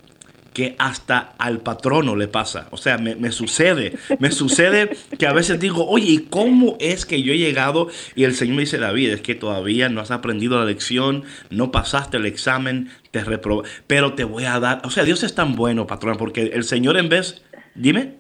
que 0.55 0.77
hasta 0.79 1.35
al 1.37 1.59
patrono 1.59 2.17
le 2.17 2.29
pasa. 2.29 2.69
O 2.71 2.77
sea, 2.77 2.97
me, 2.97 3.31
sucede, 3.33 3.93
me 4.21 4.31
sucede 4.31 4.91
que 5.19 5.27
a 5.27 5.33
veces 5.33 5.61
digo, 5.61 5.87
oye, 5.87 6.07
¿y 6.09 6.19
cómo 6.31 6.77
es 6.81 7.05
que 7.05 7.23
yo 7.23 7.33
he 7.33 7.39
llegado? 7.39 7.89
Y 8.15 8.25
el 8.25 8.35
Señor 8.35 8.57
me 8.57 8.63
dice, 8.63 8.79
David, 8.79 9.11
es 9.11 9.21
que 9.21 9.35
todavía 9.35 9.89
no 9.89 10.01
has 10.01 10.13
aprendido 10.13 10.59
la 10.59 10.65
lección, 10.65 11.25
no 11.51 11.73
pasaste 11.73 12.17
el 12.17 12.27
examen, 12.27 12.89
te 13.11 13.25
reprobé, 13.25 13.69
pero 13.89 14.15
te 14.15 14.25
voy 14.25 14.45
a 14.45 14.61
dar, 14.61 14.81
o 14.85 14.91
sea, 14.91 15.05
Dios 15.05 15.25
es 15.25 15.35
tan 15.35 15.57
bueno, 15.57 15.87
patrón, 15.87 16.17
porque 16.17 16.43
el 16.55 16.63
Señor 16.63 16.97
en 16.97 17.09
vez, 17.09 17.45
dime. 17.75 18.15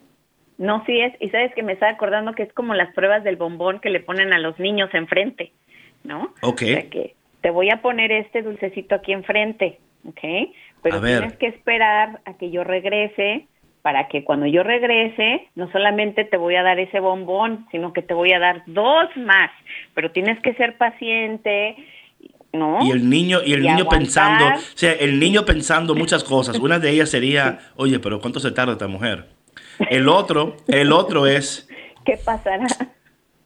No, 0.58 0.84
sí 0.86 1.00
es, 1.00 1.14
y 1.20 1.30
sabes 1.30 1.54
que 1.54 1.62
me 1.62 1.72
está 1.72 1.88
acordando 1.88 2.34
que 2.34 2.42
es 2.42 2.52
como 2.52 2.74
las 2.74 2.92
pruebas 2.94 3.22
del 3.22 3.36
bombón 3.36 3.80
que 3.80 3.90
le 3.90 4.00
ponen 4.00 4.32
a 4.32 4.38
los 4.38 4.58
niños 4.58 4.90
enfrente, 4.92 5.52
¿no? 6.02 6.34
Ok. 6.42 6.62
O 6.62 6.66
sea 6.66 6.90
que 6.90 7.14
te 7.42 7.50
voy 7.50 7.70
a 7.70 7.80
poner 7.82 8.10
este 8.10 8.42
dulcecito 8.42 8.96
aquí 8.96 9.12
enfrente, 9.12 9.78
¿ok? 10.08 10.50
Pero 10.84 11.00
tienes 11.00 11.32
que 11.38 11.46
esperar 11.46 12.20
a 12.26 12.34
que 12.34 12.50
yo 12.50 12.62
regrese 12.62 13.48
para 13.80 14.06
que 14.08 14.22
cuando 14.22 14.44
yo 14.44 14.62
regrese, 14.62 15.48
no 15.54 15.72
solamente 15.72 16.24
te 16.24 16.36
voy 16.36 16.56
a 16.56 16.62
dar 16.62 16.78
ese 16.78 17.00
bombón, 17.00 17.66
sino 17.70 17.94
que 17.94 18.02
te 18.02 18.12
voy 18.12 18.32
a 18.32 18.38
dar 18.38 18.62
dos 18.66 19.08
más, 19.16 19.50
pero 19.94 20.10
tienes 20.10 20.38
que 20.42 20.52
ser 20.54 20.76
paciente, 20.76 21.76
¿no? 22.52 22.84
Y 22.84 22.90
el 22.90 23.08
niño, 23.08 23.38
y 23.44 23.54
el 23.54 23.62
niño 23.62 23.88
pensando, 23.88 24.44
o 24.44 24.76
sea, 24.76 24.92
el 24.92 25.18
niño 25.18 25.46
pensando 25.46 25.94
muchas 25.94 26.22
cosas. 26.22 26.58
Una 26.58 26.78
de 26.78 26.90
ellas 26.90 27.10
sería, 27.10 27.60
oye, 27.76 27.98
pero 27.98 28.20
¿cuánto 28.20 28.40
se 28.40 28.52
tarda 28.52 28.72
esta 28.72 28.88
mujer? 28.88 29.26
El 29.90 30.08
otro, 30.08 30.56
el 30.68 30.92
otro 30.92 31.26
es... 31.26 31.68
¿Qué 32.04 32.16
pasará? 32.22 32.66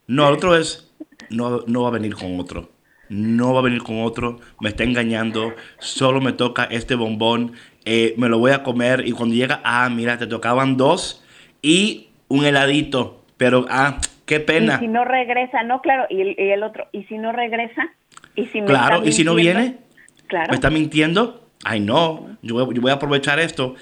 No, 0.06 0.28
el 0.28 0.34
otro 0.34 0.56
es, 0.56 0.94
no, 1.30 1.60
no 1.66 1.82
va 1.82 1.88
a 1.88 1.92
venir 1.92 2.14
con 2.14 2.38
otro 2.38 2.68
no 3.08 3.52
va 3.52 3.60
a 3.60 3.62
venir 3.62 3.82
con 3.82 4.02
otro, 4.02 4.38
me 4.60 4.68
está 4.68 4.84
engañando, 4.84 5.54
solo 5.78 6.20
me 6.20 6.32
toca 6.32 6.64
este 6.64 6.94
bombón, 6.94 7.52
eh, 7.84 8.14
me 8.16 8.28
lo 8.28 8.38
voy 8.38 8.52
a 8.52 8.62
comer 8.62 9.04
y 9.06 9.12
cuando 9.12 9.34
llega, 9.34 9.60
ah, 9.64 9.88
mira, 9.88 10.18
te 10.18 10.26
tocaban 10.26 10.76
dos 10.76 11.24
y 11.62 12.08
un 12.28 12.44
heladito, 12.44 13.24
pero, 13.36 13.66
ah, 13.70 13.98
qué 14.26 14.40
pena. 14.40 14.76
Y 14.76 14.80
si 14.80 14.88
no 14.88 15.04
regresa, 15.04 15.62
no, 15.62 15.80
claro, 15.80 16.06
y 16.10 16.20
el, 16.20 16.62
otro, 16.62 16.86
¿y 16.92 17.04
si 17.04 17.16
no 17.18 17.32
regresa? 17.32 17.90
¿Y 18.34 18.46
si 18.46 18.60
me 18.60 18.66
claro, 18.66 19.04
¿y 19.04 19.12
si 19.12 19.24
no 19.24 19.34
viene? 19.34 19.78
Claro. 20.26 20.50
¿Me 20.50 20.54
está 20.54 20.70
mintiendo? 20.70 21.48
Ay, 21.64 21.80
no, 21.80 22.36
yo 22.42 22.72
yo 22.72 22.80
voy 22.80 22.90
a 22.90 22.94
aprovechar 22.94 23.40
esto. 23.40 23.74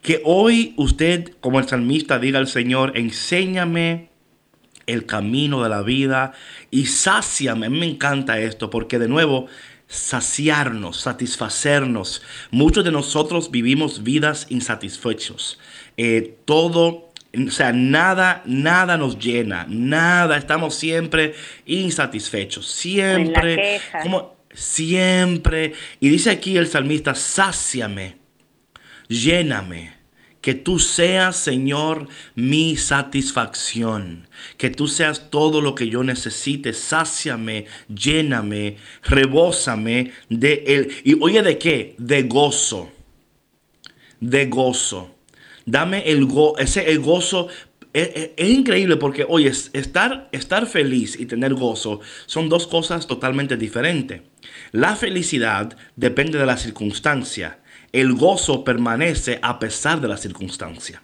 Que 0.00 0.20
hoy 0.24 0.74
usted, 0.76 1.36
como 1.40 1.60
el 1.60 1.68
salmista, 1.68 2.18
diga 2.18 2.40
al 2.40 2.48
Señor, 2.48 2.96
enséñame 2.96 4.08
el 4.86 5.06
camino 5.06 5.62
de 5.62 5.68
la 5.68 5.82
vida 5.82 6.32
y 6.70 6.86
sáciame. 6.86 7.68
Me 7.68 7.86
encanta 7.86 8.40
esto 8.40 8.70
porque 8.70 8.98
de 8.98 9.08
nuevo, 9.08 9.46
saciarnos, 9.86 11.00
satisfacernos. 11.00 12.22
Muchos 12.50 12.84
de 12.84 12.92
nosotros 12.92 13.50
vivimos 13.50 14.02
vidas 14.02 14.46
insatisfechos. 14.48 15.58
Eh, 15.96 16.38
todo 16.44 17.12
o 17.34 17.50
sea, 17.50 17.72
nada, 17.72 18.42
nada 18.44 18.98
nos 18.98 19.18
llena, 19.18 19.64
nada, 19.66 20.36
estamos 20.36 20.74
siempre 20.74 21.34
insatisfechos, 21.64 22.66
siempre, 22.66 23.80
como 24.02 24.36
siempre. 24.52 25.72
Y 25.98 26.10
dice 26.10 26.30
aquí 26.30 26.58
el 26.58 26.66
salmista, 26.66 27.14
sáciame, 27.14 28.18
lléname 29.08 30.01
que 30.42 30.54
tú 30.54 30.80
seas, 30.80 31.36
Señor, 31.36 32.08
mi 32.34 32.76
satisfacción. 32.76 34.26
Que 34.58 34.70
tú 34.70 34.88
seas 34.88 35.30
todo 35.30 35.60
lo 35.60 35.74
que 35.76 35.88
yo 35.88 36.02
necesite. 36.02 36.72
Sáciame, 36.72 37.66
lléname, 37.88 38.76
rebósame 39.04 40.10
de 40.28 40.64
él. 40.66 40.92
Y 41.04 41.16
oye, 41.22 41.42
¿de 41.42 41.58
qué? 41.58 41.94
De 41.96 42.24
gozo. 42.24 42.90
De 44.18 44.46
gozo. 44.46 45.14
Dame 45.64 46.10
el, 46.10 46.26
go 46.26 46.58
ese, 46.58 46.90
el 46.90 46.98
gozo 46.98 47.46
es, 47.92 48.30
increíble 48.36 48.96
porque, 48.96 49.24
oye, 49.28 49.48
estar, 49.48 50.28
estar 50.32 50.66
feliz 50.66 51.18
y 51.20 51.26
tener 51.26 51.54
gozo 51.54 52.00
son 52.26 52.48
dos 52.48 52.66
cosas 52.66 53.06
totalmente 53.06 53.56
diferentes. 53.56 54.22
La 54.72 54.96
felicidad 54.96 55.76
depende 55.94 56.36
de 56.38 56.46
la 56.46 56.56
circunstancia 56.56 57.61
el 57.92 58.14
gozo 58.14 58.64
permanece 58.64 59.38
a 59.42 59.58
pesar 59.58 60.00
de 60.00 60.08
la 60.08 60.16
circunstancia. 60.16 61.02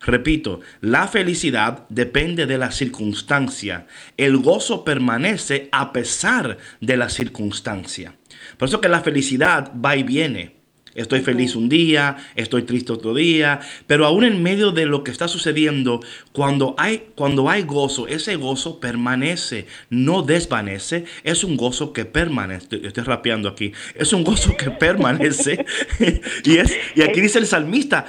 Repito, 0.00 0.60
la 0.80 1.06
felicidad 1.06 1.86
depende 1.88 2.46
de 2.46 2.58
la 2.58 2.72
circunstancia. 2.72 3.86
El 4.16 4.36
gozo 4.38 4.84
permanece 4.84 5.68
a 5.70 5.92
pesar 5.92 6.58
de 6.80 6.96
la 6.96 7.08
circunstancia. 7.08 8.16
Por 8.58 8.68
eso 8.68 8.80
que 8.80 8.88
la 8.88 9.00
felicidad 9.00 9.72
va 9.74 9.96
y 9.96 10.02
viene. 10.02 10.61
Estoy 10.94 11.20
feliz 11.20 11.56
un 11.56 11.70
día, 11.70 12.16
estoy 12.34 12.64
triste 12.64 12.92
otro 12.92 13.14
día, 13.14 13.60
pero 13.86 14.04
aún 14.04 14.24
en 14.24 14.42
medio 14.42 14.72
de 14.72 14.84
lo 14.84 15.02
que 15.02 15.10
está 15.10 15.26
sucediendo, 15.26 16.00
cuando 16.32 16.74
hay, 16.76 17.06
cuando 17.14 17.48
hay 17.48 17.62
gozo, 17.62 18.06
ese 18.08 18.36
gozo 18.36 18.78
permanece, 18.78 19.66
no 19.88 20.22
desvanece, 20.22 21.06
es 21.24 21.44
un 21.44 21.56
gozo 21.56 21.94
que 21.94 22.04
permanece. 22.04 22.68
Estoy, 22.82 23.04
rapeando 23.04 23.48
aquí, 23.48 23.72
es 23.94 24.12
un 24.12 24.22
gozo 24.22 24.54
que 24.54 24.70
permanece. 24.70 25.64
y, 26.44 26.56
es, 26.58 26.76
y 26.94 27.02
aquí 27.02 27.22
dice 27.22 27.38
el 27.38 27.46
salmista, 27.46 28.04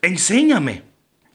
enséñame, 0.00 0.82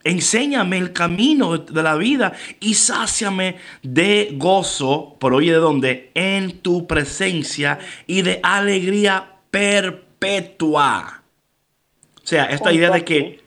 enséñame 0.05 0.77
el 0.77 0.93
camino 0.93 1.57
de 1.57 1.83
la 1.83 1.95
vida 1.97 2.31
y 2.61 2.75
sáciame 2.75 3.57
de 3.83 4.29
gozo, 4.35 5.17
por 5.19 5.33
oye 5.33 5.51
de 5.51 5.57
dónde, 5.57 6.11
en 6.13 6.59
tu 6.59 6.87
presencia 6.87 7.79
y 8.07 8.21
de 8.21 8.39
alegría 8.43 9.35
perpetua 9.51 10.08
perpetua. 10.19 11.23
O 12.23 12.27
sea, 12.27 12.45
esta 12.45 12.71
idea 12.71 12.91
de 12.91 13.03
que... 13.03 13.41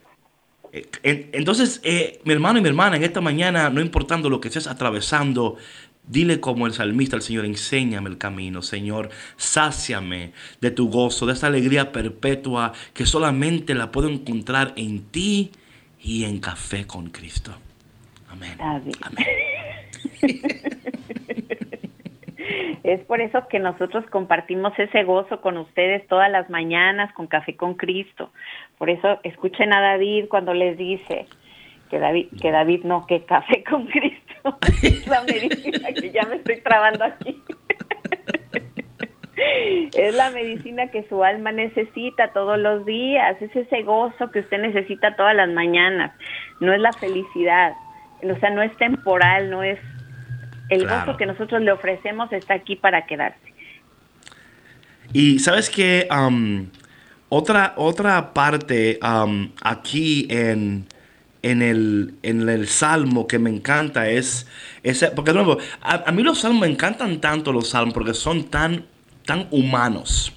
Eh, 0.73 1.31
entonces, 1.33 1.81
eh, 1.85 2.21
mi 2.25 2.33
hermano 2.33 2.59
y 2.59 2.63
mi 2.63 2.69
hermana, 2.69 2.97
en 2.97 3.05
esta 3.05 3.21
mañana, 3.21 3.69
no 3.69 3.83
importando 3.83 4.31
lo 4.31 4.41
que 4.41 4.49
estés 4.49 4.67
atravesando, 4.67 5.59
dile 6.07 6.41
como 6.41 6.67
el 6.67 6.73
salmista 6.73 7.15
al 7.17 7.23
Señor, 7.23 7.45
enséñame 7.45 8.09
el 8.09 8.17
camino, 8.17 8.63
Señor, 8.63 9.11
sáciame 9.37 10.33
de 10.63 10.71
tu 10.71 10.89
gozo, 10.89 11.27
de 11.27 11.35
esa 11.35 11.49
alegría 11.49 11.93
perpetua 11.93 12.73
que 12.95 13.05
solamente 13.05 13.75
la 13.75 13.93
puedo 13.93 14.09
encontrar 14.09 14.73
en 14.77 15.03
ti 15.03 15.53
y 16.01 16.25
en 16.25 16.41
café 16.41 16.87
con 16.87 17.11
Cristo. 17.11 17.53
Amén. 18.31 18.57
Amén. 18.59 19.27
Es 22.85 23.01
por 23.05 23.21
eso 23.21 23.47
que 23.49 23.61
nosotros 23.61 24.05
compartimos 24.11 24.77
ese 24.77 25.05
gozo 25.05 25.41
con 25.41 25.57
ustedes 25.57 26.07
todas 26.09 26.31
las 26.31 26.51
mañanas 26.51 27.13
con 27.13 27.29
Café 27.29 27.57
con 27.57 27.75
Cristo. 27.75 28.33
Por 28.77 28.91
eso 28.91 29.21
escuchen 29.23 29.73
a 29.73 29.81
David 29.81 30.27
cuando 30.29 30.53
les 30.53 30.77
dice 30.77 31.27
que 31.91 31.99
David, 32.01 32.29
que 32.41 32.51
David 32.51 32.85
no, 32.85 33.07
que 33.07 33.25
Café 33.25 33.63
con 33.63 33.87
Cristo 33.87 34.59
es 34.83 35.07
la 35.07 35.23
medicina 35.23 35.93
que 35.93 36.11
ya 36.11 36.25
me 36.27 36.37
estoy 36.37 36.61
trabando 36.61 37.05
aquí. 37.05 37.41
es 39.97 40.15
la 40.15 40.31
medicina 40.31 40.89
que 40.89 41.05
su 41.05 41.23
alma 41.23 41.53
necesita 41.53 42.33
todos 42.33 42.59
los 42.59 42.85
días, 42.85 43.41
es 43.41 43.55
ese 43.55 43.83
gozo 43.83 44.31
que 44.31 44.41
usted 44.41 44.59
necesita 44.59 45.15
todas 45.17 45.37
las 45.37 45.49
mañanas, 45.51 46.13
no 46.61 46.73
es 46.73 46.81
la 46.81 46.93
felicidad, 46.93 47.75
o 48.23 48.37
sea, 48.37 48.51
no 48.51 48.63
es 48.63 48.77
temporal, 48.77 49.51
no 49.51 49.63
es 49.63 49.79
el 50.69 50.87
gozo 50.89 51.17
que 51.17 51.27
nosotros 51.27 51.61
le 51.63 51.73
ofrecemos 51.73 52.33
está 52.33 52.55
aquí 52.55 52.77
para 52.77 53.07
quedarse. 53.07 53.53
Y 55.13 55.39
sabes 55.39 55.69
que 55.69 56.09
otra, 57.29 57.75
otra 57.77 58.33
parte 58.33 58.99
aquí 59.63 60.27
en, 60.31 60.87
en, 61.43 61.63
el, 61.63 62.15
en 62.23 62.49
el 62.49 62.67
salmo 62.69 63.27
que 63.27 63.39
me 63.39 63.51
encanta 63.51 64.09
es, 64.09 64.47
porque 65.15 65.33
nuevo, 65.33 65.59
a, 65.81 66.11
mí 66.13 66.23
los 66.23 66.41
salmos 66.41 66.63
me 66.63 66.69
encantan 66.69 67.21
tanto 67.21 67.53
los 67.53 67.71
salmos 67.71 67.95
porque 67.95 68.15
son 68.15 68.45
tan, 68.45 68.87
tan 69.27 69.49
humanos. 69.51 70.33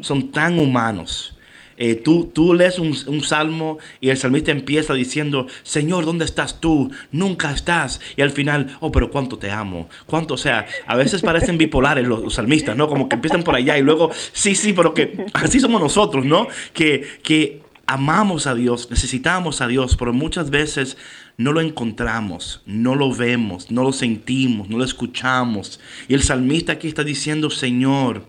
Son 0.00 0.32
tan 0.32 0.58
humanos. 0.58 1.36
Eh, 1.76 1.96
tú, 1.96 2.30
tú 2.32 2.54
lees 2.54 2.78
un, 2.78 2.96
un, 3.06 3.22
salmo 3.22 3.78
y 4.00 4.10
el 4.10 4.16
salmista 4.16 4.52
empieza 4.52 4.94
diciendo, 4.94 5.46
Señor, 5.62 6.04
¿dónde 6.04 6.24
estás 6.24 6.60
tú? 6.60 6.90
Nunca 7.10 7.50
estás. 7.50 8.00
Y 8.16 8.22
al 8.22 8.30
final, 8.30 8.76
oh, 8.80 8.92
pero 8.92 9.10
cuánto 9.10 9.38
te 9.38 9.50
amo. 9.50 9.88
Cuánto, 10.06 10.34
o 10.34 10.38
sea, 10.38 10.66
a 10.86 10.96
veces 10.96 11.22
parecen 11.22 11.58
bipolares 11.58 12.06
los, 12.06 12.34
salmistas, 12.34 12.76
¿no? 12.76 12.88
Como 12.88 13.08
que 13.08 13.16
empiezan 13.16 13.42
por 13.42 13.56
allá 13.56 13.76
y 13.78 13.82
luego, 13.82 14.10
sí, 14.32 14.54
sí, 14.54 14.72
pero 14.72 14.94
que 14.94 15.26
así 15.32 15.60
somos 15.60 15.80
nosotros, 15.80 16.24
¿no? 16.24 16.46
Que, 16.72 17.06
que 17.22 17.62
amamos 17.86 18.46
a 18.46 18.54
Dios, 18.54 18.88
necesitamos 18.90 19.60
a 19.60 19.66
Dios, 19.66 19.96
pero 19.96 20.12
muchas 20.12 20.50
veces 20.50 20.96
no 21.36 21.52
lo 21.52 21.60
encontramos, 21.60 22.62
no 22.66 22.94
lo 22.94 23.12
vemos, 23.12 23.70
no 23.70 23.82
lo 23.82 23.92
sentimos, 23.92 24.68
no 24.68 24.78
lo 24.78 24.84
escuchamos. 24.84 25.80
Y 26.08 26.14
el 26.14 26.22
salmista 26.22 26.72
aquí 26.72 26.88
está 26.88 27.04
diciendo, 27.04 27.50
Señor, 27.50 28.26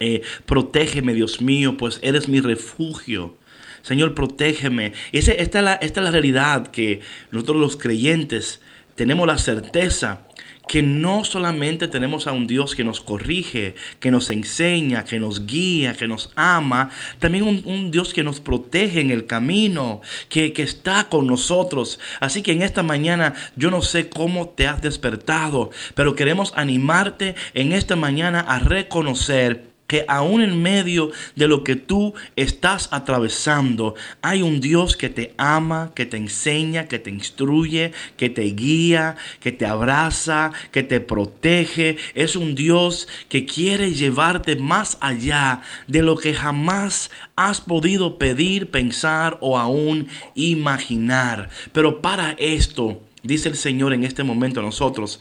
eh, 0.00 0.22
protégeme, 0.46 1.14
Dios 1.14 1.40
mío, 1.40 1.76
pues 1.76 1.98
eres 2.02 2.28
mi 2.28 2.40
refugio. 2.40 3.36
Señor, 3.82 4.14
protégeme. 4.14 4.92
esta, 5.12 5.32
es 5.32 5.54
la, 5.54 5.74
esta 5.74 6.00
es 6.00 6.04
la 6.04 6.10
realidad 6.10 6.68
que 6.68 7.00
nosotros 7.30 7.58
los 7.58 7.76
creyentes 7.76 8.60
tenemos 8.94 9.26
la 9.26 9.38
certeza 9.38 10.26
que 10.66 10.82
no 10.82 11.24
solamente 11.24 11.88
tenemos 11.88 12.26
a 12.26 12.32
un 12.32 12.46
Dios 12.46 12.74
que 12.74 12.84
nos 12.84 13.00
corrige, 13.00 13.74
que 14.00 14.10
nos 14.10 14.30
enseña, 14.30 15.04
que 15.04 15.20
nos 15.20 15.46
guía, 15.46 15.94
que 15.94 16.08
nos 16.08 16.32
ama, 16.36 16.90
también 17.18 17.44
un, 17.44 17.90
Dios 17.90 18.14
que 18.14 18.24
nos 18.24 18.40
protege 18.40 19.00
en 19.00 19.10
el 19.10 19.26
camino, 19.26 20.00
que, 20.28 20.52
que 20.52 20.62
está 20.62 21.08
con 21.08 21.26
nosotros. 21.26 22.00
Así 22.20 22.42
que 22.42 22.52
en 22.52 22.62
esta 22.62 22.82
mañana 22.82 23.34
yo 23.56 23.70
no 23.70 23.82
sé 23.82 24.08
cómo 24.08 24.48
te 24.48 24.66
has 24.66 24.80
despertado, 24.80 25.70
pero 25.94 26.14
queremos 26.14 26.52
animarte 26.56 27.34
en 27.52 27.72
esta 27.72 27.96
mañana 27.96 28.40
a 28.40 28.58
reconocer 28.58 29.73
que 29.86 30.04
aún 30.08 30.42
en 30.42 30.62
medio 30.62 31.10
de 31.36 31.46
lo 31.46 31.62
que 31.62 31.76
tú 31.76 32.14
estás 32.36 32.88
atravesando, 32.90 33.94
hay 34.22 34.42
un 34.42 34.60
Dios 34.60 34.96
que 34.96 35.10
te 35.10 35.34
ama, 35.36 35.92
que 35.94 36.06
te 36.06 36.16
enseña, 36.16 36.88
que 36.88 36.98
te 36.98 37.10
instruye, 37.10 37.92
que 38.16 38.30
te 38.30 38.42
guía, 38.42 39.16
que 39.40 39.52
te 39.52 39.66
abraza, 39.66 40.52
que 40.70 40.82
te 40.82 41.00
protege. 41.00 41.96
Es 42.14 42.34
un 42.34 42.54
Dios 42.54 43.08
que 43.28 43.44
quiere 43.44 43.92
llevarte 43.92 44.56
más 44.56 44.96
allá 45.00 45.60
de 45.86 46.02
lo 46.02 46.16
que 46.16 46.34
jamás 46.34 47.10
has 47.36 47.60
podido 47.60 48.18
pedir, 48.18 48.70
pensar 48.70 49.38
o 49.40 49.58
aún 49.58 50.08
imaginar. 50.34 51.50
Pero 51.72 52.00
para 52.00 52.32
esto, 52.38 53.02
dice 53.22 53.50
el 53.50 53.56
Señor 53.56 53.92
en 53.92 54.04
este 54.04 54.24
momento 54.24 54.60
a 54.60 54.62
nosotros, 54.62 55.20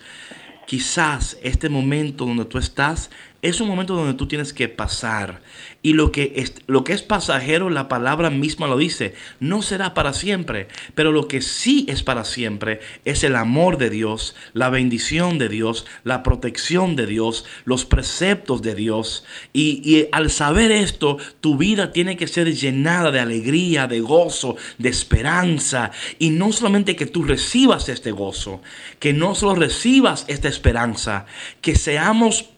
quizás 0.65 1.37
este 1.43 1.67
momento 1.69 2.25
donde 2.25 2.45
tú 2.45 2.57
estás 2.57 3.09
es 3.43 3.59
un 3.59 3.67
momento 3.67 3.93
donde 3.93 4.13
tú 4.13 4.25
tienes 4.25 4.53
que 4.53 4.69
pasar. 4.69 5.41
Y 5.81 5.93
lo 5.93 6.13
que, 6.13 6.31
es, 6.37 6.53
lo 6.65 6.85
que 6.85 6.93
es 6.93 7.01
pasajero, 7.01 7.69
la 7.69 7.89
palabra 7.89 8.29
misma 8.29 8.67
lo 8.67 8.77
dice, 8.77 9.15
no 9.41 9.61
será 9.61 9.93
para 9.93 10.13
siempre. 10.13 10.69
Pero 10.95 11.11
lo 11.11 11.27
que 11.27 11.41
sí 11.41 11.85
es 11.89 12.03
para 12.03 12.23
siempre 12.23 12.79
es 13.03 13.25
el 13.25 13.35
amor 13.35 13.77
de 13.77 13.89
Dios, 13.89 14.33
la 14.53 14.69
bendición 14.69 15.39
de 15.39 15.49
Dios, 15.49 15.85
la 16.05 16.23
protección 16.23 16.95
de 16.95 17.05
Dios, 17.05 17.43
los 17.65 17.83
preceptos 17.83 18.61
de 18.61 18.75
Dios. 18.75 19.25
Y, 19.51 19.81
y 19.83 20.07
al 20.13 20.29
saber 20.31 20.71
esto, 20.71 21.17
tu 21.41 21.57
vida 21.57 21.91
tiene 21.91 22.15
que 22.15 22.27
ser 22.27 22.49
llenada 22.55 23.11
de 23.11 23.19
alegría, 23.19 23.87
de 23.87 23.99
gozo, 23.99 24.55
de 24.77 24.87
esperanza. 24.87 25.91
Y 26.17 26.29
no 26.29 26.53
solamente 26.53 26.95
que 26.95 27.07
tú 27.07 27.23
recibas 27.23 27.89
este 27.89 28.13
gozo, 28.13 28.61
que 28.99 29.11
no 29.11 29.35
solo 29.35 29.55
recibas 29.55 30.23
esta 30.29 30.47
esperanza, 30.47 31.25
que 31.59 31.75
seamos 31.75 32.52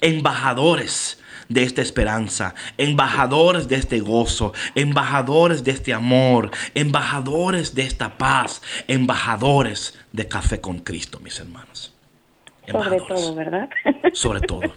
embajadores 0.00 1.22
de 1.48 1.62
esta 1.62 1.82
esperanza, 1.82 2.54
embajadores 2.76 3.68
de 3.68 3.76
este 3.76 4.00
gozo, 4.00 4.52
embajadores 4.74 5.64
de 5.64 5.70
este 5.70 5.92
amor, 5.92 6.50
embajadores 6.74 7.74
de 7.74 7.82
esta 7.82 8.18
paz, 8.18 8.62
embajadores 8.88 9.98
de 10.12 10.26
café 10.28 10.60
con 10.60 10.78
Cristo, 10.78 11.20
mis 11.20 11.38
hermanos. 11.38 11.92
Sobre 12.66 12.98
todo, 12.98 13.34
¿verdad? 13.34 13.68
Sobre 14.12 14.40
todo. 14.40 14.62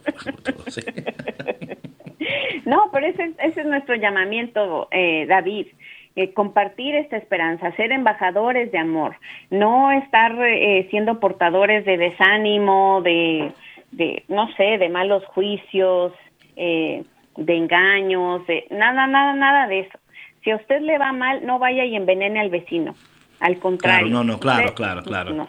No, 2.66 2.90
pero 2.92 3.08
ese, 3.08 3.32
ese, 3.40 3.62
es 3.62 3.66
nuestro 3.66 3.96
llamamiento, 3.96 4.88
eh, 4.92 5.26
David. 5.28 5.68
Eh, 6.16 6.34
compartir 6.34 6.94
esta 6.94 7.18
esperanza, 7.18 7.72
ser 7.78 7.92
embajadores 7.92 8.72
de 8.72 8.78
amor, 8.78 9.16
no 9.50 9.92
estar 9.92 10.36
eh, 10.44 10.88
siendo 10.92 11.20
portadores 11.20 11.86
de 11.86 11.98
desánimo, 11.98 13.02
de, 13.02 13.52
de, 13.92 14.24
no 14.28 14.48
sé, 14.56 14.78
de 14.78 14.90
malos 14.90 15.26
juicios, 15.26 16.14
eh, 16.56 17.04
de 17.38 17.58
engaños, 17.58 18.46
de 18.48 18.66
nada, 18.70 19.08
nada, 19.08 19.34
nada 19.34 19.68
de 19.68 19.82
eso. 19.82 20.00
Si 20.44 20.52
a 20.52 20.56
usted 20.56 20.82
le 20.82 20.98
va 20.98 21.12
mal, 21.12 21.46
no 21.46 21.60
vaya 21.60 21.86
y 21.86 21.96
envenene 21.96 22.40
al 22.40 22.50
vecino. 22.50 22.96
Al 23.40 23.58
contrario. 23.60 24.08
Claro, 24.08 24.24
no, 24.24 24.34
no, 24.34 24.40
claro, 24.40 24.74
claro, 24.74 25.04
claro. 25.04 25.48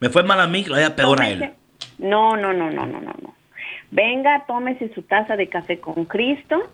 Me 0.00 0.08
fue 0.10 0.22
mal 0.22 0.40
a 0.40 0.46
mí, 0.46 0.64
lo 0.64 0.74
vaya 0.74 0.94
peor 0.94 1.22
a 1.22 1.30
él. 1.30 1.52
No, 1.98 2.36
no, 2.36 2.52
no, 2.52 2.70
no, 2.70 2.86
no, 2.86 3.00
no, 3.00 3.14
no. 3.22 3.34
Venga, 3.90 4.44
tómese 4.46 4.92
su 4.94 5.02
taza 5.02 5.36
de 5.36 5.48
café 5.48 5.80
con 5.80 6.04
Cristo 6.04 6.70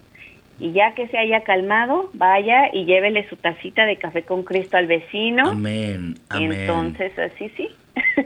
y 0.59 0.73
ya 0.73 0.95
que 0.95 1.09
se 1.09 1.19
haya 1.19 1.43
calmado, 1.43 2.11
vaya 2.13 2.71
y 2.73 2.85
llévele 2.85 3.29
su 3.29 3.37
tacita 3.37 3.87
de 3.87 3.97
café 3.97 4.23
con 4.23 4.43
Cristo 4.43 4.77
al 4.77 4.87
vecino. 4.87 5.51
Amén, 5.51 6.17
amén. 6.29 6.53
entonces, 6.53 7.17
así 7.19 7.51
sí. 7.57 7.69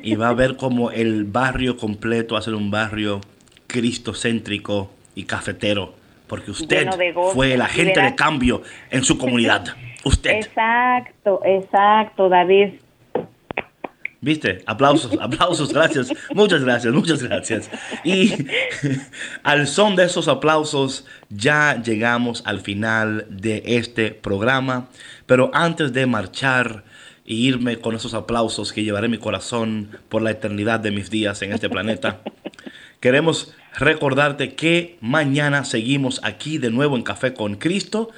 Y 0.02 0.14
va 0.14 0.28
a 0.28 0.34
ver 0.34 0.56
como 0.56 0.90
el 0.90 1.24
barrio 1.24 1.76
completo 1.76 2.34
va 2.34 2.40
a 2.40 2.42
ser 2.42 2.54
un 2.54 2.70
barrio 2.70 3.20
cristocéntrico 3.66 4.90
y 5.14 5.24
cafetero, 5.24 5.94
porque 6.26 6.50
usted 6.50 6.88
fue 7.32 7.54
el 7.54 7.60
agente 7.60 8.00
de 8.00 8.14
cambio 8.14 8.62
en 8.90 9.04
su 9.04 9.18
comunidad. 9.18 9.66
Usted. 10.04 10.30
Exacto, 10.30 11.40
exacto, 11.44 12.28
David. 12.28 12.74
¿Viste? 14.20 14.62
Aplausos, 14.66 15.16
aplausos, 15.20 15.72
gracias. 15.72 16.12
Muchas 16.34 16.64
gracias, 16.64 16.92
muchas 16.92 17.22
gracias. 17.22 17.70
Y 18.04 18.32
al 19.42 19.66
son 19.66 19.96
de 19.96 20.04
esos 20.04 20.28
aplausos 20.28 21.06
ya 21.28 21.80
llegamos 21.82 22.42
al 22.46 22.60
final 22.60 23.26
de 23.28 23.62
este 23.64 24.10
programa. 24.10 24.88
Pero 25.26 25.50
antes 25.52 25.92
de 25.92 26.06
marchar, 26.06 26.84
y 27.28 27.46
irme 27.46 27.78
con 27.78 27.94
esos 27.94 28.14
aplausos 28.14 28.72
que 28.72 28.82
llevaré 28.82 29.06
mi 29.06 29.18
corazón 29.18 29.90
por 30.08 30.22
la 30.22 30.30
eternidad 30.30 30.80
de 30.80 30.90
mis 30.90 31.10
días 31.10 31.42
en 31.42 31.52
este 31.52 31.68
planeta. 31.68 32.22
Queremos 33.00 33.54
recordarte 33.78 34.54
que 34.54 34.96
mañana 35.02 35.64
seguimos 35.64 36.20
aquí 36.24 36.56
de 36.56 36.70
nuevo 36.70 36.96
en 36.96 37.02
Café 37.02 37.34
con 37.34 37.56
Cristo. 37.56 38.08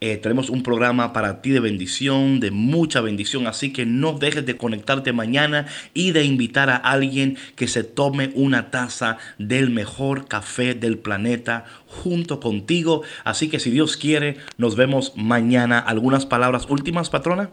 Eh, 0.00 0.18
tenemos 0.18 0.50
un 0.50 0.62
programa 0.62 1.12
para 1.12 1.42
ti 1.42 1.50
de 1.50 1.58
bendición, 1.58 2.38
de 2.38 2.52
mucha 2.52 3.00
bendición, 3.00 3.48
así 3.48 3.72
que 3.72 3.86
no 3.86 4.12
dejes 4.12 4.46
de 4.46 4.56
conectarte 4.56 5.12
mañana 5.12 5.66
y 5.92 6.12
de 6.12 6.22
invitar 6.22 6.70
a 6.70 6.76
alguien 6.76 7.38
que 7.56 7.66
se 7.66 7.82
tome 7.82 8.30
una 8.36 8.70
taza 8.70 9.18
del 9.38 9.70
mejor 9.70 10.28
café 10.28 10.74
del 10.74 10.96
planeta 10.96 11.64
junto 11.86 12.38
contigo. 12.38 13.02
Así 13.24 13.48
que 13.48 13.58
si 13.58 13.70
Dios 13.70 13.96
quiere, 13.96 14.36
nos 14.58 14.76
vemos 14.76 15.12
mañana. 15.16 15.80
¿Algunas 15.80 16.24
palabras 16.24 16.66
últimas, 16.70 17.10
patrona? 17.10 17.50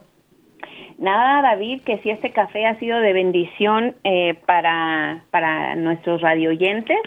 Nada, 0.97 1.43
David, 1.43 1.81
que 1.83 1.99
si 1.99 2.09
este 2.09 2.31
café 2.31 2.65
ha 2.65 2.79
sido 2.79 2.99
de 2.99 3.13
bendición 3.13 3.95
eh, 4.03 4.33
para, 4.45 5.23
para 5.29 5.75
nuestros 5.75 6.21
radioyentes 6.21 6.97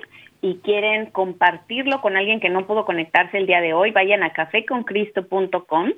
y 0.43 0.57
quieren 0.59 1.07
compartirlo 1.07 2.01
con 2.01 2.17
alguien 2.17 2.41
que 2.41 2.49
no 2.49 2.67
pudo 2.67 2.85
conectarse 2.85 3.37
el 3.37 3.47
día 3.47 3.61
de 3.61 3.75
hoy, 3.75 3.91
vayan 3.91 4.23
a 4.23 4.33
caféconcristo.com 4.33 5.91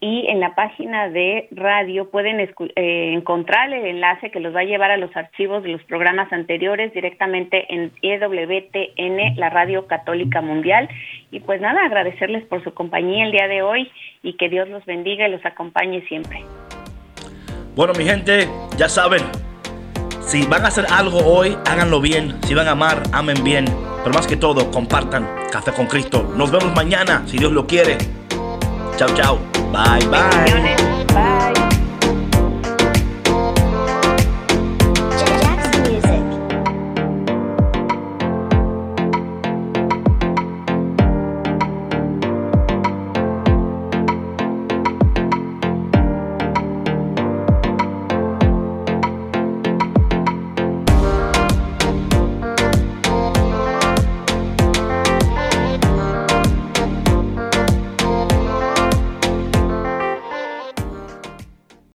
y 0.00 0.26
en 0.28 0.40
la 0.40 0.54
página 0.54 1.08
de 1.08 1.48
radio 1.52 2.10
pueden 2.10 2.40
eh, 2.40 3.12
encontrar 3.14 3.72
el 3.72 3.84
enlace 3.84 4.30
que 4.30 4.40
los 4.40 4.54
va 4.54 4.60
a 4.60 4.64
llevar 4.64 4.90
a 4.90 4.96
los 4.96 5.14
archivos 5.16 5.62
de 5.62 5.70
los 5.70 5.82
programas 5.84 6.32
anteriores 6.32 6.92
directamente 6.92 7.66
en 7.72 7.92
EWTN, 8.02 9.36
la 9.36 9.50
Radio 9.50 9.86
Católica 9.86 10.40
Mundial. 10.40 10.88
Y 11.30 11.40
pues 11.40 11.60
nada, 11.60 11.84
agradecerles 11.84 12.44
por 12.44 12.64
su 12.64 12.74
compañía 12.74 13.24
el 13.24 13.32
día 13.32 13.46
de 13.46 13.62
hoy 13.62 13.90
y 14.22 14.34
que 14.34 14.48
Dios 14.48 14.68
los 14.68 14.84
bendiga 14.84 15.28
y 15.28 15.30
los 15.30 15.44
acompañe 15.46 16.00
siempre. 16.08 16.40
Bueno, 17.76 17.92
mi 17.92 18.06
gente, 18.06 18.48
ya 18.78 18.88
saben, 18.88 19.22
si 20.26 20.46
van 20.46 20.64
a 20.64 20.68
hacer 20.68 20.86
algo 20.90 21.18
hoy, 21.18 21.58
háganlo 21.66 22.00
bien. 22.00 22.38
Si 22.46 22.54
van 22.54 22.68
a 22.68 22.70
amar, 22.70 23.02
amen 23.12 23.44
bien. 23.44 23.66
Pero 24.02 24.14
más 24.14 24.26
que 24.26 24.34
todo, 24.34 24.70
compartan 24.70 25.28
Café 25.52 25.72
con 25.72 25.86
Cristo. 25.86 26.32
Nos 26.36 26.50
vemos 26.50 26.74
mañana, 26.74 27.24
si 27.26 27.36
Dios 27.36 27.52
lo 27.52 27.66
quiere. 27.66 27.98
Chao, 28.96 29.10
chao. 29.14 29.38
Bye, 29.70 30.06
bye. 30.08 31.65